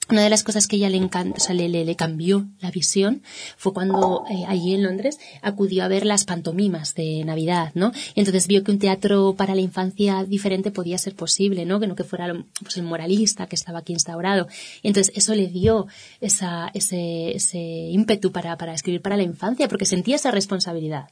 una 0.10 0.22
de 0.22 0.30
las 0.30 0.44
cosas 0.44 0.68
que 0.68 0.76
ella 0.76 0.90
le 0.90 0.98
encanta, 0.98 1.38
o 1.38 1.40
sea, 1.40 1.56
le, 1.56 1.70
le, 1.70 1.86
le 1.86 1.96
cambió 1.96 2.46
la 2.60 2.72
visión 2.72 3.22
fue 3.56 3.74
cuando 3.74 4.26
eh, 4.30 4.44
allí 4.48 4.74
en 4.74 4.84
Londres 4.84 5.18
acudió 5.42 5.84
a 5.84 5.88
ver 5.88 6.06
las 6.06 6.26
pantomimas 6.26 6.94
de 6.94 7.24
Navidad, 7.24 7.72
¿no? 7.74 7.94
Y 8.14 8.20
entonces 8.20 8.48
vio 8.48 8.66
que 8.66 8.72
un 8.72 8.80
teatro 8.80 9.34
para 9.38 9.56
la 9.56 9.62
infancia 9.62 10.26
diferente 10.26 10.72
podía 10.72 10.98
ser 10.98 11.16
posible, 11.16 11.66
¿no? 11.66 11.80
Que 11.80 11.88
no 11.88 11.96
que 11.96 12.04
fuera 12.04 12.34
pues, 12.62 12.76
el 12.76 12.84
moralista 12.84 13.48
que 13.48 13.56
estaba 13.56 13.80
aquí 13.80 13.94
instaurado. 13.94 14.48
Y 14.82 14.90
entonces 14.90 15.14
eso 15.16 15.34
le 15.36 15.48
dio 15.48 15.88
esa, 16.20 16.70
ese, 16.74 17.32
ese 17.36 17.60
ímpetu 17.60 18.34
para, 18.34 18.58
para 18.58 18.74
escribir 18.74 19.02
para 19.02 19.16
la 19.16 19.24
infancia, 19.24 19.70
porque 19.70 19.86
sentía 19.86 20.18
esa 20.18 20.32
responsabilidad. 20.32 21.08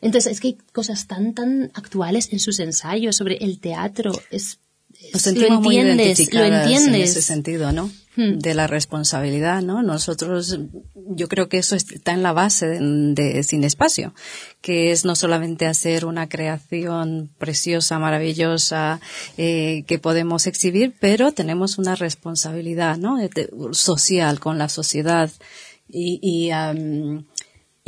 Entonces, 0.00 0.32
es 0.32 0.40
que 0.40 0.48
hay 0.48 0.58
cosas 0.72 1.06
tan, 1.06 1.34
tan 1.34 1.70
actuales 1.74 2.32
en 2.32 2.38
sus 2.38 2.60
ensayos 2.60 3.16
sobre 3.16 3.36
el 3.36 3.60
teatro. 3.60 4.12
Es, 4.30 4.60
sentimos 5.14 5.62
lo 5.62 5.70
entiendes, 5.70 6.32
lo 6.32 6.44
entiendes. 6.44 6.94
en 6.94 6.94
ese 6.94 7.22
sentido, 7.22 7.72
¿no? 7.72 7.90
Hmm. 8.16 8.38
De 8.38 8.54
la 8.54 8.66
responsabilidad, 8.66 9.62
¿no? 9.62 9.82
Nosotros, 9.82 10.58
yo 10.94 11.28
creo 11.28 11.48
que 11.48 11.58
eso 11.58 11.76
está 11.76 12.12
en 12.12 12.24
la 12.24 12.32
base 12.32 12.66
de, 12.66 13.14
de, 13.14 13.42
Sin 13.44 13.62
Espacio, 13.62 14.12
que 14.60 14.90
es 14.90 15.04
no 15.04 15.14
solamente 15.14 15.66
hacer 15.66 16.04
una 16.04 16.28
creación 16.28 17.30
preciosa, 17.38 18.00
maravillosa, 18.00 19.00
eh, 19.36 19.84
que 19.86 20.00
podemos 20.00 20.48
exhibir, 20.48 20.94
pero 20.98 21.30
tenemos 21.30 21.78
una 21.78 21.94
responsabilidad, 21.94 22.96
¿no? 22.96 23.18
social 23.72 24.40
con 24.40 24.58
la 24.58 24.68
sociedad 24.68 25.30
y, 25.88 26.18
y 26.20 26.50
um, 26.52 27.24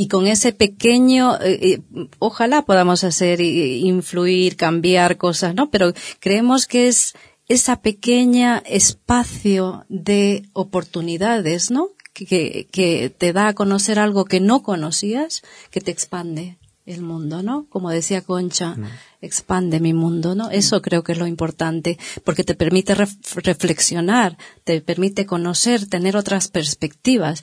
y 0.01 0.09
con 0.09 0.26
ese 0.26 0.55
pequeño, 0.55 1.36
eh, 1.42 1.59
eh, 1.61 2.09
ojalá 2.20 2.62
podamos 2.62 3.05
hacer, 3.05 3.42
influir, 3.42 4.57
cambiar 4.57 5.18
cosas, 5.18 5.55
¿no? 5.55 5.70
Pero 5.70 5.92
creemos 6.20 6.66
que 6.66 6.88
es 6.88 7.12
esa 7.48 7.82
pequeña 7.82 8.62
espacio 8.64 9.84
de 9.90 10.48
oportunidades, 10.55 11.70
¿no? 11.70 11.88
Que, 12.14 12.66
que 12.72 13.11
te 13.11 13.34
da 13.34 13.48
a 13.48 13.53
conocer 13.53 13.98
algo 13.98 14.24
que 14.24 14.40
no 14.40 14.62
conocías, 14.62 15.42
que 15.70 15.82
te 15.82 15.90
expande 15.90 16.57
el 16.86 17.03
mundo, 17.03 17.42
¿no? 17.42 17.66
Como 17.68 17.90
decía 17.90 18.22
Concha, 18.22 18.76
mm. 18.76 18.86
expande 19.20 19.80
mi 19.80 19.92
mundo, 19.92 20.34
¿no? 20.34 20.48
Eso 20.51 20.80
creo 20.80 21.05
que 21.05 21.12
es 21.12 21.18
lo 21.18 21.26
importante, 21.26 21.98
porque 22.24 22.42
te 22.42 22.55
permite 22.55 22.94
ref 22.94 23.12
reflexionar, 23.36 24.38
te 24.64 24.80
permite 24.80 25.26
conocer, 25.26 25.86
tener 25.90 26.16
otras 26.16 26.48
perspectivas, 26.48 27.42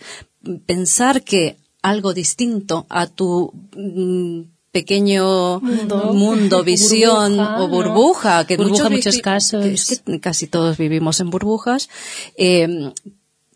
pensar 0.65 1.23
que 1.23 1.57
algo 1.81 2.13
distinto 2.13 2.85
a 2.89 3.07
tu 3.07 3.53
mm, 3.75 4.41
pequeño 4.71 5.59
mundo, 5.59 6.13
mundo 6.13 6.63
visión 6.73 7.37
burbuja, 7.37 7.61
o 7.61 7.67
burbuja, 7.67 8.41
¿no? 8.41 8.47
que 8.47 8.57
burbuja 8.57 8.87
en 8.87 8.93
muchos 8.93 9.17
casos. 9.19 9.63
Que 9.63 9.73
es 9.73 10.01
que 10.05 10.19
casi 10.19 10.47
todos 10.47 10.77
vivimos 10.77 11.19
en 11.19 11.29
burbujas. 11.29 11.89
Eh, 12.37 12.91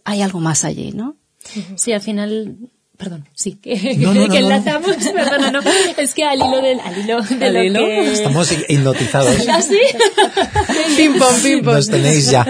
hay 0.03 0.21
algo 0.21 0.39
más 0.39 0.63
allí, 0.65 0.91
¿no? 0.91 1.15
Sí, 1.75 1.91
al 1.91 2.01
final 2.01 2.57
perdón, 3.01 3.27
sí, 3.33 3.53
que, 3.61 3.95
no, 3.97 4.13
no, 4.13 4.29
que 4.29 4.37
enlazamos, 4.37 4.95
perdón, 5.13 5.51
no, 5.53 5.59
es 5.97 6.13
que 6.13 6.23
al 6.23 6.37
hilo 6.37 6.61
del, 6.61 6.79
al 6.79 6.97
hilo 6.99 7.21
de 7.23 7.45
¿Al 7.45 7.53
lo 7.53 7.63
hilo? 7.63 7.79
que... 7.79 8.11
Estamos 8.11 8.51
hipnotizados. 8.69 9.47
¿Ah, 9.49 9.61
sí? 9.61 9.79
pim 10.97 11.17
pom, 11.17 11.35
pim 11.41 11.63
pom. 11.63 11.73
Nos 11.73 11.89
tenéis 11.89 12.29
ya. 12.29 12.45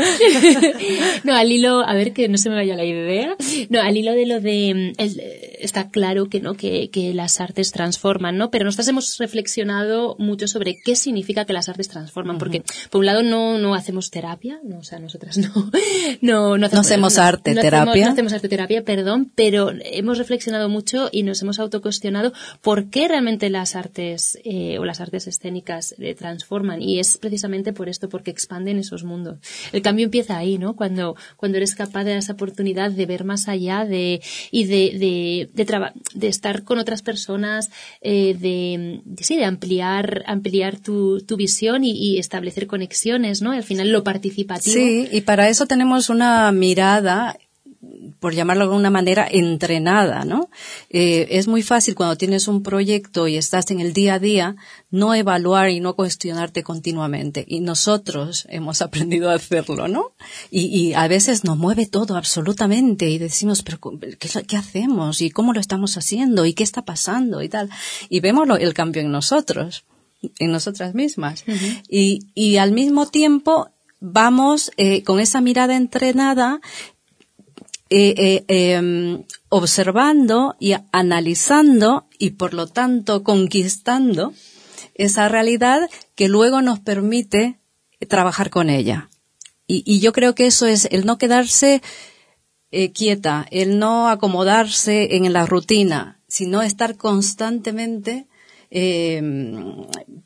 no, 1.23 1.35
al 1.35 1.49
hilo, 1.49 1.87
a 1.87 1.93
ver 1.93 2.11
que 2.11 2.27
no 2.27 2.37
se 2.37 2.49
me 2.49 2.55
vaya 2.55 2.75
la 2.75 2.83
idea. 2.83 3.37
No, 3.69 3.81
al 3.81 3.95
hilo 3.95 4.11
de 4.11 4.25
lo 4.25 4.41
de, 4.41 4.93
el, 4.97 5.21
está 5.61 5.89
claro 5.89 6.29
que 6.29 6.41
no, 6.41 6.55
que, 6.55 6.89
que 6.89 7.13
las 7.13 7.39
artes 7.39 7.71
transforman, 7.71 8.37
¿no? 8.37 8.51
Pero 8.51 8.65
nosotros 8.65 8.87
hemos 8.87 9.17
reflexionado 9.17 10.15
mucho 10.19 10.47
sobre 10.47 10.77
qué 10.83 10.95
significa 10.95 11.45
que 11.45 11.53
las 11.53 11.69
artes 11.69 11.87
transforman, 11.87 12.37
porque 12.37 12.63
por 12.89 12.99
un 12.99 13.05
lado 13.05 13.23
no, 13.23 13.57
no 13.57 13.75
hacemos 13.75 14.11
terapia, 14.11 14.59
no, 14.63 14.79
o 14.79 14.83
sea, 14.83 14.99
nosotras 14.99 15.37
no, 15.37 15.71
no, 16.21 16.57
no 16.57 16.65
hacemos, 16.65 16.73
no 16.73 16.79
hacemos 16.79 17.17
arte 17.17 17.53
no 17.53 17.61
terapia. 17.61 17.91
Hacemos, 17.91 18.07
no 18.07 18.13
hacemos 18.13 18.33
arte 18.33 18.49
terapia, 18.49 18.83
perdón, 18.83 19.31
pero 19.35 19.71
hemos 19.83 20.17
reflexionado 20.17 20.69
mucho 20.69 21.09
y 21.11 21.23
nos 21.23 21.41
hemos 21.41 21.59
autocuestionado 21.59 22.33
por 22.61 22.89
qué 22.89 23.07
realmente 23.07 23.49
las 23.49 23.75
artes 23.75 24.39
eh, 24.43 24.77
o 24.79 24.85
las 24.85 25.01
artes 25.01 25.27
escénicas 25.27 25.95
eh, 25.99 26.15
transforman 26.15 26.81
y 26.81 26.99
es 26.99 27.17
precisamente 27.17 27.73
por 27.73 27.89
esto, 27.89 28.09
porque 28.09 28.31
expanden 28.31 28.79
esos 28.79 29.03
mundos. 29.03 29.37
El 29.71 29.81
cambio 29.81 30.05
empieza 30.05 30.37
ahí, 30.37 30.57
¿no? 30.57 30.75
Cuando, 30.75 31.15
cuando 31.37 31.57
eres 31.57 31.75
capaz 31.75 32.03
de 32.03 32.11
dar 32.11 32.19
esa 32.19 32.33
oportunidad 32.33 32.91
de 32.91 33.05
ver 33.05 33.23
más 33.23 33.47
allá 33.47 33.85
de, 33.85 34.21
y 34.51 34.65
de, 34.65 34.97
de, 34.97 35.49
de, 35.53 35.91
de 36.13 36.27
estar 36.27 36.63
con 36.63 36.79
otras 36.79 37.01
personas, 37.01 37.69
eh, 38.01 38.35
de, 38.39 39.01
sí, 39.21 39.37
de 39.37 39.45
ampliar, 39.45 40.23
ampliar 40.27 40.77
tu, 40.79 41.21
tu 41.21 41.37
visión 41.37 41.83
y, 41.83 41.91
y, 41.91 42.17
establecer 42.17 42.67
conexiones, 42.67 43.41
¿no? 43.41 43.51
Al 43.51 43.63
final 43.63 43.89
lo 43.89 44.03
participativo. 44.03 44.73
Sí, 44.73 45.07
y 45.11 45.21
para 45.21 45.49
eso 45.49 45.65
tenemos 45.65 46.09
una 46.09 46.51
mirada 46.51 47.37
por 48.19 48.33
llamarlo 48.33 48.65
de 48.65 48.69
alguna 48.69 48.89
manera, 48.91 49.27
entrenada, 49.29 50.23
¿no? 50.23 50.49
Eh, 50.89 51.27
es 51.31 51.47
muy 51.47 51.63
fácil 51.63 51.95
cuando 51.95 52.15
tienes 52.15 52.47
un 52.47 52.61
proyecto 52.61 53.27
y 53.27 53.37
estás 53.37 53.71
en 53.71 53.79
el 53.79 53.93
día 53.93 54.15
a 54.15 54.19
día, 54.19 54.55
no 54.91 55.15
evaluar 55.15 55.71
y 55.71 55.79
no 55.79 55.95
cuestionarte 55.95 56.61
continuamente. 56.61 57.43
Y 57.47 57.61
nosotros 57.61 58.45
hemos 58.49 58.81
aprendido 58.83 59.31
a 59.31 59.35
hacerlo, 59.35 59.87
¿no? 59.87 60.11
Y, 60.51 60.65
y 60.65 60.93
a 60.93 61.07
veces 61.07 61.43
nos 61.43 61.57
mueve 61.57 61.87
todo 61.87 62.15
absolutamente 62.15 63.09
y 63.09 63.17
decimos, 63.17 63.63
pero 63.63 63.79
¿qué, 63.79 64.29
¿qué, 64.47 64.57
hacemos? 64.57 65.21
¿Y 65.21 65.31
cómo 65.31 65.53
lo 65.53 65.59
estamos 65.59 65.97
haciendo? 65.97 66.45
¿Y 66.45 66.53
qué 66.53 66.63
está 66.63 66.83
pasando? 66.83 67.41
Y 67.41 67.49
tal. 67.49 67.69
Y 68.09 68.19
vemos 68.19 68.47
el 68.59 68.73
cambio 68.75 69.01
en 69.01 69.11
nosotros, 69.11 69.85
en 70.37 70.51
nosotras 70.51 70.93
mismas. 70.93 71.43
Uh 71.47 71.51
-huh. 71.51 71.83
y, 71.89 72.27
y 72.35 72.57
al 72.57 72.71
mismo 72.73 73.07
tiempo, 73.07 73.69
vamos 74.01 74.71
eh, 74.77 75.03
con 75.03 75.19
esa 75.19 75.41
mirada 75.41 75.77
entrenada 75.77 76.59
eh, 77.93 78.15
eh, 78.17 78.45
eh, 78.47 79.25
observando 79.49 80.55
y 80.61 80.75
analizando 80.93 82.07
y 82.17 82.29
por 82.31 82.53
lo 82.53 82.67
tanto 82.67 83.21
conquistando 83.21 84.31
esa 84.95 85.27
realidad 85.27 85.89
que 86.15 86.29
luego 86.29 86.61
nos 86.61 86.79
permite 86.79 87.59
trabajar 88.07 88.49
con 88.49 88.69
ella. 88.69 89.09
Y, 89.67 89.99
yo 89.99 90.13
creo 90.13 90.35
que 90.35 90.47
eso 90.47 90.67
es 90.67 90.87
el 90.91 91.05
no 91.05 91.17
quedarse 91.17 91.81
eh, 92.71 92.93
quieta, 92.93 93.45
el 93.51 93.77
no 93.77 94.07
acomodarse 94.07 95.17
en 95.17 95.31
la 95.33 95.45
rutina, 95.45 96.21
sino 96.29 96.61
estar 96.61 96.95
constantemente 96.95 98.27
eh, 98.69 99.21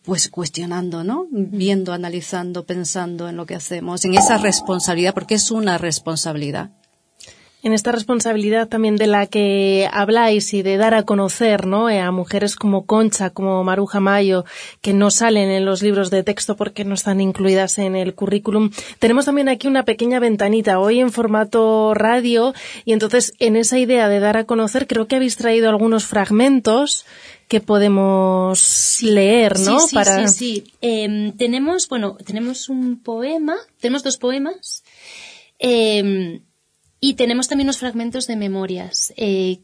pues 0.03 0.29
cuestionando, 0.29 1.03
¿no? 1.03 1.27
Viendo, 1.31 1.93
analizando, 1.93 2.67
pensando 2.67 3.27
en 3.27 3.37
lo 3.37 3.47
que 3.47 3.55
hacemos, 3.55 4.05
en 4.05 4.13
esa 4.13 4.37
responsabilidad, 4.37 5.15
porque 5.15 5.33
es 5.33 5.49
una 5.49 5.79
responsabilidad 5.79 6.71
en 7.65 7.73
esta 7.73 7.91
responsabilidad 7.91 8.67
también 8.67 8.95
de 8.95 9.07
la 9.07 9.25
que 9.25 9.89
habláis 9.91 10.53
y 10.53 10.61
de 10.61 10.77
dar 10.77 10.93
a 10.93 11.01
conocer 11.01 11.65
¿no? 11.65 11.87
a 11.87 12.11
mujeres 12.11 12.55
como 12.55 12.85
Concha, 12.85 13.31
como 13.31 13.63
Maruja 13.63 13.99
Mayo, 13.99 14.45
que 14.81 14.93
no 14.93 15.09
salen 15.09 15.49
en 15.49 15.65
los 15.65 15.81
libros 15.81 16.11
de 16.11 16.21
texto 16.21 16.55
porque 16.55 16.85
no 16.85 16.93
están 16.93 17.21
incluidas 17.21 17.79
en 17.79 17.95
el 17.95 18.13
currículum. 18.13 18.69
Tenemos 18.99 19.25
también 19.25 19.49
aquí 19.49 19.67
una 19.67 19.83
pequeña 19.83 20.19
ventanita 20.19 20.77
hoy 20.77 20.99
en 20.99 21.11
formato 21.11 21.95
radio 21.95 22.53
y 22.85 22.93
entonces 22.93 23.33
en 23.39 23.55
esa 23.55 23.79
idea 23.79 24.09
de 24.09 24.19
dar 24.19 24.37
a 24.37 24.43
conocer 24.43 24.85
creo 24.85 25.07
que 25.07 25.15
habéis 25.15 25.35
traído 25.35 25.67
algunos 25.67 26.05
fragmentos 26.05 27.03
que 27.47 27.61
podemos 27.61 28.99
leer, 29.01 29.57
¿no? 29.59 29.79
Sí, 29.79 29.87
sí, 29.89 29.95
Para... 29.95 30.27
sí, 30.27 30.37
sí. 30.37 30.73
Eh, 30.81 31.33
tenemos, 31.35 31.89
bueno, 31.89 32.15
tenemos 32.23 32.69
un 32.69 33.01
poema, 33.01 33.55
tenemos 33.79 34.03
dos 34.03 34.17
poemas. 34.17 34.83
Eh, 35.57 36.41
y 36.99 37.15
tenemos 37.15 37.47
también 37.47 37.67
unos 37.67 37.77
fragmentos 37.77 38.27
de 38.27 38.35
memorias 38.35 39.13
eh, 39.17 39.59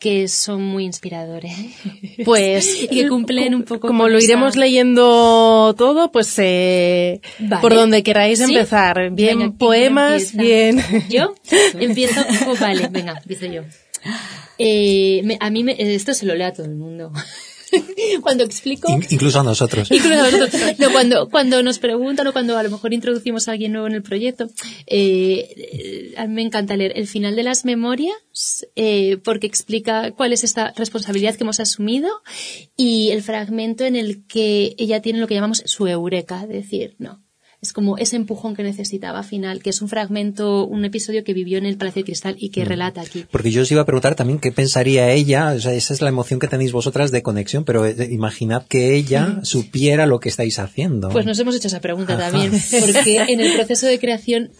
que 0.00 0.28
son 0.28 0.62
muy 0.62 0.84
inspiradores. 0.84 1.54
Pues 2.24 2.82
y 2.82 2.88
que 2.88 3.08
cumplen 3.08 3.54
un 3.54 3.62
poco 3.62 3.88
como 3.88 4.06
lo 4.06 4.18
esa... 4.18 4.26
iremos 4.26 4.54
leyendo 4.54 5.74
todo, 5.78 6.12
pues 6.12 6.34
eh, 6.38 7.22
vale. 7.38 7.62
por 7.62 7.74
donde 7.74 8.02
queráis 8.02 8.38
¿Sí? 8.40 8.44
empezar. 8.44 9.10
Bien 9.12 9.38
venga, 9.38 9.54
poemas, 9.56 10.34
bien. 10.34 10.82
Yo 11.08 11.34
empiezo. 11.78 12.20
Oh, 12.46 12.54
vale, 12.60 12.88
venga, 12.90 13.16
empiezo 13.16 13.46
yo. 13.46 13.62
Eh, 14.58 15.22
me, 15.24 15.38
a 15.40 15.48
mí 15.48 15.64
me, 15.64 15.76
esto 15.78 16.12
se 16.12 16.26
lo 16.26 16.34
leo 16.34 16.48
a 16.48 16.52
todo 16.52 16.66
el 16.66 16.74
mundo. 16.76 17.10
cuando 18.22 18.44
explico. 18.44 18.88
incluso 19.10 19.40
a 19.40 19.44
nosotros. 19.44 19.90
Incluso 19.90 20.22
a 20.22 20.30
nosotros. 20.30 20.62
No, 20.78 20.92
cuando, 20.92 21.28
cuando 21.28 21.62
nos 21.62 21.78
preguntan 21.78 22.26
o 22.26 22.32
cuando 22.32 22.56
a 22.56 22.62
lo 22.62 22.70
mejor 22.70 22.94
introducimos 22.94 23.48
a 23.48 23.52
alguien 23.52 23.72
nuevo 23.72 23.86
en 23.86 23.94
el 23.94 24.02
proyecto, 24.02 24.48
eh, 24.86 26.14
a 26.16 26.26
mí 26.26 26.34
me 26.34 26.42
encanta 26.42 26.76
leer 26.76 26.92
el 26.96 27.06
final 27.06 27.36
de 27.36 27.42
las 27.42 27.64
memorias, 27.64 28.66
eh, 28.76 29.18
porque 29.22 29.46
explica 29.46 30.12
cuál 30.12 30.32
es 30.32 30.44
esta 30.44 30.72
responsabilidad 30.76 31.34
que 31.34 31.44
hemos 31.44 31.60
asumido 31.60 32.08
y 32.76 33.10
el 33.10 33.22
fragmento 33.22 33.84
en 33.84 33.96
el 33.96 34.26
que 34.26 34.74
ella 34.78 35.02
tiene 35.02 35.18
lo 35.18 35.26
que 35.26 35.34
llamamos 35.34 35.62
su 35.66 35.86
eureka, 35.86 36.46
decir, 36.46 36.96
no, 36.98 37.22
es 37.62 37.74
como 37.74 37.98
ese 37.98 38.16
empujón 38.16 38.56
que 38.56 38.62
necesitaba 38.62 39.22
final, 39.22 39.62
que 39.62 39.70
es 39.70 39.82
un 39.82 39.88
fragmento, 39.88 40.66
un 40.66 40.84
episodio 40.86 41.24
que 41.24 41.34
vivió 41.34 41.58
en 41.58 41.66
el 41.66 41.76
Palacio 41.76 42.00
de 42.00 42.06
Cristal 42.06 42.36
y 42.38 42.48
que 42.48 42.64
mm. 42.64 42.68
relata 42.68 43.00
aquí. 43.02 43.26
Porque 43.30 43.50
yo 43.50 43.62
os 43.62 43.70
iba 43.70 43.82
a 43.82 43.84
preguntar 43.84 44.14
también 44.14 44.38
qué 44.38 44.50
pensaría 44.50 45.10
ella, 45.12 45.52
o 45.52 45.60
sea, 45.60 45.74
esa 45.74 45.92
es 45.92 46.00
la 46.00 46.08
emoción 46.08 46.40
que 46.40 46.48
tenéis 46.48 46.72
vosotras 46.72 47.10
de 47.10 47.22
conexión, 47.22 47.64
pero 47.64 47.84
eh, 47.84 48.08
imaginad 48.10 48.64
que 48.66 48.94
ella 48.94 49.40
supiera 49.42 50.06
lo 50.06 50.20
que 50.20 50.30
estáis 50.30 50.58
haciendo. 50.58 51.10
Pues 51.10 51.26
nos 51.26 51.38
hemos 51.38 51.54
hecho 51.54 51.68
esa 51.68 51.80
pregunta 51.80 52.14
Ajá. 52.14 52.30
también, 52.30 52.50
porque 52.50 53.24
en 53.28 53.40
el 53.40 53.52
proceso 53.54 53.86
de 53.86 53.98
creación 53.98 54.50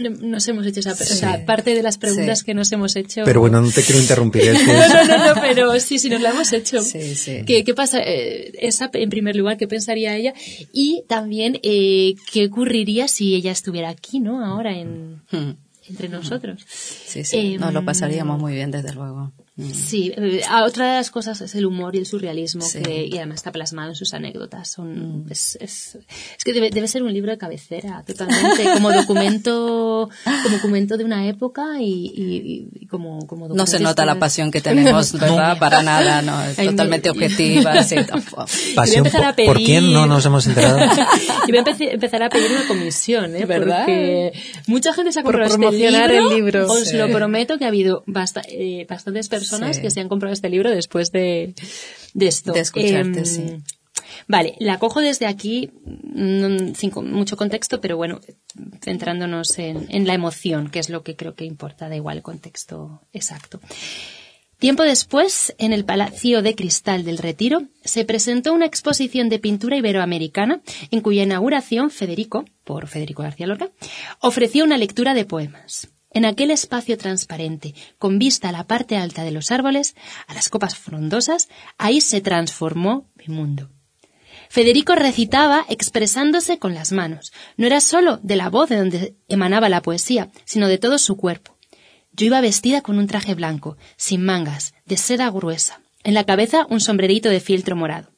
nos 0.00 0.46
hemos 0.48 0.66
hecho 0.66 0.80
esa, 0.80 0.92
o 0.92 0.96
sea, 0.96 1.44
parte 1.46 1.74
de 1.74 1.82
las 1.82 1.98
preguntas 1.98 2.40
Sí. 2.40 2.44
que 2.44 2.54
nos 2.54 2.70
hemos 2.72 2.96
hecho. 2.96 3.22
Pero 3.24 3.40
bueno, 3.40 3.60
no 3.60 3.70
te 3.70 3.82
quiero 3.82 4.00
interrumpir. 4.00 4.42
es 4.42 4.58
que- 4.64 4.66
no, 4.72 4.88
no, 4.88 5.04
no, 5.18 5.34
no, 5.34 5.40
pero 5.40 5.78
sí, 5.80 5.98
sí, 5.98 6.08
nos 6.08 6.20
la 6.20 6.30
hemos 6.30 6.52
hecho. 6.52 6.82
Sí, 6.82 7.14
sí. 7.14 7.42
¿Qué, 7.46 7.64
qué 7.64 7.74
pasa? 7.74 8.00
Eh, 8.02 8.52
esa, 8.60 8.90
en 8.92 9.10
primer 9.10 9.36
lugar, 9.36 9.56
¿qué 9.56 9.66
pensaría 9.68 10.16
ella? 10.16 10.34
Y 10.72 11.04
también, 11.08 11.58
eh, 11.62 12.14
¿qué 12.32 12.46
ocurriría 12.46 13.08
si 13.08 13.34
ella 13.34 13.52
estuviera 13.52 13.88
aquí, 13.88 14.20
¿no? 14.20 14.44
Ahora 14.44 14.76
en, 14.78 15.22
Mm. 15.30 15.56
entre 15.88 16.08
nosotros. 16.08 16.64
Sí, 16.68 17.24
sí. 17.24 17.56
Nos 17.58 17.72
lo 17.72 17.80
Em, 17.80 17.84
pasaríamos 17.86 18.38
muy 18.40 18.54
bien, 18.54 18.70
desde 18.70 18.92
luego. 18.92 19.32
Mm. 19.60 19.72
Sí, 19.72 20.12
eh, 20.16 20.40
otra 20.64 20.86
de 20.92 20.92
las 20.98 21.10
cosas 21.10 21.40
es 21.40 21.52
el 21.56 21.66
humor 21.66 21.96
y 21.96 21.98
el 21.98 22.06
surrealismo, 22.06 22.62
Sí. 22.62 22.80
que, 22.80 23.06
y 23.06 23.16
además 23.16 23.38
está 23.40 23.50
plasmado 23.50 23.88
en 23.88 23.96
sus 23.96 24.14
anécdotas. 24.14 24.68
Son, 24.70 25.24
Mm. 25.24 25.32
es, 25.32 25.58
es, 25.60 25.96
es 25.96 26.44
que 26.44 26.52
debe, 26.52 26.70
debe 26.70 26.86
ser 26.86 27.02
un 27.02 27.12
libro 27.12 27.32
de 27.32 27.38
cabecera, 27.38 28.04
totalmente, 28.06 28.62
como 28.74 28.92
documento, 28.92 30.08
como 30.44 30.56
documento 30.56 30.96
de 30.96 31.04
una 31.04 31.26
época 31.26 31.80
y, 31.80 32.06
y- 32.14 32.68
y 32.82 32.86
como, 32.86 33.26
como 33.26 33.48
No 33.48 33.66
se 33.66 33.80
nota 33.80 34.04
la 34.06 34.20
pasión 34.20 34.52
que 34.52 34.60
tenemos, 34.60 35.12
¿verdad? 35.18 35.58
Para 35.58 35.82
nada, 35.82 36.22
no, 36.22 36.40
es 36.44 36.56
Ay, 36.58 36.66
me- 36.66 36.72
totalmente 36.72 37.10
objetiva. 37.10 37.82
sí. 37.82 37.96
Pasión 38.76 38.98
empezar 38.98 39.24
a 39.24 39.34
por, 39.34 39.44
¿por 39.44 39.56
pedir- 39.56 39.66
quién 39.66 39.92
no 39.92 40.06
nos 40.06 40.24
hemos 40.24 40.46
enterado. 40.46 40.78
y 41.48 41.50
voy 41.50 41.58
a 41.58 41.92
empezar 41.94 42.22
a 42.22 42.28
pedir 42.28 42.50
una 42.52 42.66
comisión, 42.68 43.34
¿eh? 43.34 43.44
¿Verdad? 43.44 43.80
Porque 43.86 44.32
mucha 44.68 44.92
gente 44.92 45.10
se 45.10 45.18
ha 45.18 45.22
Por 45.24 45.32
comprado 45.34 45.54
este 45.54 45.58
promocionar 45.58 46.10
libro. 46.10 46.28
el 46.30 46.34
libro. 46.36 46.66
Os 46.72 46.88
Sí. 46.88 46.96
lo 46.96 47.08
prometo 47.10 47.58
que 47.58 47.64
ha 47.64 47.68
habido 47.68 48.04
basta- 48.06 48.42
eh, 48.48 48.86
bastantes 48.88 49.28
personas 49.28 49.47
Sí. 49.48 49.80
que 49.82 49.90
se 49.90 50.00
han 50.00 50.08
comprado 50.08 50.32
este 50.32 50.48
libro 50.48 50.70
después 50.70 51.10
de, 51.12 51.54
de 52.14 52.26
esto. 52.26 52.52
De 52.52 52.60
escucharte, 52.60 53.20
Em, 53.20 53.24
sí. 53.24 53.56
Vale, 54.26 54.54
la 54.58 54.78
cojo 54.78 55.00
desde 55.00 55.26
aquí, 55.26 55.70
mm, 55.84 56.74
sin 56.74 56.92
mucho 57.10 57.36
contexto, 57.36 57.80
pero 57.80 57.96
bueno, 57.96 58.20
centrándonos 58.80 59.58
en, 59.58 59.86
en 59.88 60.06
la 60.06 60.14
emoción, 60.14 60.70
que 60.70 60.78
es 60.78 60.88
lo 60.88 61.02
que 61.02 61.16
creo 61.16 61.34
que 61.34 61.44
importa, 61.44 61.88
da 61.88 61.96
igual 61.96 62.18
el 62.18 62.22
contexto 62.22 63.02
exacto. 63.12 63.60
Tiempo 64.58 64.82
después, 64.82 65.54
en 65.58 65.72
el 65.72 65.84
Palacio 65.84 66.42
de 66.42 66.56
Cristal 66.56 67.04
del 67.04 67.18
Retiro, 67.18 67.62
se 67.84 68.04
presentó 68.04 68.52
una 68.52 68.66
exposición 68.66 69.28
de 69.28 69.38
pintura 69.38 69.76
iberoamericana 69.76 70.62
en 70.90 71.00
cuya 71.00 71.22
inauguración 71.22 71.90
Federico, 71.90 72.44
por 72.64 72.88
Federico 72.88 73.22
García 73.22 73.46
Lorca, 73.46 73.70
ofreció 74.20 74.64
una 74.64 74.76
lectura 74.76 75.14
de 75.14 75.24
poemas. 75.24 75.90
En 76.10 76.24
aquel 76.24 76.50
espacio 76.50 76.96
transparente, 76.96 77.74
con 77.98 78.18
vista 78.18 78.48
a 78.48 78.52
la 78.52 78.66
parte 78.66 78.96
alta 78.96 79.24
de 79.24 79.30
los 79.30 79.50
árboles, 79.50 79.94
a 80.26 80.34
las 80.34 80.48
copas 80.48 80.76
frondosas, 80.76 81.48
ahí 81.76 82.00
se 82.00 82.20
transformó 82.20 83.06
mi 83.14 83.34
mundo. 83.34 83.70
Federico 84.48 84.94
recitaba 84.94 85.66
expresándose 85.68 86.58
con 86.58 86.74
las 86.74 86.92
manos. 86.92 87.32
No 87.56 87.66
era 87.66 87.80
sólo 87.80 88.18
de 88.22 88.36
la 88.36 88.48
voz 88.48 88.70
de 88.70 88.76
donde 88.76 89.16
emanaba 89.28 89.68
la 89.68 89.82
poesía, 89.82 90.30
sino 90.46 90.68
de 90.68 90.78
todo 90.78 90.98
su 90.98 91.16
cuerpo. 91.16 91.58
Yo 92.12 92.26
iba 92.26 92.40
vestida 92.40 92.80
con 92.80 92.98
un 92.98 93.06
traje 93.06 93.34
blanco, 93.34 93.76
sin 93.96 94.24
mangas, 94.24 94.74
de 94.86 94.96
seda 94.96 95.30
gruesa. 95.30 95.82
En 96.02 96.14
la 96.14 96.24
cabeza 96.24 96.66
un 96.70 96.80
sombrerito 96.80 97.28
de 97.28 97.40
fieltro 97.40 97.76
morado. 97.76 98.10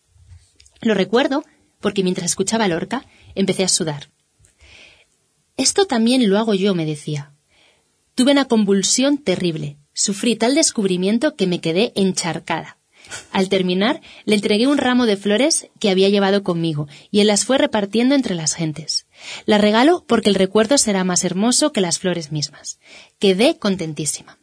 Lo 0.80 0.94
recuerdo 0.94 1.44
porque 1.80 2.04
mientras 2.04 2.30
escuchaba 2.30 2.64
a 2.64 2.68
Lorca 2.68 3.04
empecé 3.34 3.64
a 3.64 3.68
sudar. 3.68 4.10
Esto 5.56 5.86
también 5.86 6.28
lo 6.30 6.38
hago 6.38 6.54
yo, 6.54 6.74
me 6.74 6.86
decía. 6.86 7.34
Tuve 8.14 8.32
una 8.32 8.46
convulsión 8.46 9.18
terrible. 9.18 9.76
Sufrí 9.92 10.36
tal 10.36 10.54
descubrimiento 10.54 11.36
que 11.36 11.46
me 11.46 11.60
quedé 11.60 11.92
encharcada. 11.94 12.78
Al 13.32 13.48
terminar, 13.48 14.00
le 14.24 14.36
entregué 14.36 14.66
un 14.66 14.78
ramo 14.78 15.06
de 15.06 15.16
flores 15.16 15.68
que 15.78 15.90
había 15.90 16.08
llevado 16.08 16.42
conmigo 16.42 16.86
y 17.10 17.20
él 17.20 17.26
las 17.26 17.44
fue 17.44 17.58
repartiendo 17.58 18.14
entre 18.14 18.34
las 18.34 18.54
gentes. 18.54 19.06
La 19.46 19.58
regalo 19.58 20.04
porque 20.06 20.28
el 20.28 20.34
recuerdo 20.34 20.78
será 20.78 21.04
más 21.04 21.24
hermoso 21.24 21.72
que 21.72 21.80
las 21.80 21.98
flores 21.98 22.30
mismas. 22.32 22.78
Quedé 23.18 23.58
contentísima. 23.58 24.38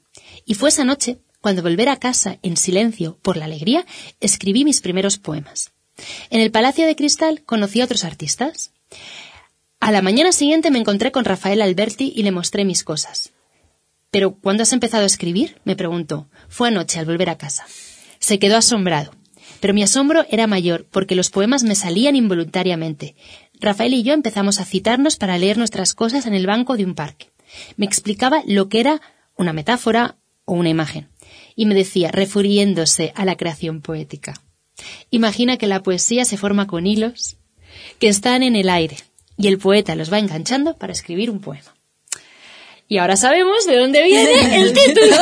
Y 0.45 0.55
fue 0.55 0.69
esa 0.69 0.83
noche, 0.83 1.19
cuando 1.41 1.61
volver 1.61 1.89
a 1.89 1.97
casa 1.97 2.39
en 2.41 2.57
silencio 2.57 3.17
por 3.21 3.37
la 3.37 3.45
alegría, 3.45 3.85
escribí 4.19 4.65
mis 4.65 4.81
primeros 4.81 5.17
poemas. 5.17 5.71
En 6.29 6.41
el 6.41 6.51
Palacio 6.51 6.85
de 6.85 6.95
Cristal 6.95 7.43
conocí 7.43 7.81
a 7.81 7.85
otros 7.85 8.03
artistas. 8.03 8.71
A 9.79 9.91
la 9.91 10.01
mañana 10.01 10.31
siguiente 10.31 10.71
me 10.71 10.79
encontré 10.79 11.11
con 11.11 11.25
Rafael 11.25 11.61
Alberti 11.61 12.11
y 12.15 12.23
le 12.23 12.31
mostré 12.31 12.65
mis 12.65 12.83
cosas. 12.83 13.31
Pero 14.11 14.35
¿cuándo 14.35 14.63
has 14.63 14.73
empezado 14.73 15.03
a 15.03 15.07
escribir? 15.07 15.59
me 15.63 15.75
preguntó. 15.75 16.29
Fue 16.47 16.69
anoche 16.69 16.99
al 16.99 17.05
volver 17.05 17.29
a 17.29 17.37
casa. 17.37 17.65
Se 18.19 18.39
quedó 18.39 18.57
asombrado. 18.57 19.11
Pero 19.59 19.73
mi 19.73 19.83
asombro 19.83 20.25
era 20.29 20.47
mayor 20.47 20.87
porque 20.91 21.15
los 21.15 21.29
poemas 21.29 21.63
me 21.63 21.75
salían 21.75 22.15
involuntariamente. 22.15 23.15
Rafael 23.59 23.93
y 23.93 24.03
yo 24.03 24.13
empezamos 24.13 24.59
a 24.59 24.65
citarnos 24.65 25.17
para 25.17 25.37
leer 25.37 25.57
nuestras 25.57 25.93
cosas 25.93 26.25
en 26.25 26.33
el 26.33 26.45
banco 26.45 26.77
de 26.77 26.85
un 26.85 26.95
parque. 26.95 27.31
Me 27.75 27.85
explicaba 27.85 28.43
lo 28.45 28.69
que 28.69 28.79
era 28.79 29.01
una 29.35 29.53
metáfora 29.53 30.17
o 30.45 30.53
una 30.53 30.69
imagen. 30.69 31.09
Y 31.55 31.65
me 31.65 31.75
decía, 31.75 32.11
refiriéndose 32.11 33.13
a 33.15 33.25
la 33.25 33.35
creación 33.35 33.81
poética. 33.81 34.33
Imagina 35.09 35.57
que 35.57 35.67
la 35.67 35.81
poesía 35.81 36.25
se 36.25 36.37
forma 36.37 36.67
con 36.67 36.85
hilos 36.85 37.37
que 37.99 38.07
están 38.07 38.43
en 38.43 38.55
el 38.55 38.69
aire 38.69 38.97
y 39.37 39.47
el 39.47 39.57
poeta 39.57 39.95
los 39.95 40.11
va 40.11 40.19
enganchando 40.19 40.77
para 40.77 40.93
escribir 40.93 41.29
un 41.29 41.39
poema. 41.39 41.76
Y 42.87 42.99
ahora 42.99 43.17
sabemos 43.17 43.65
de 43.65 43.77
dónde 43.77 44.03
viene 44.03 44.61
el 44.61 44.73
título. 44.73 45.15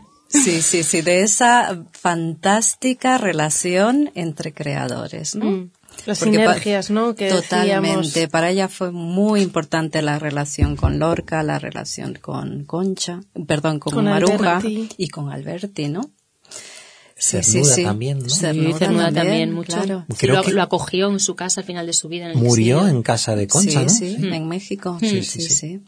Sí, 0.32 0.62
sí, 0.62 0.84
sí, 0.84 1.02
de 1.02 1.22
esa 1.22 1.84
fantástica 1.90 3.18
relación 3.18 4.12
entre 4.14 4.54
creadores, 4.54 5.34
¿no? 5.34 5.44
Mm. 5.44 5.70
Las 6.06 6.20
Porque 6.20 6.36
sinergias, 6.38 6.88
¿no? 6.90 7.16
Que 7.16 7.28
Totalmente. 7.30 8.06
decíamos. 8.06 8.30
Para 8.30 8.50
ella 8.50 8.68
fue 8.68 8.92
muy 8.92 9.42
importante 9.42 10.02
la 10.02 10.20
relación 10.20 10.76
con 10.76 11.00
Lorca, 11.00 11.42
la 11.42 11.58
relación 11.58 12.14
con 12.14 12.64
Concha, 12.64 13.20
perdón, 13.46 13.80
con, 13.80 13.92
Con 13.92 14.04
Maruja 14.04 14.58
Alberti. 14.58 14.88
y 14.96 15.08
con 15.08 15.30
Alberti, 15.30 15.88
¿no? 15.88 16.10
Cernuda 17.20 17.76
también, 17.84 18.18
¿no? 18.20 18.28
Cernuda 18.30 18.72
Sí, 18.72 18.78
Cernuda 18.78 19.12
también, 19.12 19.52
mucho. 19.52 19.72
claro. 19.74 20.04
Sí, 20.08 20.16
Creo 20.18 20.36
lo, 20.36 20.42
que- 20.42 20.52
lo 20.52 20.62
acogió 20.62 21.10
en 21.10 21.20
su 21.20 21.34
casa 21.36 21.60
al 21.60 21.66
final 21.66 21.86
de 21.86 21.92
su 21.92 22.08
vida. 22.08 22.24
En 22.24 22.30
el 22.32 22.36
Murió 22.38 22.78
exilio. 22.78 22.96
en 22.96 23.02
casa 23.02 23.36
de 23.36 23.46
Concha, 23.46 23.88
sí, 23.88 24.16
¿no? 24.18 24.20
sí, 24.28 24.34
en 24.34 24.48
México. 24.48 24.96
Sí, 25.00 25.08
Sí, 25.08 25.22
sí, 25.22 25.40
sí, 25.42 25.48
sí. 25.48 25.54
sí. 25.54 25.80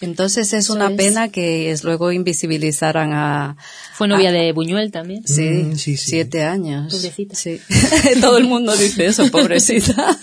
Entonces 0.00 0.52
es 0.52 0.70
una 0.70 0.88
es. 0.90 0.96
pena 0.96 1.28
que 1.28 1.70
es 1.70 1.84
luego 1.84 2.10
invisibilizaran 2.12 3.12
a... 3.12 3.56
Fue 3.94 4.08
novia 4.08 4.30
a- 4.30 4.32
de 4.32 4.52
Buñuel 4.52 4.90
también. 4.90 5.26
Sí, 5.26 5.42
Mm, 5.48 5.76
sí, 5.76 5.96
sí. 5.96 6.10
siete 6.10 6.42
años. 6.44 6.92
Pobrecita. 6.92 7.34
Sí. 7.36 7.60
Todo 8.20 8.38
el 8.38 8.44
mundo 8.44 8.76
dice 8.76 9.06
eso, 9.06 9.30
pobrecita. 9.30 10.18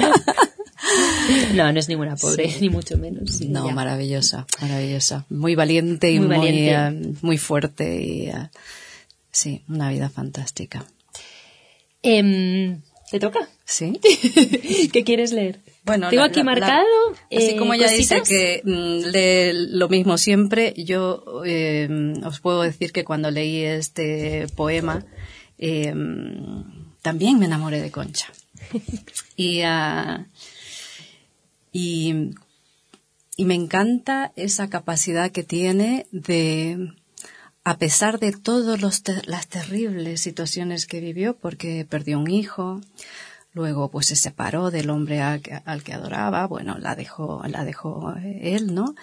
No, 1.53 1.71
no 1.71 1.79
es 1.79 1.87
ninguna 1.87 2.15
pobre, 2.15 2.53
ni 2.59 2.69
mucho 2.69 2.97
menos. 2.97 3.31
sí, 3.37 3.47
No, 3.47 3.67
ya. 3.67 3.73
maravillosa, 3.73 4.45
maravillosa. 4.61 5.25
Muy 5.29 5.55
valiente 5.55 6.11
y 6.11 6.19
Muy 6.19 6.27
muy, 6.27 6.37
valiente. 6.37 7.09
eh, 7.11 7.13
muy 7.21 7.37
fuerte 7.37 8.01
y 8.03 8.27
eh, 8.27 8.49
sí, 9.31 9.63
una 9.67 9.89
vida 9.89 10.09
fantástica. 10.09 10.85
Em, 12.03 12.81
¿Te 13.11 13.19
toca? 13.19 13.47
¿Sí? 13.65 13.99
¿Qué 14.93 15.03
quieres 15.03 15.31
leer? 15.33 15.59
Bueno, 15.83 16.09
Tengo 16.09 16.21
la- 16.23 16.27
aquí 16.29 16.39
la- 16.39 16.45
la- 16.45 16.51
marcado. 16.51 17.11
así 17.31 17.51
eh, 17.51 17.55
como 17.57 17.73
ella 17.73 17.89
dice 17.89 18.19
cositas. 18.19 18.29
que 18.29 18.61
mm, 18.63 19.05
lee 19.11 19.67
lo 19.77 19.89
mismo 19.89 20.17
siempre, 20.17 20.73
yo 20.77 21.41
eh, 21.45 21.89
os 22.23 22.39
puedo 22.39 22.61
decir 22.61 22.91
que 22.91 23.03
cuando 23.03 23.29
leí 23.31 23.63
este 23.63 24.47
poema 24.55 25.05
eh, 25.57 25.93
también 27.01 27.39
me 27.39 27.45
enamoré 27.45 27.81
de 27.81 27.91
Concha. 27.91 28.27
Y, 29.35 29.61
ah, 29.61 30.27
y, 31.73 32.13
y 33.37 33.45
me 33.45 33.55
encanta 33.55 34.31
esa 34.35 34.69
capacidad 34.69 35.31
que 35.31 35.43
tiene 35.43 36.05
de, 36.11 36.91
a 37.63 37.77
pesar 37.77 38.19
de 38.19 38.31
todas 38.31 38.81
las 39.27 39.47
terribles 39.47 40.21
situaciones 40.21 40.85
que 40.85 40.99
vivió, 40.99 41.37
porque 41.37 41.85
perdió 41.87 42.19
un 42.19 42.29
hijo, 42.29 42.81
luego 43.53 43.91
pues 43.91 44.07
se 44.07 44.15
separó 44.15 44.71
del 44.71 44.89
hombre 44.89 45.21
al 45.21 45.41
que, 45.41 45.61
al 45.65 45.83
que 45.83 45.93
adoraba, 45.93 46.47
bueno, 46.47 46.77
la 46.79 46.95
dejó, 46.95 47.43
la 47.47 47.63
dejó 47.63 48.15
él, 48.23 48.73
¿no? 48.73 48.95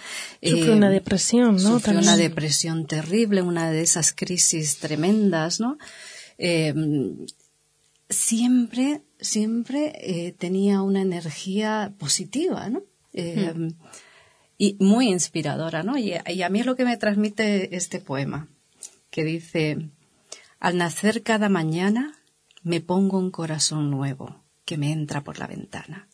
Sufrió 0.42 0.72
Eh, 0.72 0.76
una 0.76 0.90
depresión, 0.90 1.54
¿no? 1.56 1.74
Sufrió 1.74 1.80
También. 1.94 2.04
una 2.04 2.16
depresión 2.16 2.86
terrible, 2.86 3.42
una 3.42 3.70
de 3.70 3.82
esas 3.82 4.12
crisis 4.12 4.78
tremendas, 4.78 5.60
¿no? 5.60 5.78
Eh, 6.38 6.74
siempre, 8.08 9.02
siempre 9.20 9.92
eh, 10.00 10.32
tenía 10.32 10.82
una 10.82 11.02
energía 11.02 11.92
positiva, 11.98 12.68
¿no? 12.70 12.82
Eh, 13.12 13.54
Y 14.58 14.76
muy 14.80 15.08
inspiradora, 15.08 15.82
¿no? 15.82 15.96
Y, 15.96 16.14
y 16.26 16.42
a 16.42 16.48
mí 16.48 16.60
es 16.60 16.66
lo 16.66 16.76
que 16.76 16.84
me 16.84 16.96
transmite 16.96 17.76
este 17.76 18.00
poema, 18.00 18.48
que 19.10 19.24
dice, 19.24 19.88
al 20.60 20.76
nacer 20.76 21.22
cada 21.22 21.48
mañana 21.48 22.18
me 22.62 22.80
pongo 22.80 23.18
un 23.18 23.30
corazón 23.30 23.90
nuevo 23.90 24.42
que 24.64 24.76
me 24.76 24.92
entra 24.92 25.22
por 25.22 25.38
la 25.38 25.46
ventana. 25.46 26.08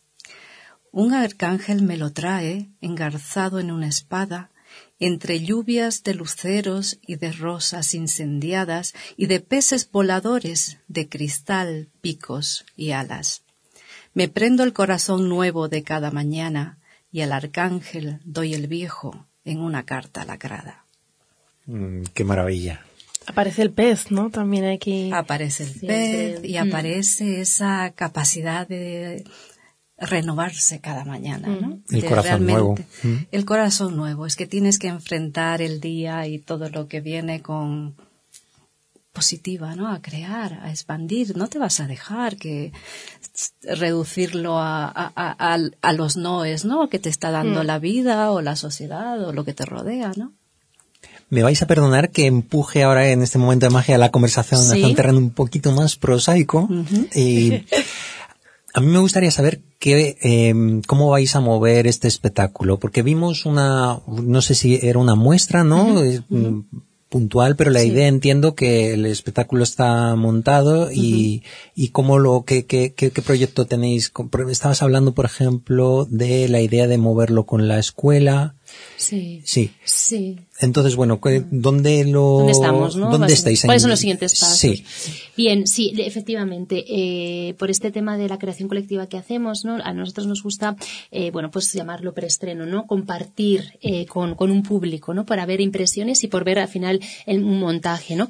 Un 0.91 1.13
arcángel 1.13 1.81
me 1.81 1.97
lo 1.97 2.13
trae 2.13 2.69
engarzado 2.79 3.59
en 3.59 3.71
una 3.71 3.87
espada, 3.87 4.51
entre 4.99 5.41
lluvias 5.41 6.03
de 6.03 6.13
luceros 6.13 6.99
y 7.01 7.15
de 7.15 7.33
rosas 7.33 7.93
incendiadas 7.93 8.93
y 9.17 9.25
de 9.25 9.41
peces 9.41 9.91
voladores 9.91 10.77
de 10.87 11.09
cristal, 11.09 11.89
picos 11.99 12.65
y 12.77 12.91
alas. 12.91 13.43
Me 14.13 14.29
prendo 14.29 14.63
el 14.63 14.71
corazón 14.71 15.27
nuevo 15.27 15.67
de 15.67 15.83
cada 15.83 16.11
mañana 16.11 16.79
y 17.15 17.21
el 17.21 17.31
arcángel 17.31 18.19
doy 18.25 18.53
el 18.55 18.67
viejo 18.67 19.25
en 19.45 19.61
una 19.61 19.83
carta 19.85 20.25
lacrada. 20.25 20.83
Mm, 21.65 22.01
qué 22.13 22.25
maravilla. 22.25 22.81
Aparece 23.25 23.61
el 23.61 23.71
pez, 23.71 24.11
¿no? 24.11 24.29
También 24.31 24.65
aquí. 24.65 25.11
Aparece 25.13 25.63
el 25.63 25.79
pez 25.79 26.43
y 26.43 26.55
Mm. 26.59 26.67
aparece 26.67 27.39
esa 27.39 27.93
capacidad 27.95 28.67
de 28.67 29.23
renovarse 29.97 30.81
cada 30.81 31.05
mañana, 31.05 31.47
¿no? 31.47 31.79
El 31.89 32.01
De 32.01 32.07
corazón 32.09 32.45
nuevo. 32.45 32.75
Mm. 33.03 33.15
El 33.31 33.45
corazón 33.45 33.95
nuevo. 33.95 34.25
Es 34.25 34.35
que 34.35 34.45
tienes 34.45 34.77
que 34.77 34.89
enfrentar 34.89 35.61
el 35.61 35.79
día 35.79 36.27
y 36.27 36.39
todo 36.39 36.67
lo 36.69 36.89
que 36.89 36.99
viene 36.99 37.41
con 37.41 37.95
positiva, 39.15 39.75
¿no? 39.75 39.91
A 39.91 39.99
crear, 40.01 40.53
a 40.61 40.69
expandir. 40.69 41.35
No 41.35 41.47
te 41.47 41.57
vas 41.57 41.79
a 41.79 41.87
dejar 41.87 42.37
que 42.37 42.71
reducirlo 43.63 44.59
a, 44.59 44.85
a, 44.85 45.11
a, 45.15 45.57
a 45.81 45.93
los 45.93 46.17
noes, 46.17 46.65
¿no? 46.65 46.89
Que 46.89 46.99
te 46.99 47.09
está 47.09 47.31
dando 47.31 47.63
Mm. 47.63 47.65
la 47.65 47.79
vida 47.79 48.31
o 48.31 48.41
la 48.41 48.55
sociedad 48.55 49.19
o 49.27 49.33
lo 49.33 49.43
que 49.43 49.53
te 49.53 49.65
rodea, 49.65 50.11
¿no? 50.15 50.33
Me 51.29 51.41
vais 51.41 51.61
a 51.63 51.67
perdonar 51.67 52.11
que 52.11 52.27
empuje 52.27 52.83
ahora 52.83 53.09
en 53.09 53.23
este 53.23 53.39
momento 53.39 53.65
de 53.65 53.71
magia 53.73 53.97
la 53.97 54.11
conversación 54.11 54.61
Sí. 54.61 54.73
hacia 54.73 54.87
un 54.87 54.95
terreno 54.95 55.17
un 55.17 55.31
poquito 55.31 55.71
más 55.71 55.95
prosaico. 55.95 56.67
Y 57.15 57.63
a 58.73 58.79
mí 58.81 58.87
me 58.87 58.99
gustaría 58.99 59.31
saber 59.31 59.61
qué, 59.79 60.17
eh, 60.21 60.53
cómo 60.85 61.09
vais 61.09 61.35
a 61.35 61.39
mover 61.39 61.87
este 61.87 62.07
espectáculo, 62.07 62.77
porque 62.79 63.01
vimos 63.01 63.45
una, 63.45 63.99
no 64.07 64.41
sé 64.41 64.53
si 64.53 64.79
era 64.83 64.99
una 64.99 65.15
muestra, 65.15 65.63
¿no? 65.63 66.01
Puntual, 67.15 67.55
pero 67.55 67.71
la 67.71 67.79
Sí. 67.79 67.87
idea 67.87 68.09
entiendo 68.09 68.55
que 68.55 68.93
el 68.93 69.05
espectáculo 69.05 69.63
está 69.63 70.13
montado 70.17 70.91
y, 70.91 71.43
y 71.73 71.87
cómo 71.91 72.19
lo, 72.19 72.43
qué, 72.43 72.65
qué, 72.65 72.93
qué, 72.93 73.09
qué 73.11 73.21
proyecto 73.21 73.65
tenéis. 73.65 74.11
Estabas 74.49 74.81
hablando, 74.81 75.13
por 75.13 75.23
ejemplo, 75.23 76.05
de 76.09 76.49
la 76.49 76.59
idea 76.59 76.87
de 76.87 76.97
moverlo 76.97 77.45
con 77.45 77.69
la 77.69 77.79
escuela. 77.79 78.55
Sí. 78.97 79.41
Sí. 79.45 79.71
Sí. 79.85 80.39
Entonces, 80.59 80.95
bueno, 80.95 81.19
¿cu- 81.19 81.45
¿dónde 81.51 82.05
lo, 82.05 82.37
¿Dónde 82.37 82.53
estamos, 82.53 82.95
no? 82.95 83.11
¿Dónde 83.11 83.33
estáis? 83.33 83.63
en- 83.63 83.67
¿Cuáles 83.67 83.81
son 83.81 83.91
los 83.91 83.99
siguientes 83.99 84.39
pasos? 84.39 84.57
Sí. 84.57 84.83
Bien, 85.35 85.67
sí, 85.67 85.93
efectivamente, 85.97 86.85
eh, 86.87 87.53
por 87.55 87.69
este 87.69 87.91
tema 87.91 88.17
de 88.17 88.29
la 88.29 88.39
creación 88.39 88.69
colectiva 88.69 89.07
que 89.07 89.17
hacemos, 89.17 89.65
¿no? 89.65 89.75
A 89.83 89.91
nosotros 89.93 90.27
nos 90.27 90.41
gusta, 90.43 90.77
eh, 91.11 91.29
bueno, 91.31 91.51
pues 91.51 91.73
llamarlo 91.73 92.13
preestreno, 92.13 92.65
¿no? 92.65 92.87
Compartir 92.87 93.77
eh, 93.81 94.05
con, 94.05 94.35
con 94.35 94.49
un 94.49 94.63
público, 94.63 95.13
¿no? 95.13 95.25
Para 95.25 95.45
ver 95.45 95.59
impresiones 95.59 96.23
y 96.23 96.27
por 96.27 96.45
ver 96.45 96.59
al 96.59 96.69
final 96.69 97.01
el, 97.25 97.43
un 97.43 97.59
montaje, 97.59 98.15
¿no? 98.15 98.29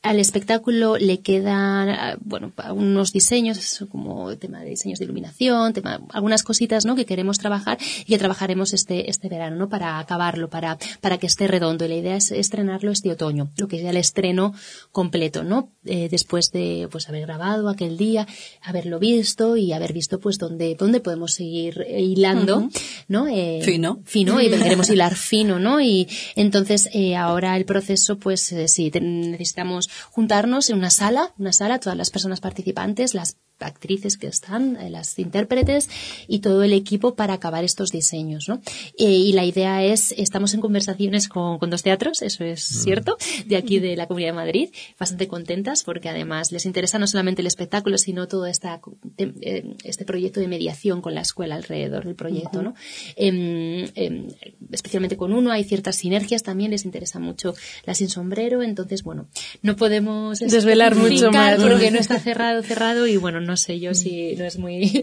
Al 0.00 0.20
espectáculo 0.20 0.96
le 0.96 1.20
quedan, 1.20 2.18
bueno, 2.20 2.52
unos 2.72 3.12
diseños, 3.12 3.84
como 3.90 4.36
tema 4.36 4.60
de 4.60 4.70
diseños 4.70 5.00
de 5.00 5.06
iluminación, 5.06 5.72
tema, 5.72 6.00
algunas 6.10 6.44
cositas, 6.44 6.84
¿no? 6.84 6.94
Que 6.94 7.04
queremos 7.04 7.38
trabajar 7.38 7.78
y 8.00 8.04
que 8.04 8.18
trabajaremos 8.18 8.72
este, 8.74 9.10
este 9.10 9.28
verano, 9.28 9.56
¿no? 9.56 9.68
Para 9.68 9.98
acabarlo, 9.98 10.48
para, 10.48 10.78
para 11.00 11.18
que 11.18 11.26
esté 11.26 11.48
redondo. 11.48 11.84
Y 11.84 11.88
la 11.88 11.96
idea 11.96 12.16
es 12.16 12.30
estrenarlo 12.30 12.92
este 12.92 13.10
otoño, 13.10 13.50
lo 13.56 13.66
que 13.66 13.80
sea 13.80 13.90
el 13.90 13.96
estreno 13.96 14.54
completo, 14.92 15.42
¿no? 15.42 15.72
Eh, 15.84 16.08
después 16.08 16.52
de, 16.52 16.88
pues, 16.90 17.08
haber 17.08 17.22
grabado 17.22 17.68
aquel 17.68 17.96
día, 17.96 18.28
haberlo 18.62 19.00
visto 19.00 19.56
y 19.56 19.72
haber 19.72 19.92
visto, 19.92 20.20
pues, 20.20 20.38
dónde, 20.38 20.76
dónde 20.78 21.00
podemos 21.00 21.34
seguir 21.34 21.84
hilando. 21.88 22.68
¿no? 23.08 23.26
Eh, 23.26 23.60
Fino. 23.62 24.00
Fino, 24.04 24.40
y 24.40 24.48
queremos 24.50 24.90
hilar 24.90 25.14
fino, 25.14 25.58
¿no? 25.58 25.80
Y 25.80 26.08
entonces, 26.36 26.88
eh, 26.92 27.16
ahora 27.16 27.56
el 27.56 27.64
proceso, 27.64 28.18
pues, 28.18 28.52
eh, 28.52 28.68
sí, 28.68 28.90
necesitamos 29.00 29.87
juntarnos 30.10 30.70
en 30.70 30.78
una 30.78 30.90
sala, 30.90 31.32
una 31.38 31.52
sala, 31.52 31.80
todas 31.80 31.96
las 31.96 32.10
personas 32.10 32.40
participantes, 32.40 33.14
las 33.14 33.36
actrices 33.60 34.16
que 34.16 34.26
están, 34.26 34.76
eh, 34.76 34.90
las 34.90 35.18
intérpretes 35.18 35.88
y 36.26 36.40
todo 36.40 36.62
el 36.62 36.72
equipo 36.72 37.14
para 37.14 37.34
acabar 37.34 37.64
estos 37.64 37.90
diseños, 37.90 38.48
¿no? 38.48 38.60
Eh, 38.98 39.10
y 39.10 39.32
la 39.32 39.44
idea 39.44 39.82
es, 39.84 40.12
estamos 40.16 40.54
en 40.54 40.60
conversaciones 40.60 41.28
con, 41.28 41.58
con 41.58 41.70
dos 41.70 41.82
teatros, 41.82 42.22
eso 42.22 42.44
es 42.44 42.62
cierto, 42.62 43.16
de 43.46 43.56
aquí 43.56 43.78
de 43.78 43.96
la 43.96 44.06
Comunidad 44.06 44.30
de 44.30 44.36
Madrid, 44.36 44.68
bastante 44.98 45.28
contentas 45.28 45.82
porque 45.84 46.08
además 46.08 46.52
les 46.52 46.66
interesa 46.66 46.98
no 46.98 47.06
solamente 47.06 47.42
el 47.42 47.46
espectáculo, 47.46 47.98
sino 47.98 48.28
todo 48.28 48.46
esta, 48.46 48.80
eh, 49.18 49.74
este 49.84 50.04
proyecto 50.04 50.40
de 50.40 50.48
mediación 50.48 51.00
con 51.00 51.14
la 51.14 51.22
escuela 51.22 51.54
alrededor 51.54 52.04
del 52.04 52.14
proyecto, 52.14 52.62
¿no? 52.62 52.74
Em, 53.16 53.88
em, 53.94 54.28
especialmente 54.70 55.16
con 55.16 55.32
uno 55.32 55.50
hay 55.50 55.64
ciertas 55.64 55.96
sinergias 55.96 56.42
también, 56.42 56.70
les 56.70 56.84
interesa 56.84 57.18
mucho 57.18 57.54
la 57.84 57.94
sin 57.94 58.08
sombrero, 58.08 58.62
entonces 58.62 59.02
bueno, 59.02 59.28
no 59.62 59.76
podemos 59.76 60.38
Desvelar 60.38 60.94
mucho 60.94 61.30
más. 61.30 61.60
porque 61.60 61.90
no 61.90 61.98
está 61.98 62.18
cerrado, 62.18 62.62
cerrado 62.62 63.06
y 63.06 63.16
bueno, 63.16 63.40
no 63.48 63.56
sé 63.56 63.80
yo 63.80 63.94
si 63.94 64.36
no 64.36 64.44
es 64.44 64.58
muy 64.58 65.02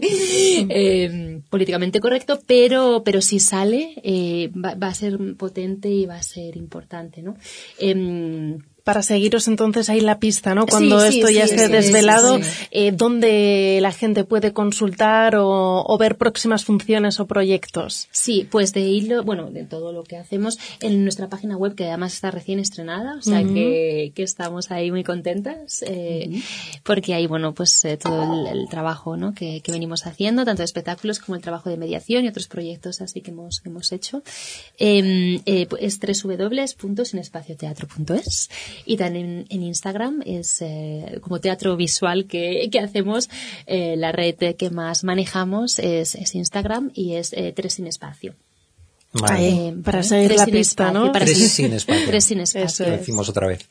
eh, 0.70 1.42
políticamente 1.50 1.98
correcto, 2.00 2.38
pero, 2.46 3.02
pero 3.04 3.20
si 3.20 3.40
sale 3.40 3.94
eh, 4.04 4.50
va, 4.54 4.74
va 4.76 4.86
a 4.86 4.94
ser 4.94 5.18
potente 5.36 5.88
y 5.90 6.06
va 6.06 6.16
a 6.16 6.22
ser 6.22 6.56
importante, 6.56 7.22
¿no? 7.22 7.36
Em, 7.80 8.58
para 8.86 9.02
seguiros 9.02 9.48
entonces 9.48 9.90
ahí 9.90 10.00
la 10.00 10.20
pista, 10.20 10.54
¿no? 10.54 10.64
Cuando 10.64 11.00
Sí, 11.00 11.10
sí, 11.10 11.18
esto 11.18 11.28
ya 11.32 11.48
sí, 11.48 11.56
esté 11.56 11.68
desvelado, 11.68 12.38
eh, 12.70 12.92
¿dónde 12.92 13.80
la 13.82 13.90
gente 13.90 14.22
puede 14.22 14.52
consultar 14.52 15.34
o, 15.34 15.82
o 15.84 15.98
ver 15.98 16.16
próximas 16.16 16.64
funciones 16.64 17.18
o 17.18 17.26
proyectos? 17.26 18.06
Sí, 18.12 18.46
pues 18.48 18.72
de 18.72 18.82
hilo, 18.82 19.24
bueno, 19.24 19.50
de 19.50 19.64
todo 19.64 19.92
lo 19.92 20.04
que 20.04 20.16
hacemos 20.16 20.60
en 20.80 21.02
nuestra 21.02 21.28
página 21.28 21.56
web, 21.56 21.74
que 21.74 21.88
además 21.88 22.14
está 22.14 22.30
recién 22.30 22.60
estrenada, 22.60 23.16
o 23.16 23.22
sea 23.22 23.42
que, 23.42 24.12
que 24.14 24.22
estamos 24.22 24.70
ahí 24.70 24.92
muy 24.92 25.02
contentas, 25.02 25.82
eh, 25.84 26.40
porque 26.84 27.14
hay, 27.14 27.26
bueno, 27.26 27.54
pues 27.54 27.84
eh, 27.84 27.96
todo 27.96 28.22
el, 28.22 28.46
el 28.46 28.68
trabajo 28.68 29.16
¿no? 29.16 29.34
que, 29.34 29.62
que 29.62 29.72
venimos 29.72 30.06
haciendo, 30.06 30.44
tanto 30.44 30.60
de 30.60 30.66
espectáculos 30.66 31.18
como 31.18 31.34
el 31.34 31.42
trabajo 31.42 31.70
de 31.70 31.76
mediación 31.76 32.24
y 32.24 32.28
otros 32.28 32.46
proyectos 32.46 33.00
así 33.00 33.20
que 33.20 33.32
hemos, 33.32 33.60
que 33.60 33.68
hemos 33.68 33.90
hecho. 33.90 34.22
Eh, 34.78 35.40
eh, 35.44 35.66
es 35.80 35.98
www.sinespacioteatro.es 35.98 38.48
y 38.84 38.96
también 38.96 39.46
en 39.48 39.62
Instagram 39.62 40.22
es 40.26 40.60
eh, 40.60 41.18
como 41.20 41.40
teatro 41.40 41.76
visual 41.76 42.26
que, 42.26 42.68
que 42.70 42.78
hacemos, 42.80 43.28
eh, 43.66 43.94
la 43.96 44.12
red 44.12 44.34
que 44.56 44.70
más 44.70 45.04
manejamos 45.04 45.78
es, 45.78 46.14
es 46.14 46.34
Instagram 46.34 46.90
y 46.94 47.14
es 47.14 47.32
eh, 47.32 47.52
Tres 47.54 47.74
Sin 47.74 47.86
Espacio. 47.86 48.34
Vale. 49.12 49.74
Para 49.82 50.02
seguir 50.02 50.34
la 50.34 50.44
pista, 50.44 50.84
espacio, 50.88 51.06
¿no? 51.06 51.12
para 51.12 51.24
Tres 51.24 51.38
seguir- 51.38 51.48
sin 51.50 51.72
espacio. 51.72 52.06
Tres 52.06 52.24
sin 52.24 52.40
espacio. 52.40 52.66
Eso 52.66 52.84
Lo 52.84 52.92
es. 52.94 53.00
decimos 53.00 53.28
otra 53.30 53.46
vez. 53.46 53.66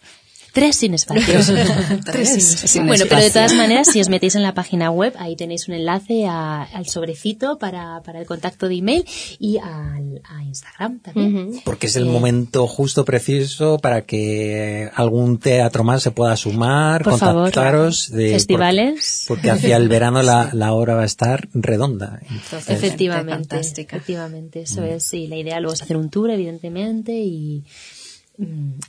Tres 0.55 0.77
sin 0.77 0.93
espacios. 0.93 1.51
Tres 2.05 2.43
sin 2.65 2.87
bueno, 2.87 3.03
pero 3.09 3.21
de 3.21 3.29
todas 3.29 3.53
maneras, 3.53 3.89
si 3.91 3.99
os 4.01 4.07
metéis 4.09 4.35
en 4.35 4.41
la 4.41 4.53
página 4.53 4.89
web, 4.89 5.13
ahí 5.19 5.35
tenéis 5.35 5.67
un 5.67 5.75
enlace 5.75 6.25
a- 6.25 6.63
al 6.63 6.87
sobrecito 6.87 7.59
para, 7.59 8.01
para 8.03 8.19
el 8.21 8.25
contacto 8.25 8.67
de 8.69 8.75
email 8.75 9.05
y 9.37 9.57
al, 9.57 10.21
a 10.23 10.43
Instagram 10.43 10.99
también. 10.99 11.61
Porque 11.65 11.87
es 11.87 11.95
el 11.97 12.07
Eh, 12.07 12.09
momento 12.09 12.65
justo 12.67 13.03
preciso 13.05 13.77
para 13.79 14.03
que 14.05 14.89
algún 14.95 15.39
teatro 15.39 15.83
más 15.83 16.01
se 16.01 16.11
pueda 16.11 16.35
sumar, 16.37 17.03
Por 17.03 17.17
favor. 17.19 17.43
contactaros. 17.51 18.09
de- 18.11 18.31
Festivales. 18.31 19.25
Porque, 19.27 19.49
porque 19.49 19.51
hacia 19.51 19.75
el 19.77 19.89
verano 19.89 20.23
la, 20.23 20.49
la 20.53 20.71
obra 20.73 20.95
va 20.95 21.01
a 21.01 21.05
estar 21.05 21.49
redonda. 21.53 22.19
Entonces, 22.29 22.69
Efectivamente, 22.69 23.33
fantástica. 23.49 23.97
efectivamente, 23.97 24.61
eso 24.61 24.83
es, 24.83 25.03
sí, 25.03 25.27
la 25.27 25.35
idea 25.35 25.59
luego 25.59 25.73
es 25.73 25.81
hacer 25.81 25.97
un 25.97 26.09
tour, 26.09 26.29
evidentemente, 26.29 27.11
y, 27.13 27.59
mm, 27.59 27.65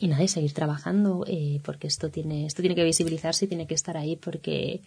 y 0.00 0.08
nada, 0.08 0.22
y 0.24 0.28
seguir 0.28 0.52
trabajando, 0.52 1.24
eh, 1.28 1.60
porque 1.64 1.86
esto 1.86 2.10
tiene, 2.10 2.46
esto 2.46 2.62
tiene 2.62 2.74
que 2.74 2.84
visibilizarse 2.84 3.44
y 3.44 3.48
tiene 3.48 3.66
que 3.66 3.74
estar 3.74 3.96
ahí 3.96 4.16
porque 4.16 4.80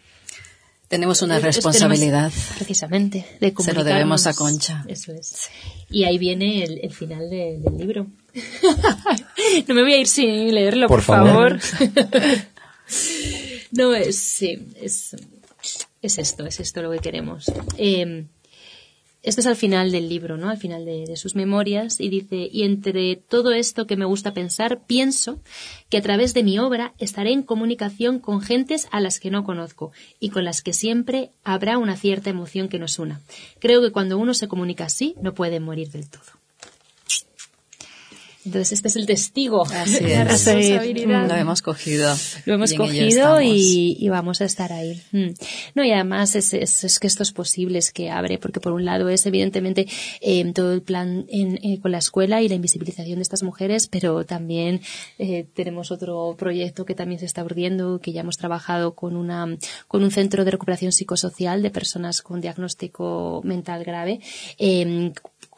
Tenemos 0.87 1.21
una 1.21 1.37
es- 1.37 1.43
es- 1.45 1.55
responsabilidad. 1.55 2.29
tenemos- 2.31 2.55
precisamente, 2.57 3.25
de 3.39 3.53
Se 3.59 3.73
lo 3.73 3.83
debemos 3.83 4.25
a 4.27 4.33
Concha. 4.33 4.83
Eso 4.87 5.13
es. 5.13 5.49
Y 5.89 6.03
ahí 6.03 6.17
viene 6.17 6.63
el, 6.63 6.79
el 6.83 6.91
final 6.91 7.29
de- 7.29 7.59
del 7.59 7.77
libro. 7.77 8.07
no 9.67 9.73
me 9.75 9.81
voy 9.83 9.93
a 9.93 9.97
ir 9.99 10.07
sin 10.07 10.53
leerlo, 10.53 10.87
Por 10.87 10.97
por, 10.97 11.05
favor. 11.05 11.59
favor. 11.59 11.89
no, 13.71 13.93
es, 13.93 14.17
sí, 14.17 14.67
es, 14.81 15.15
es 16.01 16.17
esto, 16.17 16.45
es 16.45 16.59
esto 16.59 16.81
lo 16.81 16.91
que 16.91 16.99
queremos. 16.99 17.45
Eh, 17.77 18.25
esto 19.21 19.41
es 19.41 19.47
al 19.47 19.55
final 19.55 19.91
del 19.91 20.07
libro, 20.07 20.37
¿no? 20.37 20.49
Al 20.49 20.57
final 20.57 20.85
de 20.85 21.17
sus 21.17 21.35
memorias 21.35 21.99
y 21.99 22.09
dice, 22.09 22.49
y 22.51 22.63
entre 22.63 23.17
todo 23.17 23.51
esto 23.51 23.85
que 23.85 23.97
me 23.97 24.05
gusta 24.05 24.33
pensar, 24.33 24.85
pienso 24.85 25.39
que 25.89 25.97
a 25.97 26.01
través 26.01 26.33
de 26.33 26.43
mi 26.43 26.57
obra 26.57 26.93
estaré 26.99 27.33
en 27.33 27.43
comunicación 27.43 28.19
con 28.19 28.41
gentes 28.41 28.87
a 28.91 29.01
las 29.01 29.19
que 29.19 29.29
no 29.29 29.43
conozco 29.43 29.91
y 30.19 30.29
con 30.29 30.45
las 30.45 30.61
que 30.61 30.73
siempre 30.73 31.31
habrá 31.43 31.77
una 31.77 31.97
cierta 31.97 32.29
emoción 32.29 32.69
que 32.69 32.79
nos 32.79 32.97
una. 32.97 33.19
Creo 33.59 33.81
que 33.81 33.91
cuando 33.91 34.17
uno 34.17 34.33
se 34.33 34.47
comunica 34.47 34.85
así, 34.85 35.15
no 35.21 35.33
puede 35.33 35.59
morir 35.59 35.89
del 35.91 36.09
todo. 36.09 36.38
Entonces 38.45 38.71
este 38.71 38.87
es 38.87 38.95
el 38.95 39.05
testigo 39.05 39.65
Así 39.65 39.95
de 40.03 40.15
la 40.15 40.21
es. 40.21 40.27
responsabilidad. 40.29 41.27
Lo 41.27 41.35
hemos 41.35 41.61
cogido. 41.61 42.15
Lo 42.45 42.53
hemos 42.53 42.71
Y 42.71 42.77
cogido 42.77 43.41
y, 43.41 43.97
y 43.99 44.09
vamos 44.09 44.39
a 44.41 44.45
estar 44.45 44.71
ahí. 44.71 45.01
Mm. 45.11 45.29
No, 45.75 45.83
y 45.83 45.91
además 45.91 46.35
es, 46.35 46.53
es, 46.53 46.83
es 46.85 46.99
que 46.99 47.07
esto 47.07 47.21
es 47.23 47.31
posible, 47.33 47.79
es 47.79 47.91
que 47.91 48.09
abre, 48.09 48.37
porque 48.37 48.59
por 48.61 48.71
un 48.71 48.85
lado 48.85 49.09
es 49.09 49.25
evidentemente 49.25 49.87
eh, 50.21 50.51
todo 50.53 50.71
el 50.73 50.81
plan 50.81 51.25
en- 51.29 51.59
eh, 51.63 51.79
con 51.81 51.91
la 51.91 51.97
escuela 51.97 52.41
y 52.41 52.47
la 52.47 52.55
invisibilización 52.55 53.17
de 53.17 53.23
estas 53.23 53.43
mujeres, 53.43 53.87
pero 53.87 54.23
también 54.25 54.81
eh, 55.17 55.45
tenemos 55.53 55.91
otro 55.91 56.35
proyecto 56.37 56.85
que 56.85 56.95
también 56.95 57.19
se 57.19 57.25
está 57.25 57.43
urdiendo, 57.43 57.99
que 57.99 58.13
ya 58.13 58.21
hemos 58.21 58.37
trabajado 58.37 58.95
con 58.95 59.17
una 59.17 59.57
con 59.87 60.03
un 60.03 60.11
centro 60.11 60.45
de 60.45 60.51
recuperación 60.51 60.91
psicosocial 60.93 61.61
de 61.61 61.71
personas 61.71 62.21
con 62.21 62.39
diagnóstico 62.41 63.41
mental 63.43 63.83
grave. 63.83 64.21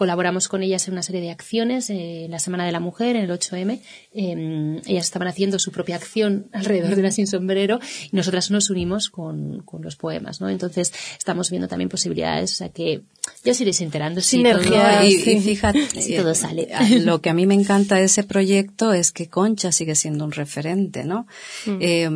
Colaboramos 0.05 0.47
con 0.47 0.63
ellas 0.63 0.87
en 0.87 0.93
una 0.95 1.03
serie 1.03 1.21
de 1.21 1.29
acciones, 1.29 1.91
eh, 1.91 2.25
la 2.27 2.39
Semana 2.39 2.65
de 2.65 2.71
la 2.71 2.79
Mujer, 2.79 3.15
en 3.15 3.21
el 3.21 3.29
8M. 3.29 3.81
eh, 4.15 4.81
ellas 4.87 5.05
estaban 5.05 5.27
haciendo 5.27 5.59
su 5.59 5.71
propia 5.71 5.95
acción 5.95 6.47
alrededor 6.53 6.95
de 6.95 7.01
una 7.01 7.11
sin 7.11 7.27
sombrero 7.27 7.79
y 8.11 8.15
nosotras 8.15 8.49
nos 8.49 8.71
unimos 8.71 9.11
con, 9.11 9.61
con 9.61 9.83
los 9.83 9.95
poemas, 9.97 10.41
¿no? 10.41 10.49
Entonces 10.49 10.91
estamos 11.19 11.51
viendo 11.51 11.67
también 11.67 11.87
posibilidades, 11.87 12.53
o 12.53 12.55
sea 12.55 12.69
que 12.69 13.01
ya 13.43 13.51
os 13.51 13.61
iréis 13.61 13.79
enterando. 13.81 14.21
si 14.21 14.37
Sinergia. 14.37 14.97
todo- 15.01 15.07
y, 15.07 15.11
sí. 15.19 15.31
y 15.33 15.39
fíjate, 15.41 15.85
Si 16.01 16.15
todo 16.17 16.33
sale. 16.33 16.63
eh, 16.71 16.99
Lo 17.01 17.21
que 17.21 17.29
a 17.29 17.35
mí 17.35 17.45
me 17.45 17.53
encanta 17.53 17.97
de 17.97 18.05
ese 18.05 18.23
proyecto 18.23 18.93
es 18.93 19.11
que 19.11 19.29
Concha 19.29 19.71
sigue 19.71 19.93
siendo 19.93 20.25
un 20.25 20.31
referente, 20.31 21.03
¿no? 21.03 21.27
Mm. 21.67 21.77
Eh, 21.79 22.09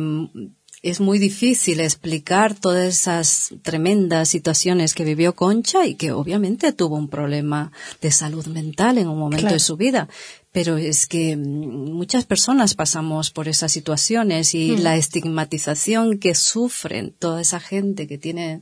es 0.90 1.00
muy 1.00 1.18
difícil 1.18 1.80
explicar 1.80 2.54
todas 2.54 2.86
esas 2.86 3.50
tremendas 3.62 4.28
situaciones 4.28 4.94
que 4.94 5.04
vivió 5.04 5.34
Concha 5.34 5.86
y 5.86 5.94
que 5.94 6.12
obviamente 6.12 6.72
tuvo 6.72 6.96
un 6.96 7.08
problema 7.08 7.72
de 8.00 8.10
salud 8.10 8.46
mental 8.46 8.98
en 8.98 9.08
un 9.08 9.18
momento 9.18 9.42
Claro. 9.42 9.54
de 9.54 9.60
su 9.60 9.76
vida. 9.76 10.08
Pero 10.52 10.76
es 10.78 11.06
que 11.06 11.36
mm, 11.36 11.92
muchas 11.92 12.24
personas 12.24 12.74
pasamos 12.74 13.30
por 13.30 13.46
esas 13.48 13.72
situaciones 13.72 14.54
y 14.54 14.72
Mm. 14.72 14.80
la 14.82 14.96
estigmatización 14.96 16.18
que 16.18 16.34
sufren 16.34 17.12
toda 17.18 17.40
esa 17.40 17.60
gente 17.60 18.06
que 18.06 18.18
tiene 18.18 18.60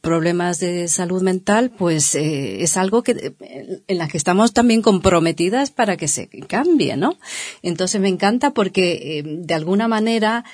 problemas 0.00 0.58
de 0.60 0.88
salud 0.88 1.22
mental, 1.22 1.70
pues 1.70 2.14
eh, 2.14 2.62
es 2.62 2.76
algo 2.76 3.02
que 3.02 3.12
eh, 3.12 3.82
en 3.86 3.98
la 3.98 4.08
que 4.08 4.16
estamos 4.16 4.52
también 4.52 4.82
comprometidas 4.82 5.70
para 5.70 5.96
que 5.96 6.08
se 6.08 6.28
cambie, 6.48 6.96
¿no? 6.96 7.18
Entonces 7.62 8.00
me 8.00 8.08
encanta 8.08 8.52
porque 8.52 9.18
eh, 9.18 9.22
de 9.24 9.54
alguna 9.54 9.86
manera 9.86 10.44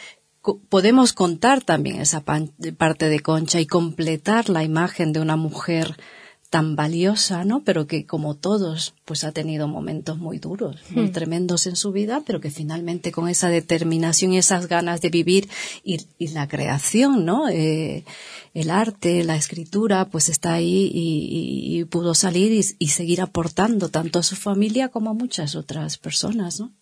podemos 0.68 1.12
contar 1.12 1.62
también 1.62 2.00
esa 2.00 2.22
parte 2.22 3.08
de 3.08 3.20
Concha 3.20 3.60
y 3.60 3.66
completar 3.66 4.48
la 4.48 4.64
imagen 4.64 5.12
de 5.12 5.20
una 5.20 5.36
mujer 5.36 5.96
tan 6.48 6.74
valiosa, 6.74 7.44
¿no? 7.44 7.62
Pero 7.62 7.86
que 7.86 8.06
como 8.06 8.34
todos, 8.34 8.94
pues 9.04 9.22
ha 9.22 9.30
tenido 9.30 9.68
momentos 9.68 10.18
muy 10.18 10.38
duros, 10.38 10.80
muy 10.90 11.06
Hmm. 11.08 11.12
tremendos 11.12 11.66
en 11.68 11.76
su 11.76 11.92
vida, 11.92 12.24
pero 12.26 12.40
que 12.40 12.50
finalmente 12.50 13.12
con 13.12 13.28
esa 13.28 13.48
determinación 13.50 14.32
y 14.32 14.38
esas 14.38 14.66
ganas 14.66 15.00
de 15.00 15.10
vivir 15.10 15.48
y, 15.84 16.00
y 16.18 16.28
la 16.28 16.48
creación, 16.48 17.24
¿no? 17.24 17.48
Eh, 17.48 18.04
el 18.52 18.70
arte, 18.70 19.22
la 19.22 19.36
escritura, 19.36 20.06
pues 20.06 20.28
está 20.28 20.54
ahí 20.54 20.90
y, 20.92 21.70
y- 21.74 21.78
y 21.80 21.84
pudo 21.84 22.14
salir 22.14 22.50
y, 22.50 22.64
y 22.80 22.88
seguir 22.88 23.20
aportando 23.20 23.88
tanto 23.88 24.18
a 24.18 24.24
su 24.24 24.34
familia 24.34 24.88
como 24.88 25.10
a 25.10 25.14
muchas 25.14 25.54
otras 25.54 25.98
personas, 25.98 26.58
¿no? 26.58 26.72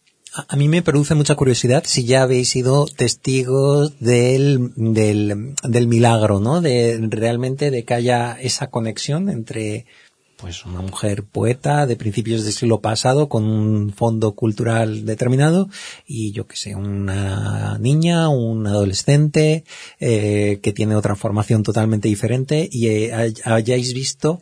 A 0.47 0.57
mí 0.57 0.69
me 0.69 0.83
produce 0.83 1.15
mucha 1.15 1.35
curiosidad 1.35 1.83
si 1.87 2.05
ya 2.05 2.23
habéis 2.23 2.51
sido 2.51 2.87
testigos 2.87 3.99
del, 3.99 4.73
del, 4.77 5.55
del 5.63 5.87
milagro, 5.89 6.39
¿no? 6.39 6.61
De 6.61 6.99
realmente 7.11 7.71
de 7.71 7.85
que 7.85 7.95
haya 7.95 8.33
esa 8.41 8.69
conexión 8.69 9.31
entre 9.31 9.87
pues 10.37 10.65
una 10.65 10.81
mujer 10.83 11.25
poeta 11.25 11.85
de 11.87 11.97
principios 11.97 12.45
del 12.45 12.53
siglo 12.53 12.81
pasado 12.81 13.29
con 13.29 13.43
un 13.45 13.93
fondo 13.93 14.37
cultural 14.37 15.05
determinado 15.05 15.69
y 16.07 16.31
yo 16.31 16.47
que 16.47 16.57
sé, 16.57 16.77
una 16.77 17.77
niña, 17.79 18.29
un 18.29 18.65
adolescente 18.69 19.65
eh, 19.99 20.61
que 20.63 20.73
tiene 20.73 20.95
otra 20.95 21.17
formación 21.17 21.65
totalmente 21.65 22.07
diferente 22.07 22.69
y 22.71 22.87
eh, 22.87 23.13
hay- 23.15 23.35
hayáis 23.45 23.93
visto 23.95 24.41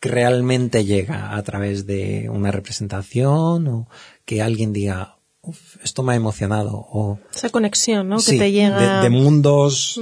que 0.00 0.08
realmente 0.08 0.86
llega 0.86 1.36
a 1.36 1.42
través 1.42 1.84
de 1.86 2.30
una 2.30 2.50
representación 2.50 3.66
o 3.68 3.88
que 4.28 4.42
alguien 4.42 4.74
diga, 4.74 5.16
"Uf, 5.40 5.76
esto 5.82 6.02
me 6.02 6.12
ha 6.12 6.16
emocionado 6.16 6.72
o 6.76 7.18
Esa 7.34 7.48
conexión, 7.48 8.08
¿no? 8.10 8.18
Que 8.18 8.36
te 8.38 8.52
llega. 8.52 9.00
de, 9.00 9.02
de 9.04 9.10
mundos 9.10 9.98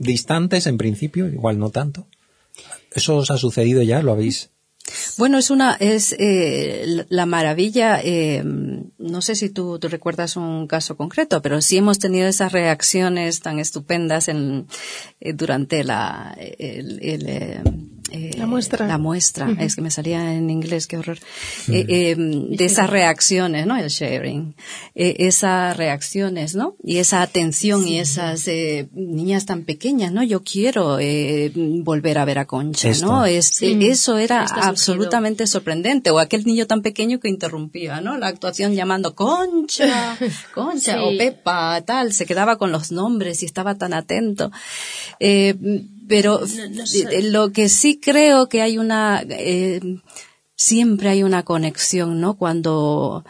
distantes 0.00 0.66
en 0.66 0.78
principio, 0.78 1.28
igual 1.28 1.58
no 1.58 1.68
tanto. 1.70 2.06
¿Eso 2.94 3.16
os 3.18 3.30
ha 3.30 3.36
sucedido 3.36 3.82
ya? 3.82 4.00
¿Lo 4.02 4.12
habéis? 4.12 4.48
Bueno, 5.18 5.36
es 5.36 5.50
una, 5.50 5.74
es 5.74 6.14
eh, 6.18 6.84
la- 6.86 7.06
la 7.10 7.26
maravilla. 7.26 8.00
eh, 8.02 8.42
no 8.98 9.20
sé 9.20 9.34
si 9.34 9.50
tú, 9.50 9.78
tú 9.78 9.88
recuerdas 9.88 10.36
un 10.36 10.66
caso 10.68 10.96
concreto, 10.96 11.42
pero 11.42 11.60
sí 11.60 11.76
hemos 11.76 11.98
tenido 11.98 12.28
esas 12.28 12.52
reacciones 12.52 13.40
tan 13.40 13.58
estupendas 13.58 14.28
en, 14.28 14.66
eh, 15.20 15.32
durante 15.34 15.82
la, 15.84 16.34
el, 16.38 16.98
el, 17.02 17.26
eh, 18.12 18.30
La 18.36 18.46
muestra. 18.46 18.86
La 18.86 18.98
muestra. 18.98 19.48
Es 19.58 19.74
que 19.76 19.82
me 19.82 19.90
salía 19.90 20.34
en 20.34 20.48
inglés, 20.50 20.86
qué 20.86 20.96
horror. 20.98 21.18
Eh, 21.68 21.84
eh, 21.88 22.14
de 22.16 22.64
esas 22.64 22.88
reacciones, 22.90 23.66
¿no? 23.66 23.76
El 23.76 23.88
sharing. 23.88 24.54
Eh, 24.94 25.16
esas 25.20 25.76
reacciones, 25.76 26.54
¿no? 26.54 26.76
Y 26.84 26.98
esa 26.98 27.22
atención 27.22 27.86
y 27.86 27.98
esas 27.98 28.46
eh, 28.48 28.88
niñas 28.92 29.46
tan 29.46 29.64
pequeñas, 29.64 30.12
¿no? 30.12 30.22
Yo 30.22 30.42
quiero 30.44 30.98
eh, 31.00 31.50
volver 31.54 32.18
a 32.18 32.24
ver 32.24 32.38
a 32.38 32.44
Concha, 32.46 32.88
Esto. 32.90 33.06
¿no? 33.06 33.26
Es, 33.26 33.46
Sí. 33.46 33.78
Eso 33.86 34.18
era 34.18 34.44
Esto 34.44 34.60
absolutamente 34.60 35.46
sorprendente. 35.46 36.10
O 36.10 36.18
aquel 36.18 36.44
niño 36.44 36.66
tan 36.66 36.82
pequeño 36.82 37.20
que 37.20 37.28
interrumpía, 37.28 38.00
¿no? 38.00 38.16
La 38.18 38.28
actuación 38.28 38.74
llamando 38.74 39.14
Concha, 39.14 40.16
Concha 40.54 40.94
Sí. 40.94 40.98
o 41.02 41.16
Pepa, 41.16 41.80
tal. 41.82 42.12
Se 42.12 42.26
quedaba 42.26 42.56
con 42.58 42.72
los 42.72 42.92
nombres 42.92 43.42
y 43.42 43.46
estaba 43.46 43.76
tan 43.76 43.92
atento. 43.94 44.50
Eh, 45.20 45.54
pero 46.08 46.40
No- 46.40 46.68
no 46.70 46.86
sé. 46.86 47.22
lo 47.22 47.52
que 47.52 47.68
sí 47.68 47.98
creo 48.00 48.48
que 48.48 48.62
hay 48.62 48.78
una, 48.78 49.22
eh, 49.28 49.80
siempre 50.56 51.08
hay 51.08 51.22
una 51.22 51.44
conexión, 51.44 52.20
¿no? 52.20 52.36
Cuando 52.36 53.24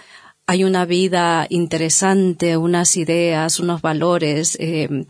hay 0.47 0.65
una 0.65 0.85
vida 0.85 1.47
interesante, 1.51 2.57
unas 2.57 2.97
ideas, 2.97 3.59
unos 3.59 3.83
valores, 3.83 4.57
eh, 4.61 5.07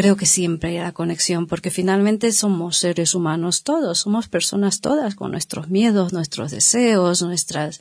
creo 0.00 0.16
que 0.16 0.26
siempre 0.26 0.70
hay 0.70 0.78
la 0.78 0.92
conexión, 0.92 1.46
porque 1.46 1.70
finalmente 1.70 2.32
somos 2.32 2.76
seres 2.78 3.14
humanos 3.14 3.62
todos, 3.62 3.98
somos 3.98 4.28
personas 4.28 4.80
todas 4.80 5.14
con 5.14 5.30
nuestros 5.30 5.68
miedos, 5.68 6.12
nuestros 6.12 6.50
deseos, 6.50 7.20
nuestras, 7.22 7.80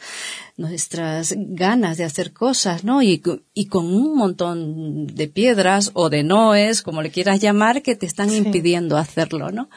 nuestras 0.57 1.34
ganas 1.38 1.97
de 1.97 2.03
hacer 2.03 2.34
cosas, 2.34 2.84
¿no? 2.84 3.01
Y, 3.01 3.20
co- 3.20 3.39
y 3.53 3.67
con 3.67 3.86
un 3.86 4.17
montón 4.17 5.07
de 5.07 5.28
piedras 5.28 5.91
o 5.93 6.09
de 6.09 6.24
noes, 6.24 6.82
como 6.82 7.01
le 7.01 7.11
quieras 7.11 7.39
llamar, 7.39 7.82
que 7.82 7.95
te 7.95 8.05
están 8.05 8.30
impidiendo 8.34 8.97
hacerlo, 8.97 9.51
¿no? 9.51 9.70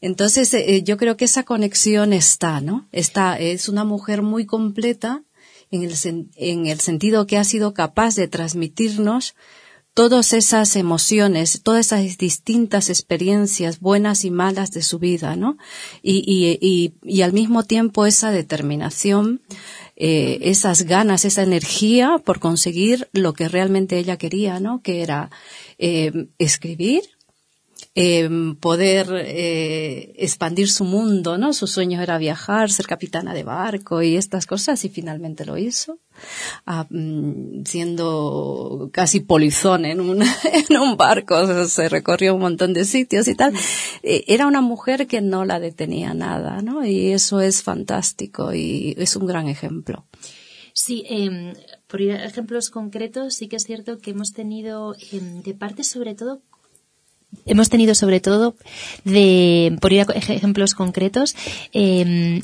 Entonces, 0.00 0.52
eh, 0.54 0.82
yo 0.82 0.96
creo 0.96 1.16
que 1.16 1.26
esa 1.26 1.42
conexión 1.42 2.12
está, 2.12 2.60
¿no? 2.60 2.88
Está, 2.92 3.38
es 3.38 3.68
una 3.68 3.84
mujer 3.84 4.22
muy 4.22 4.46
completa 4.46 5.22
en 5.70 5.82
el, 5.82 5.92
sen- 5.92 6.28
en 6.36 6.66
el 6.66 6.80
sentido 6.80 7.26
que 7.26 7.36
ha 7.38 7.44
sido 7.44 7.74
capaz 7.74 8.14
de 8.16 8.28
transmitirnos 8.28 9.34
todas 9.94 10.32
esas 10.32 10.74
emociones, 10.74 11.60
todas 11.62 11.86
esas 11.86 12.18
distintas 12.18 12.90
experiencias 12.90 13.78
buenas 13.78 14.24
y 14.24 14.30
malas 14.30 14.72
de 14.72 14.82
su 14.82 14.98
vida, 14.98 15.36
¿no? 15.36 15.56
Y, 16.02 16.24
y, 16.26 16.58
y, 16.60 16.94
y 17.02 17.22
al 17.22 17.32
mismo 17.32 17.62
tiempo 17.62 18.04
esa 18.04 18.32
determinación, 18.32 19.40
eh, 19.96 20.38
esas 20.42 20.82
ganas, 20.82 21.24
esa 21.24 21.44
energía 21.44 22.18
por 22.24 22.40
conseguir 22.40 23.08
lo 23.12 23.32
que 23.32 23.48
realmente 23.48 23.96
ella 23.96 24.16
quería, 24.16 24.58
¿no? 24.58 24.82
Que 24.82 25.02
era 25.02 25.30
eh, 25.78 26.26
escribir, 26.38 27.02
eh, 27.94 28.28
poder 28.60 29.08
eh, 29.12 30.12
expandir 30.16 30.70
su 30.70 30.84
mundo, 30.84 31.38
¿no? 31.38 31.52
Su 31.52 31.66
sueño 31.66 32.00
era 32.02 32.18
viajar, 32.18 32.70
ser 32.70 32.86
capitana 32.86 33.34
de 33.34 33.44
barco 33.44 34.02
y 34.02 34.16
estas 34.16 34.46
cosas 34.46 34.84
y 34.84 34.88
finalmente 34.88 35.44
lo 35.44 35.56
hizo, 35.56 35.98
Ah, 36.66 36.86
mm, 36.88 37.64
siendo 37.64 38.88
casi 38.92 39.20
polizón 39.20 39.84
en 39.84 40.00
un, 40.00 40.22
en 40.70 40.76
un 40.76 40.96
barco, 40.96 41.66
se 41.66 41.88
recorrió 41.88 42.34
un 42.34 42.40
montón 42.40 42.72
de 42.72 42.84
sitios 42.84 43.28
y 43.28 43.34
tal. 43.34 43.52
Eh, 44.02 44.24
era 44.28 44.46
una 44.46 44.60
mujer 44.60 45.06
que 45.06 45.20
no 45.20 45.44
la 45.44 45.60
detenía 45.60 46.14
nada, 46.14 46.62
¿no? 46.62 46.84
Y 46.84 47.12
eso 47.12 47.40
es 47.40 47.62
fantástico 47.62 48.54
y 48.54 48.94
es 48.98 49.16
un 49.16 49.26
gran 49.26 49.48
ejemplo. 49.48 50.06
Sí, 50.72 51.04
eh, 51.08 51.52
por 51.86 52.02
ejemplos 52.02 52.70
concretos, 52.70 53.34
sí 53.34 53.48
que 53.48 53.56
es 53.56 53.64
cierto 53.64 53.98
que 53.98 54.10
hemos 54.10 54.32
tenido 54.32 54.94
em, 55.12 55.42
de 55.42 55.54
parte 55.54 55.84
sobre 55.84 56.14
todo 56.14 56.42
hemos 57.46 57.68
tenido 57.70 57.94
sobre 57.94 58.20
todo, 58.20 58.56
de, 59.04 59.76
por 59.80 59.92
ir 59.92 60.00
a 60.00 60.04
ej- 60.04 60.30
ejemplos 60.36 60.74
concretos, 60.74 61.34
eh, 61.72 62.40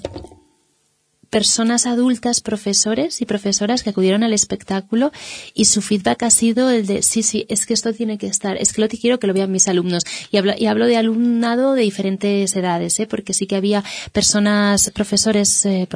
personas 1.31 1.87
adultas, 1.87 2.41
profesores 2.41 3.21
y 3.23 3.25
profesoras 3.25 3.83
que 3.83 3.91
acudieron 3.91 4.25
al 4.25 4.33
espectáculo 4.33 5.13
y 5.55 5.67
su 5.67 5.81
feedback 5.81 6.25
ha 6.25 6.31
sido 6.31 6.71
el 6.71 6.87
de, 6.87 7.03
sí, 7.03 7.23
sí, 7.23 7.47
es 7.49 7.67
que 7.67 7.75
esto 7.75 7.93
tiene 7.93 8.19
que 8.19 8.27
estar, 8.27 8.57
es 8.57 8.73
que 8.73 8.81
lo 8.83 8.89
quiero 8.89 9.19
que 9.19 9.27
lo 9.27 9.35
vean 9.35 9.53
mis 9.53 9.69
alumnos. 9.69 10.05
Y 10.31 10.37
hablo, 10.37 10.53
y 10.59 10.67
hablo 10.67 10.87
de 10.87 10.97
alumnado 10.97 11.75
de 11.75 11.83
diferentes 11.83 12.55
edades, 12.55 12.99
¿eh? 13.01 13.07
porque 13.07 13.33
sí 13.33 13.47
que 13.47 13.57
había 13.57 13.85
personas, 14.13 14.91
profesores, 14.91 15.65
eh, 15.67 15.87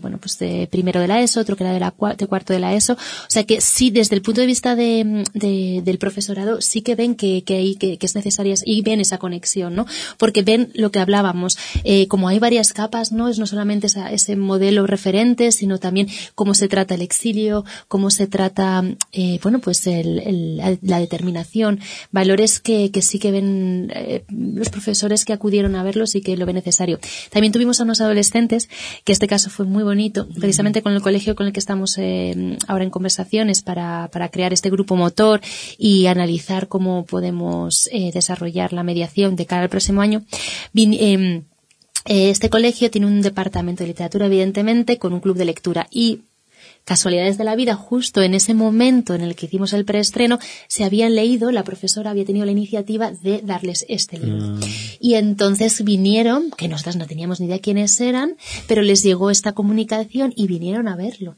bueno, 0.00 0.18
pues 0.18 0.38
de 0.38 0.68
primero 0.70 1.00
de 1.00 1.08
la 1.08 1.20
ESO, 1.20 1.40
otro 1.40 1.56
que 1.56 1.64
era 1.64 1.72
de, 1.72 1.80
la, 1.80 1.94
de 2.16 2.26
cuarto 2.26 2.52
de 2.52 2.60
la 2.60 2.74
ESO. 2.74 2.94
O 2.94 3.28
sea 3.28 3.44
que 3.44 3.60
sí, 3.60 3.90
desde 3.90 4.14
el 4.14 4.22
punto 4.22 4.40
de 4.40 4.46
vista 4.46 4.76
de, 4.76 5.24
de 5.34 5.82
del 5.84 5.98
profesorado, 5.98 6.60
sí 6.60 6.82
que 6.82 6.94
ven 6.94 7.16
que, 7.16 7.42
que, 7.42 7.56
hay, 7.56 7.74
que, 7.76 7.98
que, 7.98 8.06
es 8.06 8.14
necesaria 8.14 8.54
y 8.64 8.82
ven 8.82 9.00
esa 9.00 9.18
conexión, 9.18 9.74
¿no? 9.74 9.86
Porque 10.18 10.42
ven 10.42 10.70
lo 10.74 10.90
que 10.90 11.00
hablábamos, 11.00 11.58
eh, 11.82 12.06
como 12.08 12.28
hay 12.28 12.38
varias 12.38 12.72
capas, 12.72 13.10
¿no? 13.10 13.28
Es 13.28 13.38
no 13.38 13.46
solamente 13.46 13.88
esa, 13.88 14.12
ese 14.12 14.36
modelo 14.36 14.83
referente, 14.86 15.52
sino 15.52 15.78
también 15.78 16.08
cómo 16.34 16.54
se 16.54 16.68
trata 16.68 16.94
el 16.94 17.02
exilio, 17.02 17.64
cómo 17.88 18.10
se 18.10 18.26
trata, 18.26 18.82
eh, 19.12 19.38
bueno, 19.42 19.58
pues 19.58 19.86
el, 19.86 20.18
el, 20.20 20.78
la 20.82 20.98
determinación, 20.98 21.80
valores 22.10 22.60
que, 22.60 22.90
que 22.90 23.02
sí 23.02 23.18
que 23.18 23.30
ven 23.30 23.90
eh, 23.94 24.24
los 24.28 24.68
profesores 24.68 25.24
que 25.24 25.32
acudieron 25.32 25.76
a 25.76 25.82
verlos 25.82 26.14
y 26.14 26.20
que 26.20 26.36
lo 26.36 26.46
ven 26.46 26.56
necesario. 26.56 26.98
También 27.30 27.52
tuvimos 27.52 27.80
a 27.80 27.84
unos 27.84 28.00
adolescentes, 28.00 28.68
que 29.04 29.12
este 29.12 29.26
caso 29.26 29.50
fue 29.50 29.66
muy 29.66 29.82
bonito, 29.82 30.28
precisamente 30.38 30.82
con 30.82 30.92
el 30.92 31.02
colegio 31.02 31.34
con 31.34 31.46
el 31.46 31.52
que 31.52 31.60
estamos 31.60 31.96
eh, 31.98 32.56
ahora 32.66 32.84
en 32.84 32.90
conversaciones 32.90 33.62
para, 33.62 34.08
para 34.12 34.28
crear 34.28 34.52
este 34.52 34.70
grupo 34.70 34.96
motor 34.96 35.40
y 35.78 36.06
analizar 36.06 36.68
cómo 36.68 37.04
podemos 37.04 37.88
desarrollar 38.12 38.72
la 38.72 38.82
mediación 38.82 39.36
de 39.36 39.46
cara 39.46 39.62
al 39.62 39.68
próximo 39.68 40.00
año. 40.00 40.24
Vin, 40.72 40.94
eh, 40.94 41.42
este 42.04 42.50
colegio 42.50 42.90
tiene 42.90 43.06
un 43.06 43.22
departamento 43.22 43.82
de 43.82 43.88
literatura, 43.88 44.26
evidentemente, 44.26 44.98
con 44.98 45.12
un 45.12 45.20
club 45.20 45.36
de 45.36 45.44
lectura 45.44 45.86
y 45.90 46.20
casualidades 46.84 47.38
de 47.38 47.44
la 47.44 47.56
vida, 47.56 47.74
justo 47.74 48.22
en 48.22 48.34
ese 48.34 48.54
momento 48.54 49.14
en 49.14 49.22
el 49.22 49.34
que 49.34 49.46
hicimos 49.46 49.72
el 49.72 49.84
preestreno, 49.84 50.38
se 50.68 50.84
habían 50.84 51.14
leído, 51.14 51.50
la 51.50 51.64
profesora 51.64 52.10
había 52.10 52.24
tenido 52.24 52.44
la 52.44 52.52
iniciativa 52.52 53.10
de 53.10 53.40
darles 53.42 53.86
este 53.88 54.18
libro. 54.18 54.46
Mm. 54.46 54.60
Y 55.00 55.14
entonces 55.14 55.82
vinieron, 55.82 56.50
que 56.50 56.68
nosotras 56.68 56.96
no 56.96 57.06
teníamos 57.06 57.40
ni 57.40 57.46
idea 57.46 57.58
quiénes 57.58 58.00
eran, 58.00 58.36
pero 58.68 58.82
les 58.82 59.02
llegó 59.02 59.30
esta 59.30 59.52
comunicación 59.52 60.32
y 60.36 60.46
vinieron 60.46 60.88
a 60.88 60.96
verlo. 60.96 61.36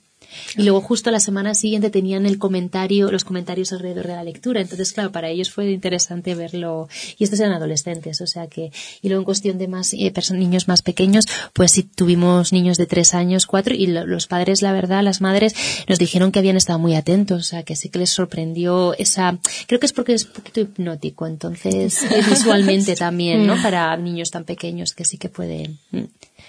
Y 0.56 0.62
luego 0.62 0.80
justo 0.80 1.10
la 1.10 1.20
semana 1.20 1.54
siguiente 1.54 1.90
tenían 1.90 2.26
el 2.26 2.38
comentario, 2.38 3.10
los 3.10 3.24
comentarios 3.24 3.72
alrededor 3.72 4.06
de 4.06 4.14
la 4.14 4.24
lectura. 4.24 4.60
Entonces, 4.60 4.92
claro, 4.92 5.12
para 5.12 5.28
ellos 5.28 5.50
fue 5.50 5.70
interesante 5.70 6.34
verlo. 6.34 6.88
Y 7.18 7.24
estos 7.24 7.40
eran 7.40 7.52
adolescentes, 7.52 8.20
o 8.20 8.26
sea 8.26 8.46
que, 8.46 8.70
y 9.02 9.08
luego 9.08 9.22
en 9.22 9.24
cuestión 9.24 9.58
de 9.58 9.68
más, 9.68 9.92
eh, 9.92 10.12
niños 10.32 10.68
más 10.68 10.82
pequeños, 10.82 11.26
pues 11.52 11.72
sí 11.72 11.82
tuvimos 11.82 12.52
niños 12.52 12.78
de 12.78 12.86
tres 12.86 13.14
años, 13.14 13.46
cuatro, 13.46 13.74
y 13.74 13.86
lo, 13.86 14.06
los 14.06 14.26
padres, 14.26 14.62
la 14.62 14.72
verdad, 14.72 15.02
las 15.02 15.20
madres, 15.20 15.54
nos 15.88 15.98
dijeron 15.98 16.32
que 16.32 16.38
habían 16.38 16.56
estado 16.56 16.78
muy 16.78 16.94
atentos, 16.94 17.40
o 17.40 17.44
sea 17.44 17.62
que 17.62 17.76
sí 17.76 17.88
que 17.88 17.98
les 17.98 18.10
sorprendió 18.10 18.94
esa, 18.94 19.38
creo 19.66 19.80
que 19.80 19.86
es 19.86 19.92
porque 19.92 20.14
es 20.14 20.24
un 20.24 20.32
poquito 20.32 20.60
hipnótico, 20.60 21.26
entonces, 21.26 22.04
visualmente 22.28 22.96
también, 22.96 23.46
¿no? 23.46 23.60
Para 23.62 23.96
niños 23.96 24.30
tan 24.30 24.44
pequeños 24.44 24.94
que 24.94 25.04
sí 25.04 25.18
que 25.18 25.28
pueden 25.28 25.78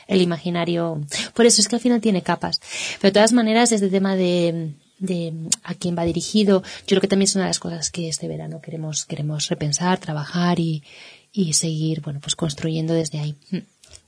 el 0.07 0.21
imaginario. 0.21 1.01
Por 1.33 1.45
eso 1.45 1.61
es 1.61 1.67
que 1.67 1.75
al 1.75 1.81
final 1.81 2.01
tiene 2.01 2.21
capas. 2.21 2.59
Pero 2.99 3.09
de 3.09 3.13
todas 3.13 3.33
maneras, 3.33 3.71
el 3.71 3.89
tema 3.91 4.15
de, 4.15 4.73
de 4.99 5.33
a 5.63 5.73
quién 5.75 5.97
va 5.97 6.05
dirigido, 6.05 6.63
yo 6.63 6.87
creo 6.87 7.01
que 7.01 7.07
también 7.07 7.27
es 7.27 7.35
una 7.35 7.45
de 7.45 7.49
las 7.49 7.59
cosas 7.59 7.91
que 7.91 8.09
este 8.09 8.27
verano 8.27 8.61
queremos, 8.61 9.05
queremos 9.05 9.47
repensar, 9.49 9.99
trabajar 9.99 10.59
y, 10.59 10.83
y 11.31 11.53
seguir, 11.53 12.01
bueno, 12.01 12.19
pues 12.21 12.35
construyendo 12.35 12.93
desde 12.93 13.19
ahí. 13.19 13.35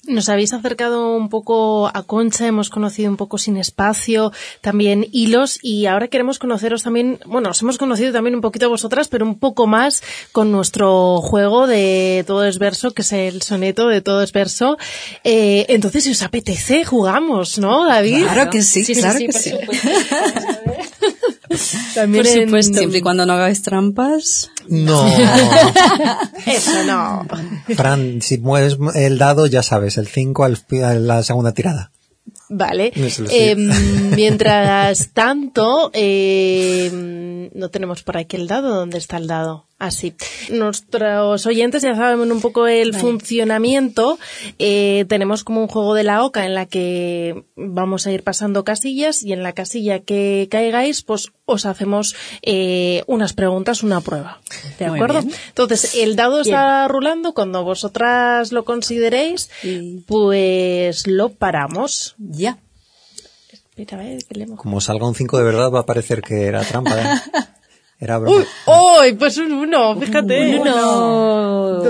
Nos 0.09 0.27
habéis 0.27 0.53
acercado 0.53 1.15
un 1.15 1.29
poco 1.29 1.87
a 1.87 2.01
Concha, 2.01 2.47
hemos 2.47 2.71
conocido 2.71 3.11
un 3.11 3.15
poco 3.15 3.37
Sin 3.37 3.57
Espacio, 3.57 4.31
también 4.59 5.05
Hilos, 5.11 5.59
y 5.61 5.85
ahora 5.85 6.07
queremos 6.07 6.39
conoceros 6.39 6.81
también, 6.81 7.19
bueno, 7.27 7.51
os 7.51 7.61
hemos 7.61 7.77
conocido 7.77 8.11
también 8.11 8.33
un 8.33 8.41
poquito 8.41 8.65
a 8.65 8.69
vosotras, 8.69 9.07
pero 9.07 9.23
un 9.23 9.37
poco 9.37 9.67
más 9.67 10.01
con 10.31 10.51
nuestro 10.51 11.21
juego 11.21 11.67
de 11.67 12.23
Todo 12.25 12.43
es 12.45 12.57
Verso, 12.57 12.91
que 12.91 13.03
es 13.03 13.11
el 13.11 13.43
soneto 13.43 13.87
de 13.87 14.01
Todo 14.01 14.23
es 14.23 14.31
Verso. 14.31 14.79
Eh, 15.23 15.67
entonces, 15.69 16.05
si 16.05 16.11
os 16.11 16.23
apetece, 16.23 16.85
jugamos, 16.85 17.59
¿no, 17.59 17.85
David? 17.85 18.23
Claro 18.23 18.49
que 18.49 18.63
sí, 18.63 18.83
sí 18.83 18.95
claro 18.95 19.19
sí, 19.19 19.27
que 19.27 19.33
sí. 19.33 19.53
También 21.95 22.23
Por 22.23 22.33
supuesto, 22.33 22.77
siempre 22.77 22.99
y 22.99 23.01
cuando 23.01 23.25
no 23.25 23.33
hagáis 23.33 23.61
trampas. 23.61 24.51
No. 24.67 25.07
Eso 26.45 26.83
no. 26.85 27.25
Fran, 27.75 28.21
si 28.21 28.37
mueves 28.37 28.77
el 28.95 29.17
dado, 29.17 29.47
ya 29.47 29.63
sabes, 29.63 29.97
el 29.97 30.07
5 30.07 30.43
al, 30.43 30.57
a 30.83 30.93
la 30.95 31.23
segunda 31.23 31.53
tirada. 31.53 31.91
Vale. 32.49 32.91
Eh, 33.31 33.55
mientras 33.55 35.09
tanto, 35.13 35.91
eh, 35.93 37.49
no 37.53 37.69
tenemos 37.69 38.03
por 38.03 38.17
aquí 38.17 38.37
el 38.37 38.47
dado. 38.47 38.75
¿Dónde 38.75 38.97
está 38.97 39.17
el 39.17 39.27
dado? 39.27 39.68
Así. 39.79 40.13
Nuestros 40.49 41.45
oyentes 41.45 41.81
ya 41.83 41.95
saben 41.95 42.29
un 42.31 42.41
poco 42.41 42.67
el 42.67 42.91
vale. 42.91 43.01
funcionamiento. 43.01 44.19
Eh, 44.59 45.05
tenemos 45.07 45.45
como 45.45 45.61
un 45.61 45.69
juego 45.69 45.93
de 45.93 46.03
la 46.03 46.25
oca 46.25 46.45
en 46.45 46.53
la 46.53 46.65
que 46.65 47.45
vamos 47.55 48.05
a 48.05 48.11
ir 48.11 48.23
pasando 48.23 48.65
casillas 48.65 49.23
y 49.23 49.31
en 49.31 49.41
la 49.41 49.53
casilla 49.53 49.99
que 49.99 50.49
caigáis, 50.51 51.01
pues 51.01 51.31
os 51.45 51.65
hacemos 51.65 52.13
eh, 52.41 53.03
unas 53.07 53.31
preguntas, 53.31 53.81
una 53.81 54.01
prueba. 54.01 54.41
¿De 54.77 54.89
Muy 54.89 54.97
acuerdo? 54.99 55.21
bien. 55.21 55.33
Entonces, 55.47 55.95
el 55.95 56.17
dado 56.17 56.41
está 56.41 56.85
rulando. 56.89 57.33
Cuando 57.33 57.63
vosotras 57.63 58.51
lo 58.51 58.65
consideréis, 58.65 59.49
pues 60.07 61.07
lo 61.07 61.29
paramos. 61.29 62.15
Ya. 62.17 62.57
Espera, 63.49 63.97
a 63.97 64.03
ver, 64.03 64.25
que 64.25 64.35
leemos. 64.35 64.59
Como 64.59 64.81
salga 64.81 65.07
un 65.07 65.15
5 65.15 65.37
de 65.37 65.43
verdad, 65.45 65.71
va 65.71 65.79
a 65.79 65.85
parecer 65.85 66.21
que 66.21 66.47
era 66.47 66.65
trampa, 66.65 67.01
¿eh? 67.01 67.21
Era 67.99 68.17
broma. 68.17 68.37
¡Uy! 68.37 68.45
¡Uy! 68.65 69.13
Pues 69.13 69.37
un 69.37 69.51
uno, 69.51 69.99
fíjate. 69.99 70.57
Uno. 70.59 71.81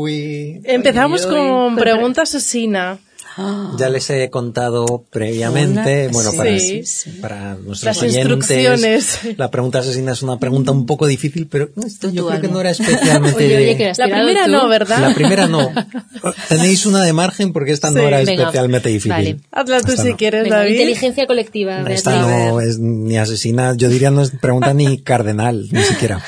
Uy. 0.00 0.60
empezamos 0.64 1.24
Uy, 1.24 1.30
con 1.32 1.74
uy. 1.74 1.80
pregunta 1.80 2.22
asesina. 2.22 2.98
Ya 3.78 3.88
les 3.88 4.08
he 4.10 4.28
contado 4.30 5.04
previamente, 5.10 6.04
Una- 6.08 6.12
bueno, 6.12 6.30
sí, 6.32 6.36
para, 6.36 6.58
sí, 6.58 7.10
para 7.20 7.54
nuestros 7.54 7.82
Las 7.84 8.02
oyentes, 8.02 8.20
instrucciones. 8.50 9.18
la 9.38 9.50
pregunta 9.50 9.78
asesina 9.78 10.12
es 10.12 10.22
una 10.22 10.38
pregunta 10.38 10.72
un 10.72 10.84
poco 10.86 11.06
difícil, 11.06 11.46
pero 11.46 11.70
esto 11.84 12.10
yo 12.10 12.26
creo 12.28 12.40
que 12.40 12.48
no 12.48 12.60
era 12.60 12.70
especialmente... 12.70 13.36
Oye, 13.44 13.56
oye, 13.56 13.76
que 13.76 13.88
has 13.90 13.98
La 13.98 14.06
primera 14.06 14.44
tú. 14.44 14.50
no, 14.52 14.68
¿verdad? 14.68 14.98
La 15.00 15.14
primera 15.14 15.46
no. 15.46 15.72
Tenéis 16.48 16.84
una 16.86 17.02
de 17.02 17.12
margen 17.12 17.52
porque 17.52 17.72
esta 17.72 17.90
no 17.90 18.00
Sí. 18.00 18.06
era 18.06 18.18
Venga, 18.18 18.32
especialmente 18.42 18.88
difícil. 18.90 19.10
vale. 19.12 19.40
Hazla 19.50 19.80
tú 19.80 19.92
Esta 19.92 20.02
si 20.02 20.08
no. 20.10 20.16
quieres, 20.16 20.42
Venga, 20.44 20.56
David. 20.58 20.72
inteligencia 20.72 21.26
colectiva. 21.26 21.82
Esta 21.90 22.20
no 22.20 22.60
es 22.60 22.78
ni 22.78 23.16
asesina, 23.16 23.74
yo 23.76 23.88
diría 23.88 24.10
no 24.10 24.22
es 24.22 24.30
pregunta 24.40 24.74
ni 24.74 24.98
cardenal, 25.00 25.68
ni 25.70 25.82
siquiera. 25.82 26.22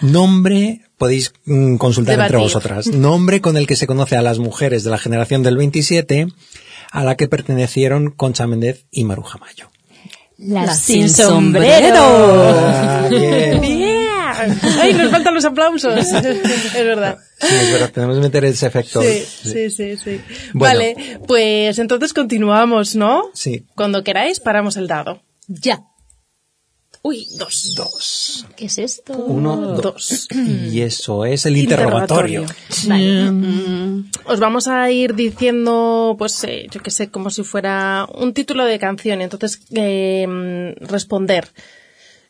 Nombre, 0.00 0.82
podéis 1.04 1.34
mm, 1.44 1.76
consultar 1.76 2.18
entre 2.18 2.38
vosotras. 2.38 2.86
Nombre 2.86 3.42
con 3.42 3.58
el 3.58 3.66
que 3.66 3.76
se 3.76 3.86
conoce 3.86 4.16
a 4.16 4.22
las 4.22 4.38
mujeres 4.38 4.84
de 4.84 4.90
la 4.90 4.96
generación 4.96 5.42
del 5.42 5.58
27 5.58 6.28
a 6.90 7.04
la 7.04 7.14
que 7.14 7.28
pertenecieron 7.28 8.10
Concha 8.10 8.46
Méndez 8.46 8.86
y 8.90 9.04
Maruja 9.04 9.36
Mayo. 9.36 9.70
Las 10.38 10.66
Las 10.66 10.80
sin 10.80 11.10
sin 11.10 11.26
sombrero. 11.26 11.98
Ah. 11.98 13.08
¡Ay, 14.80 14.94
nos 14.94 15.10
faltan 15.10 15.34
los 15.34 15.44
aplausos! 15.44 15.94
es 16.06 16.72
verdad. 16.74 17.18
Sí, 17.38 17.54
es 17.54 17.72
verdad, 17.72 17.90
tenemos 17.92 18.16
que 18.16 18.22
meter 18.22 18.46
ese 18.46 18.66
efecto. 18.66 19.02
Sí, 19.02 19.22
sí, 19.26 19.68
sí, 19.70 19.96
sí. 19.98 20.20
Bueno. 20.54 20.78
Vale, 20.78 21.20
pues 21.28 21.78
entonces 21.78 22.14
continuamos, 22.14 22.96
¿no? 22.96 23.24
Sí. 23.34 23.66
Cuando 23.74 24.02
queráis, 24.02 24.40
paramos 24.40 24.78
el 24.78 24.88
dado. 24.88 25.20
Ya. 25.48 25.84
Uy, 27.06 27.28
dos. 27.38 27.74
Dos. 27.76 28.46
¿Qué 28.56 28.64
es 28.64 28.78
esto? 28.78 29.12
Uno, 29.12 29.56
dos. 29.78 30.26
Y 30.32 30.80
eso 30.80 31.26
es 31.26 31.44
el 31.44 31.58
interrogatorio. 31.58 32.46
Vale. 32.86 33.30
Os 34.24 34.40
vamos 34.40 34.68
a 34.68 34.90
ir 34.90 35.14
diciendo, 35.14 36.16
pues, 36.18 36.42
eh, 36.44 36.66
yo 36.70 36.80
qué 36.80 36.90
sé, 36.90 37.10
como 37.10 37.28
si 37.28 37.42
fuera 37.42 38.08
un 38.14 38.32
título 38.32 38.64
de 38.64 38.78
canción. 38.78 39.20
Entonces, 39.20 39.60
eh, 39.74 40.74
responder. 40.80 41.48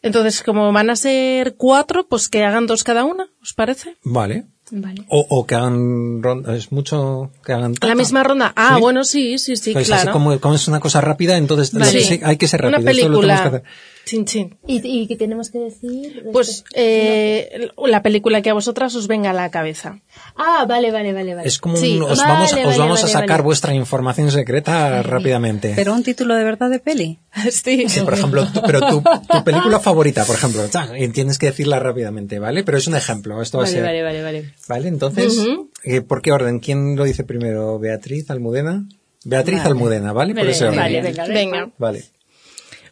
Entonces, 0.02 0.42
como 0.42 0.72
van 0.72 0.90
a 0.90 0.96
ser 0.96 1.54
cuatro, 1.54 2.08
pues 2.08 2.28
que 2.28 2.42
hagan 2.42 2.66
dos 2.66 2.82
cada 2.82 3.04
una, 3.04 3.28
¿os 3.40 3.54
parece? 3.54 3.96
Vale. 4.02 4.46
Vale. 4.72 5.04
O, 5.08 5.24
o 5.28 5.46
que 5.46 5.54
hagan 5.54 6.20
ronda, 6.22 6.56
es 6.56 6.72
mucho 6.72 7.30
que 7.44 7.52
hagan 7.52 7.74
La 7.80 7.94
misma 7.94 8.24
ronda. 8.24 8.52
Ah, 8.56 8.74
Sí. 8.74 8.80
bueno, 8.80 9.04
sí, 9.04 9.38
sí, 9.38 9.56
sí, 9.56 9.72
Pues 9.72 9.88
así 9.90 10.02
claro. 10.02 10.12
como, 10.12 10.40
como 10.40 10.54
es 10.56 10.66
una 10.66 10.80
cosa 10.80 11.00
rápida, 11.00 11.36
entonces 11.36 11.72
Vale. 11.72 11.92
que 11.92 12.00
sí- 12.00 12.20
hay 12.24 12.36
que 12.38 12.48
ser 12.48 12.62
rápido. 12.62 12.80
Una 12.80 12.90
esto 12.90 13.08
lo 13.08 13.20
tenemos 13.20 13.20
que 13.20 13.26
película. 13.28 13.58
hacer. 13.58 13.62
Chin, 14.05 14.24
chin. 14.26 14.59
¿Y, 14.66 14.80
y 14.86 15.07
qué 15.07 15.16
tenemos 15.16 15.50
que 15.50 15.59
decir? 15.59 16.26
Pues 16.32 16.64
eh, 16.74 17.70
la 17.86 18.02
película 18.02 18.42
que 18.42 18.50
a 18.50 18.55
vosotras 18.55 18.94
os 18.96 19.07
venga 19.09 19.30
a 19.30 19.32
la 19.32 19.50
cabeza. 19.50 20.00
Ah, 20.36 20.66
vale, 20.68 20.90
vale, 20.90 21.12
vale, 21.14 21.34
vale. 21.34 21.48
Es 21.48 21.59
como 21.59 21.76
Sí, 21.76 21.96
un- 21.96 22.02
os 22.02 22.18
vale, 22.18 22.32
vamos, 22.32 22.50
vale, 22.52 22.66
os 22.66 22.78
vamos 22.78 22.98
a 22.98 23.02
vale, 23.02 23.12
sacar 23.12 23.28
vale. 23.30 23.42
vuestra 23.42 23.72
información 23.74 24.30
secreta 24.30 25.02
rápidamente. 25.02 25.72
Pero 25.74 25.94
un 25.94 26.02
título 26.02 26.34
de 26.34 26.44
verdad 26.44 26.68
de 26.68 26.80
peli. 26.80 27.18
sí. 27.50 27.88
Sí, 27.88 28.00
por 28.00 28.12
ejemplo, 28.14 28.46
tú- 28.52 28.62
pero 28.66 28.80
tu, 28.80 29.02
tu 29.02 29.42
película 29.44 29.80
favorita, 29.80 30.24
por 30.24 30.36
ejemplo, 30.36 30.62
y 30.98 31.09
tienes 31.09 31.38
que 31.38 31.46
decirla 31.46 31.78
rápidamente, 31.78 32.38
¿vale? 32.38 32.62
Pero 32.62 32.76
es 32.78 32.86
un 32.86 32.96
ejemplo, 32.96 33.40
esto 33.40 33.59
va 33.59 33.64
a 33.64 33.66
Vale, 33.66 33.74
ser. 33.74 33.82
vale, 33.84 34.02
vale, 34.02 34.22
vale. 34.22 34.55
¿Vale? 34.68 34.88
Entonces, 34.88 35.38
Ujú. 35.38 35.70
eh, 35.84 36.02
¿por 36.02 36.20
qué 36.20 36.32
orden? 36.32 36.59
¿Quién 36.61 36.96
lo 36.96 37.05
dice 37.05 37.24
primero? 37.24 37.78
¿Beatriz, 37.78 38.30
Almudena? 38.30 38.86
Beatriz 39.26 39.59
Vale. 39.61 39.68
Almudena, 39.70 40.12
¿vale? 40.12 40.34
Por 40.34 40.42
Vale, 40.42 40.50
ese 40.52 40.64
orden. 40.66 40.78
vale, 40.80 41.00
venga, 41.00 41.24
venga. 41.26 41.70
Vale. 41.78 42.05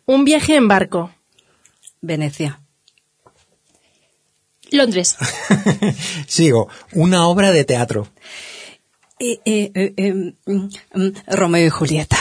Un 0.07 0.25
viaje 0.25 0.57
en 0.57 0.69
barco. 0.69 1.11
Venecia. 2.01 2.61
Londres. 4.71 5.17
Sigo. 6.27 6.69
Una 6.93 7.27
obra 7.27 7.53
de 7.53 7.65
teatro. 7.65 8.09
Eh, 9.19 9.41
eh, 9.45 9.71
eh, 9.75 9.95
eh, 9.97 10.13
mm, 10.15 10.69
mm, 10.95 11.13
Romeo 11.29 11.67
y 11.67 11.71
Julieta. 11.71 12.17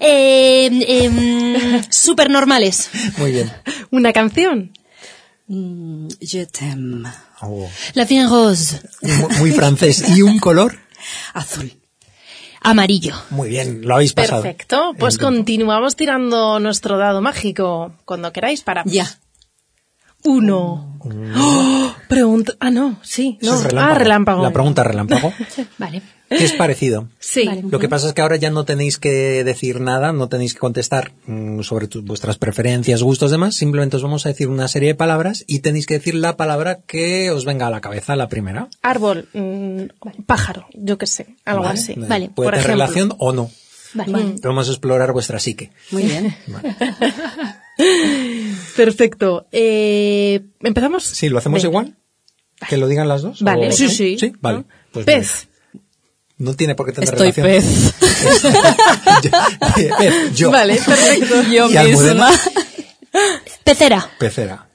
Eh, 0.00 0.66
em, 0.86 1.82
supernormales. 1.90 2.90
Muy 3.16 3.32
bien. 3.32 3.50
Una 3.90 4.12
canción. 4.12 4.72
Mm, 5.46 6.08
Je 6.20 6.46
t'aime. 6.46 7.08
Oh. 7.40 7.66
La 7.94 8.04
Fine 8.04 8.28
Rose. 8.28 8.80
Muy, 9.00 9.36
muy 9.38 9.50
francés. 9.52 10.04
¿Y 10.14 10.22
un 10.22 10.38
color? 10.38 10.78
Azul. 11.32 11.72
Amarillo. 12.70 13.14
Muy 13.30 13.48
bien, 13.48 13.82
lo 13.82 13.94
habéis 13.94 14.12
pasado. 14.12 14.42
Perfecto. 14.42 14.94
Pues 14.98 15.18
continuamos 15.18 15.96
tirando 15.96 16.60
nuestro 16.60 16.98
dado 16.98 17.20
mágico. 17.22 17.92
Cuando 18.04 18.32
queráis, 18.32 18.62
para. 18.62 18.82
Ya. 18.84 19.08
Uno. 20.24 20.98
¡Oh! 21.00 21.94
Pregunta. 22.08 22.54
Ah, 22.60 22.70
no, 22.70 22.98
sí. 23.02 23.38
No. 23.42 23.54
es 23.54 23.62
relámpago. 23.64 23.90
Ah, 23.90 23.98
relámpago. 23.98 24.42
La 24.42 24.50
pregunta 24.52 24.82
relámpago. 24.84 25.32
Vale. 25.78 26.02
que 26.28 26.44
es 26.44 26.52
parecido. 26.54 27.08
Sí. 27.20 27.44
Vale. 27.46 27.62
Lo 27.70 27.78
que 27.78 27.88
pasa 27.88 28.08
es 28.08 28.12
que 28.14 28.20
ahora 28.22 28.36
ya 28.36 28.50
no 28.50 28.64
tenéis 28.64 28.98
que 28.98 29.44
decir 29.44 29.80
nada, 29.80 30.12
no 30.12 30.28
tenéis 30.28 30.54
que 30.54 30.58
contestar 30.60 31.12
mm, 31.26 31.60
sobre 31.62 31.86
tu- 31.86 32.02
vuestras 32.02 32.36
preferencias, 32.38 33.02
gustos, 33.02 33.30
demás. 33.30 33.54
Simplemente 33.54 33.96
os 33.96 34.02
vamos 34.02 34.26
a 34.26 34.30
decir 34.30 34.48
una 34.48 34.68
serie 34.68 34.88
de 34.88 34.94
palabras 34.94 35.44
y 35.46 35.60
tenéis 35.60 35.86
que 35.86 35.94
decir 35.94 36.14
la 36.14 36.36
palabra 36.36 36.80
que 36.86 37.30
os 37.30 37.44
venga 37.44 37.66
a 37.66 37.70
la 37.70 37.80
cabeza, 37.80 38.16
la 38.16 38.28
primera. 38.28 38.68
Árbol. 38.82 39.28
mm, 39.32 40.22
pájaro. 40.26 40.66
Yo 40.74 40.98
qué 40.98 41.06
sé. 41.06 41.36
Algo 41.44 41.62
¿vale? 41.64 41.78
así. 41.78 41.94
Vale. 41.96 42.30
Puede 42.34 42.50
Por 42.50 42.54
tener 42.54 42.60
ejemplo. 42.66 42.84
relación 42.86 43.14
o 43.18 43.32
no. 43.32 43.50
Vale. 43.94 44.34
Vamos 44.42 44.68
a 44.68 44.72
explorar 44.72 45.12
vuestra 45.12 45.38
psique. 45.38 45.70
Muy 45.92 46.02
bien. 46.02 46.36
Perfecto. 48.84 49.46
Eh, 49.52 50.40
¿Empezamos? 50.62 51.04
Sí, 51.04 51.28
¿lo 51.28 51.38
hacemos 51.38 51.62
Venga. 51.62 51.68
igual? 51.70 51.96
¿Que 52.68 52.76
lo 52.76 52.86
digan 52.88 53.08
las 53.08 53.22
dos? 53.22 53.42
Vale, 53.42 53.68
¿O- 53.68 53.72
sí, 53.72 53.88
sí. 53.88 54.16
Sí, 54.18 54.32
vale. 54.40 54.64
Pues 54.92 55.04
Pez. 55.06 55.48
no 56.38 56.54
tiene 56.54 56.74
por 56.74 56.86
qué 56.86 56.92
tener 56.92 57.08
Estoy 57.12 57.30
relación. 57.32 57.46
pez. 57.46 57.94
Yo- 59.22 59.96
pez, 59.98 60.34
yo. 60.34 60.50
Vale, 60.50 60.74
perfecto. 60.76 61.42
Yo 61.50 61.70
¿Y 61.70 61.76
Almudena? 61.76 62.30
misma. 62.30 62.40
Pecera. 63.64 64.10
Pecera. 64.18 64.68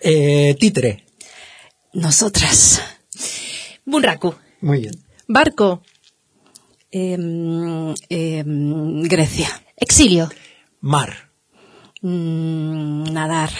Eh, 0.00 0.56
títere. 0.58 1.04
Nosotras. 1.92 2.80
Bunraku. 3.84 4.34
Muy 4.60 4.80
bien. 4.80 4.94
Barco. 5.28 5.82
Em, 6.90 7.94
em, 8.08 9.02
Grecia. 9.02 9.48
Exilio. 9.76 10.30
Mar. 10.80 11.25
Mm, 12.08 13.12
nadar. 13.12 13.50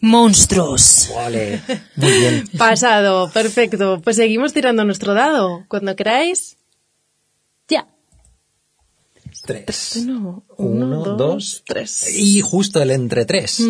Monstruos. 0.00 1.10
Vale. 1.14 1.60
Muy 1.96 2.10
bien. 2.12 2.48
Pasado. 2.56 3.30
Perfecto. 3.30 4.00
Pues 4.02 4.16
seguimos 4.16 4.54
tirando 4.54 4.82
nuestro 4.84 5.12
dado. 5.12 5.64
Cuando 5.68 5.94
queráis. 5.94 6.56
Ya. 7.68 7.86
Tres. 9.44 9.96
Uno, 9.96 10.44
Uno, 10.56 11.04
dos, 11.04 11.16
dos, 11.18 11.62
tres. 11.66 12.16
Y 12.18 12.40
justo 12.40 12.80
el 12.80 12.90
entre 12.92 13.26
tres. 13.26 13.60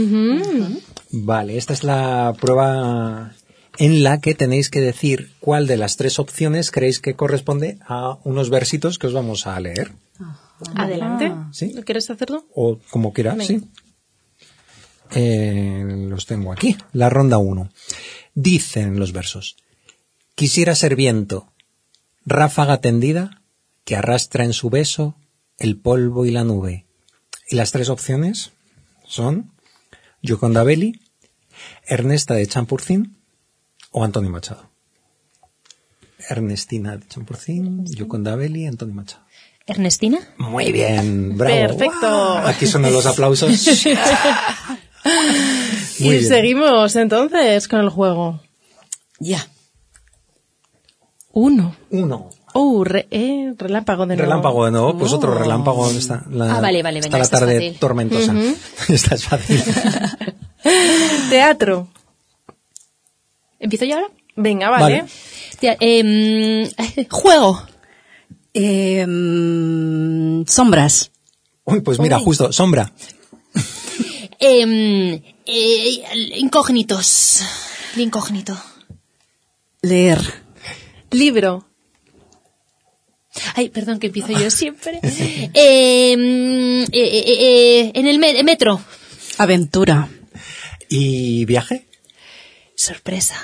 Vale, 1.10 1.56
esta 1.56 1.72
es 1.72 1.82
la 1.82 2.32
prueba 2.40 3.32
en 3.78 4.04
la 4.04 4.20
que 4.20 4.34
tenéis 4.34 4.70
que 4.70 4.80
decir 4.80 5.32
cuál 5.40 5.66
de 5.66 5.76
las 5.76 5.96
tres 5.96 6.18
opciones 6.20 6.70
creéis 6.70 7.00
que 7.00 7.14
corresponde 7.14 7.78
a 7.86 8.18
unos 8.22 8.50
versitos 8.50 8.98
que 8.98 9.08
os 9.08 9.12
vamos 9.12 9.46
a 9.48 9.58
leer. 9.58 9.92
Adelante. 10.76 11.32
¿Sí? 11.52 11.74
¿Quieres 11.84 12.08
hacerlo? 12.08 12.46
O 12.54 12.78
como 12.90 13.12
quieras, 13.12 13.36
Venga. 13.36 13.46
sí. 13.46 13.68
Eh, 15.12 16.06
los 16.08 16.26
tengo 16.26 16.52
aquí. 16.52 16.76
La 16.92 17.10
ronda 17.10 17.38
1. 17.38 17.70
Dicen 18.34 18.98
los 18.98 19.12
versos. 19.12 19.56
Quisiera 20.34 20.74
ser 20.74 20.96
viento, 20.96 21.52
ráfaga 22.24 22.80
tendida, 22.80 23.42
que 23.84 23.96
arrastra 23.96 24.44
en 24.44 24.52
su 24.52 24.68
beso 24.68 25.16
el 25.58 25.78
polvo 25.78 26.26
y 26.26 26.30
la 26.30 26.44
nube. 26.44 26.84
Y 27.48 27.56
las 27.56 27.72
tres 27.72 27.88
opciones 27.88 28.52
son 29.06 29.52
Gioconda 30.22 30.62
Belli, 30.64 31.00
Ernesta 31.86 32.34
de 32.34 32.46
Champurcín 32.46 33.16
o 33.92 34.04
Antonio 34.04 34.30
Machado. 34.30 34.68
Ernestina 36.28 36.96
de 36.96 37.06
Champurcín, 37.06 37.86
Gioconda 37.86 38.34
Belli, 38.34 38.66
Antonio 38.66 38.94
Machado. 38.94 39.24
Ernestina. 39.66 40.18
Muy 40.38 40.70
bien, 40.70 41.36
bravo. 41.36 41.54
Perfecto. 41.54 42.38
Aquí 42.38 42.66
son 42.66 42.82
los 42.82 43.06
aplausos. 43.06 43.50
y 45.98 46.22
seguimos 46.24 46.94
entonces 46.96 47.68
con 47.68 47.80
el 47.80 47.88
juego. 47.90 48.40
Ya. 49.18 49.46
Uno. 51.32 51.74
Uno. 51.90 52.30
Oh, 52.54 52.84
re- 52.84 53.06
eh, 53.10 53.52
relámpago 53.58 54.06
de 54.06 54.16
nuevo. 54.16 54.22
Relámpago 54.30 54.64
de 54.64 54.70
nuevo, 54.70 54.96
pues 54.98 55.12
otro 55.12 55.34
relámpago. 55.34 55.84
¿dónde 55.84 55.98
Está 56.00 56.24
la, 56.30 56.56
Ah, 56.56 56.60
vale, 56.60 56.82
vale, 56.82 57.00
está 57.00 57.08
venga, 57.10 57.18
la 57.24 57.28
tarde 57.30 57.54
fácil. 57.56 57.78
tormentosa. 57.78 58.34
Esta 58.88 59.14
es 59.14 59.24
fácil. 59.24 59.62
Teatro. 61.30 61.88
¿Empiezo 63.58 63.84
yo 63.84 63.96
ahora? 63.96 64.08
Venga, 64.36 64.70
vale. 64.70 65.00
Vale. 65.02 65.10
Tía, 65.60 65.76
em, 65.80 66.68
juego. 67.10 67.62
Em, 68.54 70.44
sombras. 70.46 71.10
Uy, 71.64 71.80
pues 71.80 71.98
mira, 71.98 72.18
justo, 72.18 72.52
sombra. 72.52 72.92
Em, 74.48 75.14
eh, 75.46 76.02
incógnitos. 76.36 77.40
El 77.94 78.02
incógnito. 78.02 78.56
Leer. 79.82 80.20
Libro. 81.10 81.66
Ay, 83.54 83.68
perdón 83.70 83.98
que 83.98 84.06
empiezo 84.08 84.32
yo 84.32 84.50
siempre. 84.62 85.00
Em, 85.02 86.82
eh, 86.82 86.86
eh, 86.92 87.24
eh, 87.26 87.92
en 87.94 88.06
el 88.06 88.18
me- 88.18 88.42
metro. 88.44 88.80
Aventura. 89.38 90.08
¿Y 90.88 91.44
viaje? 91.44 91.88
Sorpresa. 92.76 93.34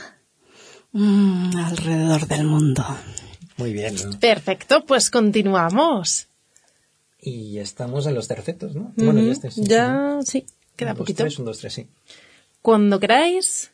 Mm, 0.92 1.56
alrededor 1.56 2.26
del 2.28 2.44
mundo. 2.44 2.84
Muy 3.56 3.72
bien. 3.72 3.96
Perfecto, 4.20 4.84
pues 4.86 5.10
continuamos. 5.10 6.28
Y 7.20 7.58
estamos 7.58 8.06
en 8.06 8.14
los 8.14 8.28
tercetos, 8.28 8.74
¿no? 8.74 8.92
Bueno, 8.96 9.20
ya 9.22 9.32
este, 9.32 9.50
sí, 9.50 9.62
Ya, 9.64 10.18
sí, 10.24 10.40
sí. 10.40 10.46
Queda 10.76 10.90
Un, 10.92 10.96
dos, 10.96 11.02
poquito. 11.02 11.22
tres, 11.24 11.38
un, 11.38 11.44
dos, 11.44 11.58
tres, 11.58 11.72
sí. 11.72 11.86
Cuando 12.60 12.98
queráis. 13.00 13.70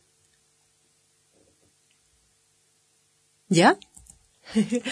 ¿Ya? 3.48 3.76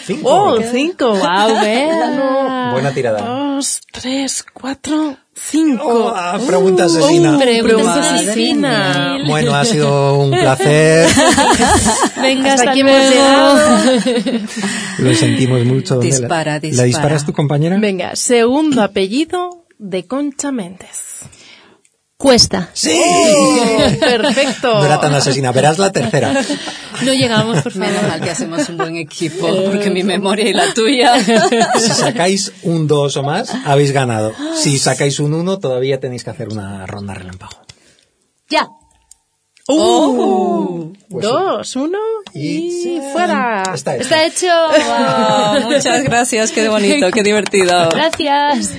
Cinco. 0.03 0.29
Oh, 0.29 0.61
cinco. 0.61 1.09
Wow, 1.15 1.47
Uno, 1.49 2.69
Buena 2.73 2.91
tirada. 2.93 3.19
dos, 3.55 3.81
tres, 3.91 4.45
cuatro, 4.53 5.17
cinco. 5.33 5.83
Oh, 5.87 6.13
ah, 6.15 6.39
pregunta 6.45 6.85
asesina. 6.85 7.37
Pregunta 7.39 8.15
asesina. 8.15 9.17
Bueno, 9.27 9.55
ha 9.55 9.65
sido 9.65 10.19
un 10.19 10.29
placer. 10.31 11.07
Venga, 12.21 12.53
Hasta 12.53 12.69
hasta, 12.69 12.71
aquí 12.71 12.79
hemos 12.81 12.93
luego. 13.09 14.33
Lo 14.99 15.15
sentimos 15.15 15.65
mucho. 15.65 15.95
¿Dónde 15.95 16.09
la- 16.11 16.17
Dispara, 16.19 16.53
¿La 16.53 16.59
dispara. 16.59 16.85
disparas 16.85 17.25
tu 17.25 17.33
compañera? 17.33 17.77
Venga, 17.79 18.15
segundo 18.15 18.81
apellido 18.83 19.65
de 19.79 20.05
Concha 20.05 20.51
Méndez. 20.51 21.23
Cuesta. 22.17 22.69
¡Sí! 22.73 22.99
Perfecto. 23.99 24.73
No 24.73 24.85
era 24.85 24.99
tan 24.99 25.13
asesina. 25.13 25.51
Verás 25.51 25.77
la 25.77 25.91
tercera. 25.91 26.33
No 27.03 27.13
llegamos, 27.13 27.61
por 27.61 27.71
favor. 27.71 27.87
Menos 27.89 28.03
mal 28.07 28.21
que 28.21 28.31
hacemos 28.31 28.67
un 28.69 28.77
buen 28.77 28.95
equipo, 28.97 29.47
porque 29.65 29.91
mi 29.91 30.03
memoria 30.03 30.49
y 30.49 30.53
la 30.53 30.73
tuya. 30.73 31.13
Si 31.19 31.89
sacáis 31.89 32.51
un 32.63 32.87
2 32.87 33.17
o 33.17 33.23
más, 33.23 33.53
habéis 33.65 33.91
ganado. 33.91 34.33
Si 34.55 34.79
sacáis 34.79 35.19
un 35.19 35.35
1, 35.35 35.59
todavía 35.59 35.99
tenéis 35.99 36.23
que 36.23 36.31
hacer 36.31 36.49
una 36.49 36.87
ronda 36.87 37.13
relámpago. 37.13 37.61
Ya. 38.49 38.67
Uh, 39.69 40.93
Pues 41.09 41.25
dos, 41.25 41.75
uno 41.75 41.99
y, 42.33 42.99
fuera. 43.11 43.61
Está 43.75 43.95
hecho. 43.95 44.03
Está 44.03 44.25
hecho. 44.25 44.47
Wow, 44.47 45.71
muchas 45.71 46.03
gracias, 46.03 46.51
qué 46.51 46.69
bonito, 46.69 47.11
qué 47.11 47.21
divertido. 47.23 47.89
Gracias. 47.89 48.71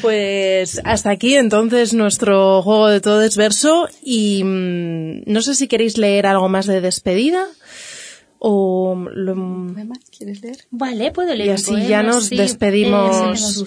Pues 0.00 0.80
hasta 0.84 1.10
aquí 1.10 1.34
entonces 1.34 1.92
nuestro 1.94 2.62
juego 2.62 2.88
de 2.88 3.00
todo 3.00 3.22
es 3.22 3.36
verso 3.36 3.88
y 4.02 4.42
mm, 4.44 5.22
no 5.26 5.42
sé 5.42 5.54
si 5.54 5.66
queréis 5.68 5.98
leer 5.98 6.26
algo 6.26 6.48
más 6.48 6.66
de 6.66 6.80
despedida 6.80 7.46
o 8.38 8.94
lo- 9.12 9.74
¿Quieres 10.16 10.42
leer? 10.42 10.58
Vale, 10.70 11.10
puedo 11.10 11.34
leer 11.34 11.48
Y 11.48 11.50
así 11.50 11.86
ya 11.88 12.02
nos 12.02 12.26
sí. 12.26 12.36
despedimos 12.36 13.66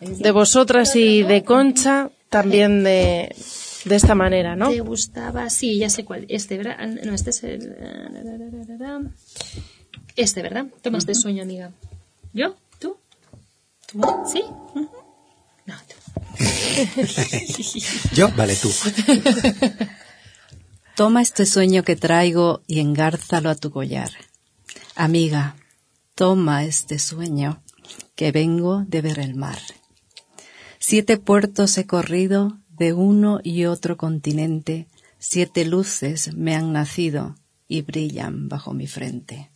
eh, 0.00 0.06
de 0.18 0.30
vosotras 0.30 0.94
y 0.96 1.22
de 1.22 1.42
Concha 1.44 2.10
también 2.30 2.82
de, 2.82 3.34
de 3.84 3.96
esta 3.96 4.14
manera, 4.14 4.56
¿no? 4.56 4.70
¿Te 4.70 4.80
gustaba? 4.80 5.48
Sí, 5.50 5.78
ya 5.78 5.88
sé 5.90 6.04
cuál. 6.04 6.24
Este, 6.28 6.56
¿verdad? 6.56 6.76
Ah, 6.78 6.86
No, 6.86 7.12
este 7.14 7.30
es 7.30 7.44
el... 7.44 7.74
Este, 10.16 10.42
¿verdad? 10.42 10.66
Toma 10.82 10.98
este 10.98 11.14
sueño, 11.14 11.42
amiga. 11.42 11.70
¿Yo? 12.32 12.56
¿Tú? 12.78 12.96
¿Tú? 13.92 14.00
¿Sí? 14.32 14.42
Tú. 14.74 14.88
Yo, 18.12 18.30
vale, 18.36 18.54
tú. 18.56 18.70
Toma 20.96 21.22
este 21.22 21.44
sueño 21.44 21.82
que 21.82 21.96
traigo 21.96 22.62
y 22.66 22.80
engárzalo 22.80 23.50
a 23.50 23.54
tu 23.54 23.70
collar. 23.70 24.10
Amiga, 24.94 25.56
toma 26.14 26.64
este 26.64 26.98
sueño 26.98 27.62
que 28.14 28.32
vengo 28.32 28.84
de 28.86 29.02
ver 29.02 29.18
el 29.18 29.34
mar. 29.34 29.58
Siete 30.78 31.18
puertos 31.18 31.76
he 31.76 31.86
corrido 31.86 32.58
de 32.70 32.94
uno 32.94 33.40
y 33.42 33.66
otro 33.66 33.98
continente, 33.98 34.86
siete 35.18 35.66
luces 35.66 36.34
me 36.34 36.54
han 36.54 36.72
nacido 36.72 37.36
y 37.68 37.82
brillan 37.82 38.48
bajo 38.48 38.72
mi 38.72 38.86
frente. 38.86 39.50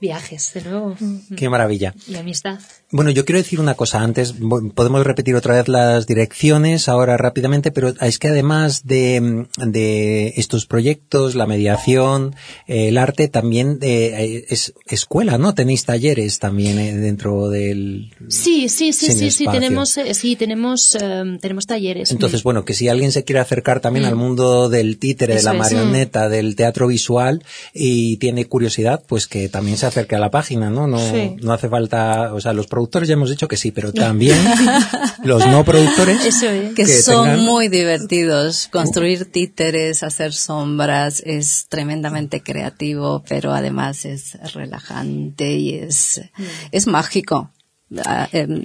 Viajes, 0.00 0.52
de 0.54 0.62
nuevo. 0.62 0.96
Qué 1.36 1.48
maravilla. 1.48 1.94
Y 2.06 2.14
amistad. 2.14 2.60
Bueno, 2.92 3.12
yo 3.12 3.24
quiero 3.24 3.38
decir 3.38 3.60
una 3.60 3.74
cosa 3.74 4.00
antes. 4.00 4.34
Podemos 4.74 5.06
repetir 5.06 5.36
otra 5.36 5.54
vez 5.54 5.68
las 5.68 6.08
direcciones 6.08 6.88
ahora 6.88 7.16
rápidamente, 7.16 7.70
pero 7.70 7.94
es 8.00 8.18
que 8.18 8.28
además 8.28 8.84
de, 8.84 9.46
de 9.64 10.34
estos 10.36 10.66
proyectos, 10.66 11.36
la 11.36 11.46
mediación, 11.46 12.34
eh, 12.66 12.88
el 12.88 12.98
arte, 12.98 13.28
también 13.28 13.78
eh, 13.80 14.44
es 14.48 14.74
escuela, 14.86 15.38
¿no? 15.38 15.54
Tenéis 15.54 15.84
talleres 15.84 16.40
también 16.40 16.80
eh, 16.80 16.96
dentro 16.96 17.48
del. 17.48 18.10
Sí, 18.28 18.68
sí, 18.68 18.92
sí, 18.92 19.12
sí, 19.12 19.30
sí, 19.30 19.46
tenemos, 19.46 19.96
sí, 20.12 20.34
tenemos, 20.34 20.98
tenemos 21.40 21.66
talleres. 21.66 22.10
Entonces, 22.10 22.42
bueno, 22.42 22.64
que 22.64 22.74
si 22.74 22.88
alguien 22.88 23.12
se 23.12 23.22
quiere 23.22 23.38
acercar 23.38 23.78
también 23.78 24.04
al 24.04 24.16
mundo 24.16 24.68
del 24.68 24.98
títere, 24.98 25.36
de 25.36 25.44
la 25.44 25.52
marioneta, 25.52 26.28
del 26.28 26.56
teatro 26.56 26.88
visual 26.88 27.44
y 27.72 28.16
tiene 28.16 28.46
curiosidad, 28.46 29.04
pues 29.06 29.28
que 29.28 29.48
también 29.48 29.76
se 29.76 29.86
acerque 29.86 30.16
a 30.16 30.18
la 30.18 30.32
página, 30.32 30.70
¿no? 30.70 30.88
No, 30.88 30.98
no 31.40 31.52
hace 31.52 31.68
falta, 31.68 32.34
o 32.34 32.40
sea, 32.40 32.52
los 32.52 32.66
productores 32.80 33.08
ya 33.10 33.12
hemos 33.12 33.28
dicho 33.28 33.46
que 33.46 33.58
sí, 33.58 33.72
pero 33.72 33.92
también 33.92 34.38
los 35.22 35.46
no 35.46 35.64
productores 35.66 36.42
que, 36.74 36.86
son 36.86 37.40
muy 37.40 37.68
divertidos. 37.68 38.68
Construir 38.72 39.30
títeres, 39.30 40.02
hacer 40.02 40.32
sombras 40.32 41.22
es 41.26 41.66
tremendamente 41.68 42.42
creativo, 42.42 43.22
pero 43.28 43.52
además 43.52 44.06
es 44.06 44.38
relajante 44.54 45.52
y 45.52 45.74
es, 45.74 46.22
es 46.72 46.86
mágico. 46.86 47.50
Em, 48.32 48.64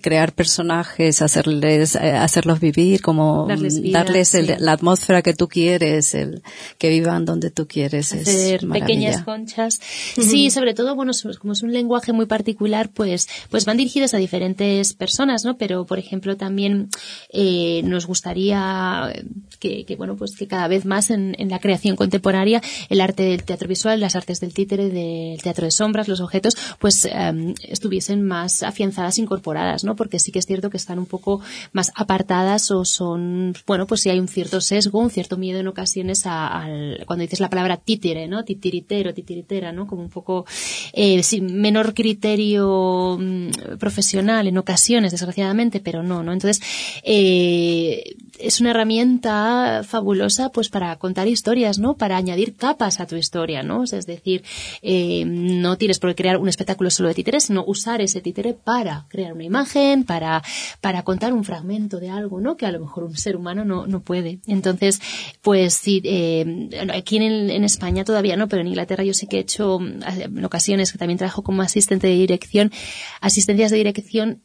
crear 0.00 0.32
personajes, 0.34 1.20
hacerles, 1.20 1.96
eh, 1.96 2.12
hacerlos 2.12 2.60
vivir, 2.60 3.02
como 3.02 3.48
darles, 3.48 4.60
la 4.60 4.72
atmósfera 4.72 5.20
que 5.20 5.34
tú 5.34 5.48
quieres, 5.48 6.14
el 6.14 6.42
que 6.78 6.88
vivan 6.88 7.24
donde 7.24 7.50
tú 7.50 7.66
quieres. 7.66 8.12
Hacer 8.12 8.68
pequeñas 8.68 9.22
conchas. 9.24 9.80
Sí, 10.14 10.50
sobre 10.50 10.74
todo, 10.74 10.94
bueno, 10.94 11.10
como 11.40 11.54
es 11.54 11.62
un 11.64 11.72
lenguaje 11.72 12.12
muy 12.12 12.26
particular, 12.26 12.88
pues, 12.88 13.28
pues 13.50 13.64
van 13.64 13.78
dirigidos 13.78 14.14
a 14.14 14.18
diferentes 14.18 14.94
personas, 14.94 15.44
¿no? 15.44 15.58
Pero, 15.58 15.84
por 15.84 15.98
ejemplo, 15.98 16.36
también 16.36 16.88
eh, 17.30 17.82
nos 17.82 18.06
gustaría 18.06 19.12
que, 19.58 19.84
que, 19.84 19.96
bueno, 19.96 20.16
pues 20.16 20.36
que 20.36 20.46
cada 20.46 20.68
vez 20.68 20.84
más 20.84 21.10
en, 21.10 21.34
en 21.36 21.48
la 21.48 21.58
creación 21.58 21.96
contemporánea, 21.96 22.62
el 22.88 23.00
arte 23.00 23.24
del 23.24 23.42
teatro 23.42 23.66
visual, 23.66 23.98
las 23.98 24.14
artes 24.14 24.38
del 24.38 24.54
títere, 24.54 24.88
del 24.88 25.42
teatro 25.42 25.64
de 25.64 25.72
sombras, 25.72 26.06
los 26.06 26.20
objetos, 26.20 26.56
pues 26.78 27.06
em, 27.06 27.54
estuviesen 27.68 28.22
más 28.22 28.51
afianzadas, 28.62 29.18
incorporadas, 29.18 29.84
¿no? 29.84 29.96
Porque 29.96 30.18
sí 30.18 30.32
que 30.32 30.38
es 30.40 30.46
cierto 30.46 30.68
que 30.68 30.76
están 30.76 30.98
un 30.98 31.06
poco 31.06 31.40
más 31.72 31.92
apartadas 31.94 32.70
o 32.70 32.84
son, 32.84 33.54
bueno, 33.66 33.86
pues 33.86 34.02
si 34.02 34.10
hay 34.10 34.18
un 34.18 34.28
cierto 34.28 34.60
sesgo, 34.60 34.98
un 34.98 35.10
cierto 35.10 35.36
miedo 35.36 35.60
en 35.60 35.68
ocasiones 35.68 36.26
al, 36.26 37.02
cuando 37.06 37.22
dices 37.22 37.40
la 37.40 37.50
palabra 37.50 37.76
títere, 37.76 38.26
¿no? 38.28 38.44
Titiritero, 38.44 39.14
titiritera, 39.14 39.72
¿no? 39.72 39.86
Como 39.86 40.02
un 40.02 40.10
poco, 40.10 40.44
eh, 40.92 41.22
menor 41.40 41.94
criterio 41.94 43.18
mm, 43.20 43.76
profesional 43.78 44.46
en 44.46 44.58
ocasiones, 44.58 45.12
desgraciadamente, 45.12 45.80
pero 45.80 46.02
no, 46.02 46.22
¿no? 46.22 46.32
Entonces, 46.32 46.60
eh, 47.04 48.16
es 48.38 48.60
una 48.60 48.70
herramienta 48.70 49.82
fabulosa 49.84 50.50
pues 50.50 50.68
para 50.68 50.96
contar 50.96 51.28
historias, 51.28 51.78
¿no? 51.78 51.94
Para 51.94 52.16
añadir 52.16 52.54
capas 52.54 53.00
a 53.00 53.06
tu 53.06 53.16
historia, 53.16 53.62
¿no? 53.62 53.84
Es 53.84 54.06
decir, 54.06 54.42
eh, 54.82 55.24
no 55.24 55.76
tienes 55.78 55.98
por 55.98 56.14
crear 56.14 56.36
un 56.38 56.48
espectáculo 56.48 56.90
solo 56.90 57.08
de 57.08 57.14
títeres, 57.14 57.44
sino 57.44 57.64
usar 57.66 58.00
ese 58.00 58.20
títere 58.20 58.41
para 58.54 59.06
crear 59.08 59.32
una 59.32 59.44
imagen, 59.44 60.04
para, 60.04 60.42
para 60.80 61.02
contar 61.02 61.32
un 61.32 61.44
fragmento 61.44 62.00
de 62.00 62.10
algo, 62.10 62.40
¿no? 62.40 62.56
Que 62.56 62.66
a 62.66 62.72
lo 62.72 62.80
mejor 62.80 63.04
un 63.04 63.16
ser 63.16 63.36
humano 63.36 63.64
no, 63.64 63.86
no 63.86 64.00
puede. 64.00 64.40
Entonces, 64.46 65.00
pues 65.40 65.74
sí, 65.74 66.02
eh, 66.04 66.68
aquí 66.92 67.16
en, 67.16 67.50
en 67.50 67.64
España 67.64 68.04
todavía 68.04 68.36
no, 68.36 68.48
pero 68.48 68.62
en 68.62 68.68
Inglaterra 68.68 69.04
yo 69.04 69.14
sí 69.14 69.26
que 69.26 69.38
he 69.38 69.40
hecho 69.40 69.78
en 69.80 70.44
ocasiones 70.44 70.92
que 70.92 70.98
también 70.98 71.18
trabajo 71.18 71.42
como 71.42 71.62
asistente 71.62 72.06
de 72.06 72.14
dirección, 72.14 72.72
asistencias 73.20 73.70
de 73.70 73.76
dirección 73.78 74.42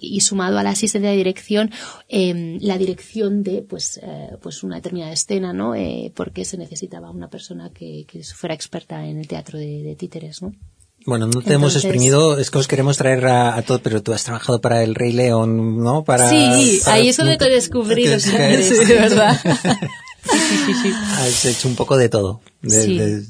y 0.00 0.20
sumado 0.20 0.58
a 0.58 0.62
la 0.62 0.70
asistencia 0.70 1.10
de 1.10 1.16
dirección 1.16 1.70
em, 2.08 2.58
la 2.62 2.78
dirección 2.78 3.42
de 3.42 3.62
pues 3.62 4.00
eh, 4.02 4.36
pues 4.40 4.62
una 4.62 4.76
determinada 4.76 5.12
escena 5.12 5.52
no 5.52 5.74
eh, 5.74 6.12
porque 6.14 6.44
se 6.44 6.56
necesitaba 6.56 7.10
una 7.10 7.28
persona 7.28 7.70
que, 7.70 8.06
fuera 8.34 8.54
experta 8.54 9.06
en 9.06 9.18
el 9.18 9.28
teatro 9.28 9.58
de, 9.58 9.94
títeres 9.98 10.40
no 10.40 10.54
bueno, 11.08 11.26
no 11.26 11.40
te 11.40 11.54
hemos 11.54 11.74
exprimido, 11.74 12.38
es 12.38 12.50
que 12.50 12.58
os 12.58 12.68
queremos 12.68 12.98
traer 12.98 13.26
a, 13.26 13.56
a, 13.56 13.62
todo, 13.62 13.80
pero 13.80 14.02
tú 14.02 14.12
has 14.12 14.24
trabajado 14.24 14.60
para 14.60 14.82
el 14.82 14.94
Rey 14.94 15.12
León, 15.12 15.82
¿no? 15.82 16.04
Para, 16.04 16.28
sí, 16.28 16.80
ahí 16.84 17.08
es 17.08 17.16
donde 17.16 17.38
te 17.38 17.48
descubrí 17.48 18.06
los 18.08 18.22
sí, 18.22 18.30
de 18.30 18.94
verdad. 18.94 19.40
sí, 19.42 20.48
sí, 20.66 20.74
sí, 20.82 20.92
Has 20.92 21.44
hecho 21.46 21.66
un 21.66 21.76
poco 21.76 21.96
de 21.96 22.10
todo. 22.10 22.42
De, 22.60 23.24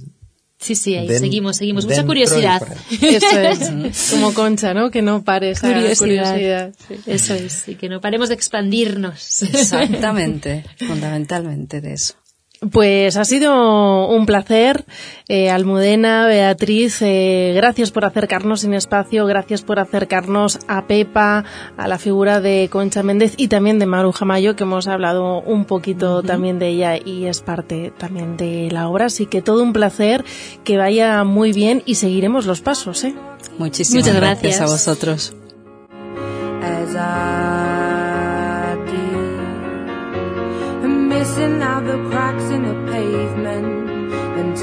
Sí, 0.61 0.74
sí, 0.74 0.97
ahí 0.97 1.09
seguimos, 1.09 1.57
seguimos. 1.59 1.87
Mucha 1.87 2.05
curiosidad. 2.05 2.61
Eso 3.01 3.39
es. 3.39 4.11
Como 4.11 4.35
Concha, 4.35 4.74
¿no? 4.74 4.91
Que 4.91 5.03
no 5.03 5.22
pares 5.22 5.61
curiosidad. 5.61 6.74
Eso 7.07 7.35
es. 7.35 7.68
Y 7.68 7.76
que 7.76 7.89
no 7.89 8.01
paremos 8.01 8.29
de 8.29 8.35
expandirnos. 8.35 9.43
Exactamente. 9.43 10.64
Fundamentalmente 10.79 11.81
de 11.81 11.93
eso. 11.93 12.14
Pues 12.73 13.17
ha 13.17 13.25
sido 13.25 14.09
un 14.09 14.27
placer, 14.27 14.85
eh, 15.29 15.49
Almudena, 15.49 16.27
Beatriz, 16.27 17.01
eh, 17.03 17.53
gracias 17.55 17.93
por 17.93 18.05
acercarnos 18.05 18.65
en 18.65 18.75
espacio, 18.75 19.27
gracias 19.27 19.63
por 19.63 19.79
acercarnos 19.79 20.59
a 20.67 20.89
Pepa, 20.89 21.45
a 21.77 21.87
la 21.87 21.99
figura 21.99 22.41
de 22.41 22.69
Concha 22.69 23.05
Méndez 23.05 23.35
y 23.37 23.47
también 23.47 23.79
de 23.79 23.87
Maru 23.87 24.11
Jamayo, 24.11 24.57
que 24.57 24.65
hemos 24.65 24.89
hablado 24.89 25.41
un 25.41 25.67
poquito 25.67 26.25
también 26.25 26.59
de 26.59 26.69
ella 26.71 26.97
y 26.97 27.27
es 27.27 27.43
parte 27.43 27.93
también 27.97 28.37
de 28.37 28.69
la 28.73 28.89
obra. 28.89 29.07
Así 29.07 29.27
que 29.27 29.41
todo 29.41 29.63
un 29.63 29.73
placer, 29.73 30.25
que 30.65 30.77
vaya 30.77 31.23
muy 31.23 31.53
bien 31.53 31.85
y 31.87 31.95
seguiremos 31.95 32.45
los 32.45 32.61
pasos. 32.61 33.05
¿eh? 33.05 33.15
Muchísimas 33.59 34.05
Muchas 34.05 34.21
gracias. 34.21 34.61
a 34.61 34.67
vosotros. 34.67 35.33
the 41.89 41.97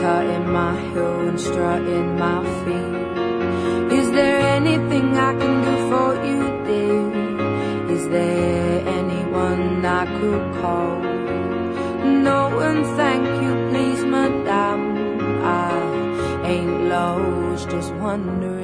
and 0.06 0.46
tutting 0.46 0.52
my 0.52 0.80
heel 0.92 1.30
and 1.30 1.40
strutting 1.40 2.20
my 2.20 2.44
feet. 2.64 3.98
Is 4.00 4.12
there 4.12 4.40
anything 4.58 5.18
I 5.18 5.34
can 5.40 5.56
do 5.68 5.74
for 5.90 6.10
you, 6.30 6.42
dear? 6.68 7.92
Is 7.96 8.08
there 8.10 8.88
anyone 8.88 9.86
I 9.86 10.06
could 10.20 10.62
call? 10.62 11.00
No, 12.28 12.60
and 12.60 12.86
thank 12.98 13.26
you, 13.44 13.54
please, 13.70 14.04
madame. 14.04 14.84
I 15.44 16.44
ain't 16.44 16.84
lost, 16.90 17.70
just 17.70 17.94
wondering. 17.96 18.55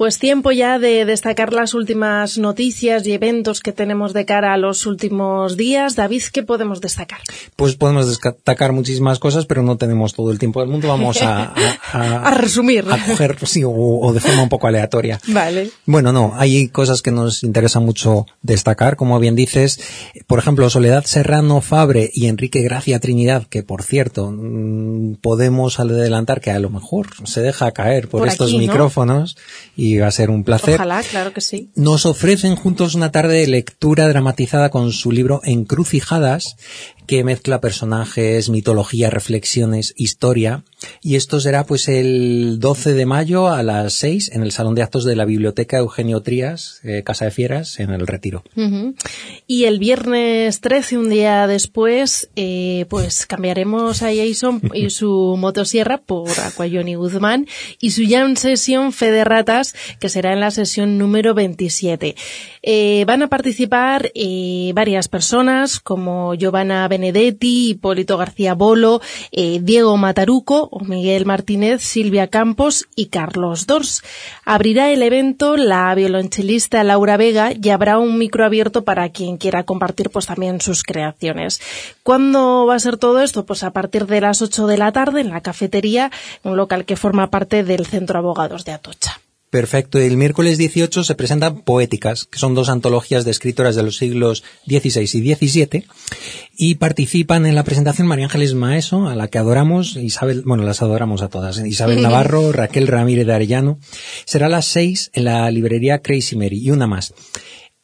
Pues 0.00 0.18
tiempo 0.18 0.50
ya 0.50 0.78
de 0.78 1.04
destacar 1.04 1.52
las 1.52 1.74
últimas 1.74 2.38
noticias 2.38 3.06
y 3.06 3.12
eventos 3.12 3.60
que 3.60 3.70
tenemos 3.70 4.14
de 4.14 4.24
cara 4.24 4.54
a 4.54 4.56
los 4.56 4.86
últimos 4.86 5.58
días. 5.58 5.94
David, 5.94 6.22
¿qué 6.32 6.42
podemos 6.42 6.80
destacar? 6.80 7.20
Pues 7.54 7.76
podemos 7.76 8.08
destacar 8.08 8.72
muchísimas 8.72 9.18
cosas, 9.18 9.44
pero 9.44 9.62
no 9.62 9.76
tenemos 9.76 10.14
todo 10.14 10.32
el 10.32 10.38
tiempo 10.38 10.60
del 10.60 10.70
mundo. 10.70 10.88
Vamos 10.88 11.20
a, 11.20 11.52
a, 11.92 12.30
resumir. 12.34 12.86
A 12.90 12.96
coger, 13.04 13.36
sí, 13.46 13.60
o, 13.62 14.10
de 14.14 14.20
forma 14.20 14.42
un 14.42 14.48
poco 14.48 14.68
aleatoria. 14.68 15.20
Vale. 15.26 15.70
Bueno, 15.84 16.14
no, 16.14 16.32
hay 16.34 16.68
cosas 16.68 17.02
que 17.02 17.10
nos 17.10 17.42
interesa 17.42 17.78
mucho 17.78 18.24
destacar, 18.40 18.96
como 18.96 19.20
bien 19.20 19.36
dices. 19.36 19.80
Por 20.26 20.38
ejemplo, 20.38 20.70
Soledad 20.70 21.04
Serrano 21.04 21.60
Fabre 21.60 22.10
y 22.14 22.28
Enrique 22.28 22.62
Gracia 22.62 23.00
Trinidad, 23.00 23.46
que 23.48 23.62
por 23.62 23.82
cierto, 23.82 24.32
mm, 24.32 25.16
podemos 25.16 25.78
adelantar 25.78 26.40
que 26.40 26.52
a 26.52 26.58
lo 26.58 26.70
mejor 26.70 27.08
se 27.26 27.42
deja 27.42 27.70
caer 27.72 28.08
por, 28.08 28.26
estos 28.26 28.54
micrófonos 28.54 29.36
y 29.76 29.89
va 29.98 30.08
a 30.08 30.12
ser 30.12 30.30
un 30.30 30.44
placer. 30.44 30.74
Ojalá, 30.74 31.02
claro 31.02 31.32
que 31.32 31.40
sí. 31.40 31.70
Nos 31.74 32.06
ofrecen 32.06 32.56
juntos 32.56 32.94
una 32.94 33.10
tarde 33.10 33.40
de 33.40 33.46
lectura 33.46 34.08
dramatizada 34.08 34.70
con 34.70 34.92
su 34.92 35.12
libro 35.12 35.40
Encrucijadas, 35.44 36.56
que 37.10 37.24
mezcla 37.24 37.60
personajes, 37.60 38.50
mitología, 38.50 39.10
reflexiones, 39.10 39.94
historia. 39.96 40.62
Y 41.02 41.16
esto 41.16 41.40
será 41.40 41.66
pues 41.66 41.88
el 41.88 42.60
12 42.60 42.94
de 42.94 43.04
mayo 43.04 43.48
a 43.48 43.64
las 43.64 43.94
6 43.94 44.30
en 44.32 44.44
el 44.44 44.52
Salón 44.52 44.76
de 44.76 44.82
Actos 44.82 45.04
de 45.04 45.16
la 45.16 45.24
Biblioteca 45.24 45.78
Eugenio 45.78 46.22
Trías, 46.22 46.78
eh, 46.84 47.02
Casa 47.02 47.24
de 47.24 47.32
Fieras, 47.32 47.80
en 47.80 47.90
el 47.90 48.06
Retiro. 48.06 48.44
Y 49.48 49.64
el 49.64 49.80
viernes 49.80 50.60
13, 50.60 50.98
un 50.98 51.10
día 51.10 51.48
después, 51.48 52.30
eh, 52.36 52.86
pues 52.88 53.26
cambiaremos 53.26 54.04
a 54.04 54.10
Jason 54.14 54.62
y 54.72 54.90
su 54.90 55.34
motosierra 55.38 55.98
por 55.98 56.30
Aquayoni 56.38 56.94
Guzmán 56.94 57.48
y 57.80 57.90
su 57.90 58.02
jam 58.08 58.36
sesión 58.36 58.92
Fede 58.92 59.24
Ratas, 59.24 59.74
que 59.98 60.08
será 60.08 60.32
en 60.32 60.38
la 60.38 60.52
sesión 60.52 60.96
número 60.96 61.34
27. 61.34 62.14
Eh, 62.62 63.04
van 63.04 63.24
a 63.24 63.28
participar 63.28 64.12
varias 64.74 65.08
personas 65.08 65.80
como 65.80 66.34
Giovanna 66.34 66.86
Benedetti, 67.00 67.70
Hipólito 67.70 68.18
García 68.18 68.54
Bolo, 68.54 69.00
eh, 69.32 69.58
Diego 69.62 69.96
Mataruco, 69.96 70.68
Miguel 70.82 71.24
Martínez, 71.24 71.82
Silvia 71.82 72.26
Campos 72.28 72.86
y 72.94 73.06
Carlos 73.06 73.66
Dors. 73.66 74.02
Abrirá 74.44 74.90
el 74.90 75.02
evento 75.02 75.56
la 75.56 75.94
violonchelista 75.94 76.84
Laura 76.84 77.16
Vega 77.16 77.52
y 77.52 77.70
habrá 77.70 77.98
un 77.98 78.18
micro 78.18 78.44
abierto 78.44 78.84
para 78.84 79.08
quien 79.08 79.38
quiera 79.38 79.64
compartir 79.64 80.10
pues 80.10 80.26
también 80.26 80.60
sus 80.60 80.82
creaciones. 80.82 81.60
¿Cuándo 82.02 82.66
va 82.66 82.74
a 82.74 82.80
ser 82.80 82.98
todo 82.98 83.22
esto? 83.22 83.46
Pues 83.46 83.62
a 83.62 83.70
partir 83.70 84.06
de 84.06 84.20
las 84.20 84.42
8 84.42 84.66
de 84.66 84.76
la 84.76 84.92
tarde 84.92 85.22
en 85.22 85.30
la 85.30 85.40
cafetería, 85.40 86.10
un 86.42 86.58
local 86.58 86.84
que 86.84 86.96
forma 86.96 87.30
parte 87.30 87.64
del 87.64 87.86
Centro 87.86 88.18
Abogados 88.18 88.66
de 88.66 88.72
Atocha. 88.72 89.19
Perfecto. 89.50 89.98
El 89.98 90.16
miércoles 90.16 90.58
18 90.58 91.02
se 91.02 91.14
presentan 91.16 91.62
Poéticas, 91.62 92.24
que 92.24 92.38
son 92.38 92.54
dos 92.54 92.68
antologías 92.68 93.24
de 93.24 93.32
escritoras 93.32 93.74
de 93.74 93.82
los 93.82 93.96
siglos 93.96 94.44
XVI 94.64 95.02
y 95.02 95.34
XVII, 95.34 95.86
y 96.56 96.76
participan 96.76 97.46
en 97.46 97.56
la 97.56 97.64
presentación 97.64 98.06
María 98.06 98.26
Ángeles 98.26 98.54
Maeso, 98.54 99.08
a 99.08 99.16
la 99.16 99.26
que 99.26 99.38
adoramos, 99.38 99.96
Isabel, 99.96 100.42
bueno, 100.46 100.62
las 100.62 100.82
adoramos 100.82 101.20
a 101.22 101.28
todas, 101.28 101.58
¿eh? 101.58 101.68
Isabel 101.68 102.00
Navarro, 102.02 102.52
Raquel 102.52 102.86
Ramírez 102.86 103.26
de 103.26 103.34
Arellano. 103.34 103.80
Será 104.24 104.46
a 104.46 104.50
las 104.50 104.66
seis 104.66 105.10
en 105.14 105.24
la 105.24 105.50
librería 105.50 106.00
Crazy 106.00 106.36
Mary, 106.36 106.60
y 106.60 106.70
una 106.70 106.86
más 106.86 107.12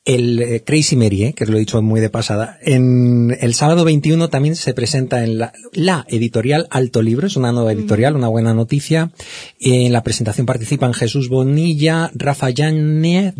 el 0.07 0.41
eh, 0.41 0.63
Crazy 0.65 0.97
Mary, 0.97 1.25
eh, 1.25 1.33
que 1.35 1.45
lo 1.45 1.57
he 1.57 1.61
dicho 1.61 1.83
muy 1.83 2.01
de 2.01 2.09
pasada, 2.09 2.59
en 2.63 3.37
el 3.41 3.55
sábado 3.55 3.85
21 3.85 4.29
también 4.29 4.55
se 4.55 4.73
presenta 4.73 5.25
en 5.25 5.39
la, 5.39 6.07
editorial 6.09 6.69
Alto 6.71 7.03
Libro, 7.03 7.27
es 7.27 7.37
una 7.37 7.53
nueva 7.53 7.73
editorial, 7.73 8.15
una 8.15 8.29
buena 8.29 8.55
noticia. 8.55 9.11
En 9.59 9.93
la 9.93 10.05
presentación 10.05 10.47
participan 10.47 10.95
Jesús 10.95 11.29
Bonilla, 11.29 12.11
Rafa 12.15 12.51
Yáñez, 12.51 13.35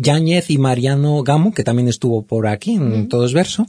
y 0.49 0.57
Mariano 0.57 1.23
Gamo, 1.23 1.53
que 1.53 1.63
también 1.63 1.87
estuvo 1.87 2.23
por 2.23 2.47
aquí 2.47 2.73
en 2.73 3.07
Todos 3.07 3.33
Verso. 3.33 3.65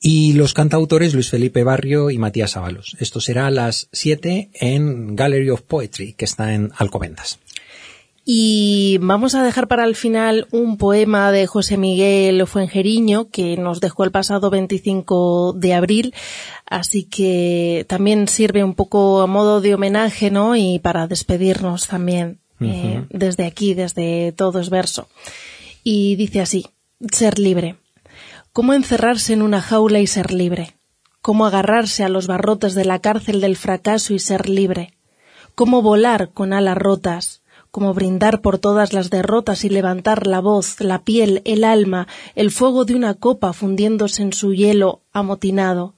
Y 0.00 0.34
los 0.34 0.52
cantautores 0.52 1.14
Luis 1.14 1.30
Felipe 1.30 1.64
Barrio 1.64 2.10
y 2.10 2.18
Matías 2.18 2.56
Ábalos. 2.56 2.96
Esto 2.98 3.20
será 3.20 3.46
a 3.46 3.50
las 3.50 3.88
7 3.92 4.50
en 4.52 5.16
Gallery 5.16 5.50
of 5.50 5.62
Poetry, 5.62 6.12
que 6.12 6.24
está 6.24 6.54
en 6.54 6.70
Alcobendas. 6.76 7.38
Y 8.28 8.98
vamos 9.02 9.36
a 9.36 9.44
dejar 9.44 9.68
para 9.68 9.84
el 9.84 9.94
final 9.94 10.48
un 10.50 10.78
poema 10.78 11.30
de 11.30 11.46
José 11.46 11.76
Miguel 11.76 12.44
Fuengeriño 12.48 13.30
que 13.30 13.56
nos 13.56 13.80
dejó 13.80 14.02
el 14.02 14.10
pasado 14.10 14.50
25 14.50 15.52
de 15.52 15.74
abril, 15.74 16.12
así 16.66 17.04
que 17.04 17.86
también 17.88 18.26
sirve 18.26 18.64
un 18.64 18.74
poco 18.74 19.20
a 19.20 19.28
modo 19.28 19.60
de 19.60 19.76
homenaje, 19.76 20.32
¿no? 20.32 20.56
Y 20.56 20.80
para 20.80 21.06
despedirnos 21.06 21.86
también 21.86 22.40
eh, 22.60 23.04
desde 23.10 23.46
aquí, 23.46 23.74
desde 23.74 24.32
Todos 24.32 24.70
Verso. 24.70 25.06
Y 25.84 26.16
dice 26.16 26.40
así, 26.40 26.66
ser 27.12 27.38
libre. 27.38 27.76
¿Cómo 28.52 28.74
encerrarse 28.74 29.34
en 29.34 29.42
una 29.42 29.62
jaula 29.62 30.00
y 30.00 30.08
ser 30.08 30.32
libre? 30.32 30.74
¿Cómo 31.22 31.46
agarrarse 31.46 32.02
a 32.02 32.08
los 32.08 32.26
barrotes 32.26 32.74
de 32.74 32.86
la 32.86 32.98
cárcel 32.98 33.40
del 33.40 33.56
fracaso 33.56 34.14
y 34.14 34.18
ser 34.18 34.48
libre? 34.48 34.94
¿Cómo 35.54 35.80
volar 35.80 36.30
con 36.30 36.52
alas 36.52 36.76
rotas? 36.76 37.42
Como 37.76 37.92
brindar 37.92 38.40
por 38.40 38.56
todas 38.56 38.94
las 38.94 39.10
derrotas 39.10 39.62
y 39.62 39.68
levantar 39.68 40.26
la 40.26 40.40
voz, 40.40 40.80
la 40.80 41.04
piel, 41.04 41.42
el 41.44 41.62
alma, 41.62 42.08
el 42.34 42.50
fuego 42.50 42.86
de 42.86 42.94
una 42.94 43.12
copa 43.12 43.52
fundiéndose 43.52 44.22
en 44.22 44.32
su 44.32 44.54
hielo 44.54 45.02
amotinado, 45.12 45.92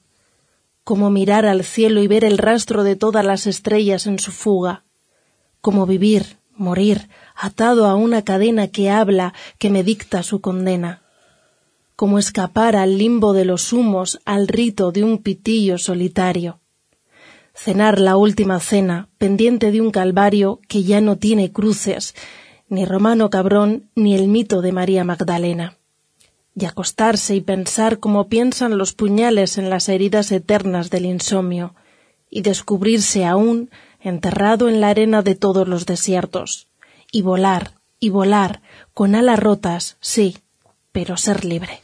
como 0.82 1.08
mirar 1.08 1.46
al 1.46 1.62
cielo 1.62 2.02
y 2.02 2.08
ver 2.08 2.24
el 2.24 2.36
rastro 2.36 2.82
de 2.82 2.96
todas 2.96 3.24
las 3.24 3.46
estrellas 3.46 4.08
en 4.08 4.18
su 4.18 4.32
fuga, 4.32 4.82
como 5.60 5.86
vivir, 5.86 6.38
morir, 6.52 7.10
atado 7.36 7.86
a 7.86 7.94
una 7.94 8.22
cadena 8.22 8.66
que 8.66 8.90
habla, 8.90 9.32
que 9.60 9.70
me 9.70 9.84
dicta 9.84 10.24
su 10.24 10.40
condena, 10.40 11.02
como 11.94 12.18
escapar 12.18 12.74
al 12.74 12.98
limbo 12.98 13.34
de 13.34 13.44
los 13.44 13.72
humos, 13.72 14.18
al 14.24 14.48
rito 14.48 14.90
de 14.90 15.04
un 15.04 15.18
pitillo 15.18 15.78
solitario 15.78 16.58
cenar 17.58 17.98
la 17.98 18.16
última 18.16 18.60
cena, 18.60 19.08
pendiente 19.18 19.72
de 19.72 19.80
un 19.80 19.90
calvario 19.90 20.60
que 20.68 20.84
ya 20.84 21.00
no 21.00 21.16
tiene 21.16 21.50
cruces, 21.50 22.14
ni 22.68 22.84
Romano 22.84 23.30
Cabrón, 23.30 23.90
ni 23.96 24.14
el 24.14 24.28
mito 24.28 24.62
de 24.62 24.70
María 24.70 25.02
Magdalena. 25.02 25.76
Y 26.54 26.66
acostarse 26.66 27.34
y 27.34 27.40
pensar 27.40 27.98
como 27.98 28.28
piensan 28.28 28.78
los 28.78 28.92
puñales 28.92 29.58
en 29.58 29.70
las 29.70 29.88
heridas 29.88 30.30
eternas 30.30 30.90
del 30.90 31.06
insomnio, 31.06 31.74
y 32.30 32.42
descubrirse 32.42 33.24
aún 33.24 33.70
enterrado 34.00 34.68
en 34.68 34.80
la 34.80 34.90
arena 34.90 35.22
de 35.22 35.34
todos 35.34 35.66
los 35.66 35.84
desiertos, 35.84 36.68
y 37.10 37.22
volar, 37.22 37.72
y 37.98 38.10
volar, 38.10 38.62
con 38.94 39.16
alas 39.16 39.40
rotas, 39.40 39.96
sí, 40.00 40.38
pero 40.92 41.16
ser 41.16 41.44
libre 41.44 41.80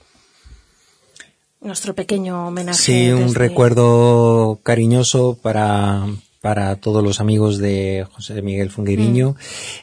nuestro 1.65 1.95
pequeño 1.95 2.47
homenaje. 2.47 2.79
Sí, 2.79 3.11
un 3.11 3.35
recuerdo 3.35 4.61
cariñoso 4.63 5.39
para, 5.41 6.07
para 6.41 6.77
todos 6.77 7.03
los 7.03 7.21
amigos 7.21 7.57
de 7.57 8.07
José 8.13 8.43
Miguel 8.43 8.71
Fungueriño. 8.71 9.31
Mm. 9.31 9.35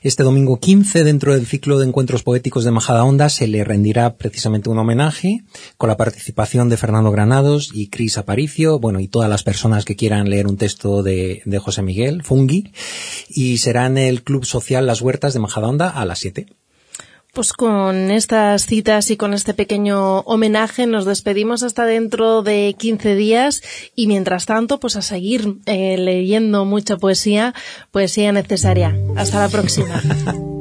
Este 0.03 0.21
domingo 0.21 0.59
15, 0.59 1.03
dentro 1.03 1.33
del 1.33 1.47
ciclo 1.47 1.79
de 1.79 1.87
encuentros 1.87 2.21
poéticos 2.21 2.63
de 2.63 2.71
Majada 2.71 3.03
Onda, 3.03 3.29
se 3.29 3.47
le 3.47 3.63
rendirá 3.63 4.15
precisamente 4.15 4.69
un 4.69 4.77
homenaje 4.77 5.43
con 5.77 5.89
la 5.89 5.97
participación 5.97 6.69
de 6.69 6.77
Fernando 6.77 7.11
Granados 7.11 7.71
y 7.73 7.89
Cris 7.89 8.19
Aparicio, 8.19 8.79
bueno, 8.79 8.99
y 8.99 9.07
todas 9.07 9.29
las 9.29 9.41
personas 9.41 9.85
que 9.85 9.95
quieran 9.95 10.29
leer 10.29 10.45
un 10.45 10.57
texto 10.57 11.01
de, 11.01 11.41
de 11.45 11.59
José 11.59 11.81
Miguel 11.81 12.23
Fungi, 12.23 12.71
y 13.27 13.57
será 13.57 13.87
en 13.87 13.97
el 13.97 14.21
Club 14.21 14.45
Social 14.45 14.85
Las 14.85 15.01
Huertas 15.01 15.33
de 15.33 15.39
Majada 15.39 15.67
Onda 15.67 15.89
a 15.89 16.05
las 16.05 16.19
7. 16.19 16.45
Pues 17.33 17.53
con 17.53 18.11
estas 18.11 18.65
citas 18.65 19.09
y 19.09 19.15
con 19.15 19.33
este 19.33 19.53
pequeño 19.53 20.19
homenaje 20.19 20.85
nos 20.85 21.05
despedimos 21.05 21.63
hasta 21.63 21.85
dentro 21.85 22.43
de 22.43 22.75
15 22.77 23.15
días 23.15 23.61
y 23.95 24.07
mientras 24.07 24.45
tanto 24.45 24.81
pues 24.81 24.97
a 24.97 25.01
seguir 25.01 25.55
eh, 25.65 25.97
leyendo 25.97 26.65
mucha 26.65 26.97
poesía, 26.97 27.53
poesía 27.91 28.33
necesaria. 28.33 28.97
Hasta 29.15 29.39
la 29.39 29.47
próxima. 29.47 30.01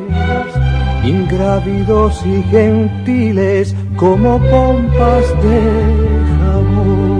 ingrávidos 1.03 2.23
y 2.25 2.43
gentiles 2.43 3.75
como 3.97 4.39
pompas 4.39 5.25
de 5.43 5.61
jabón. 6.39 7.10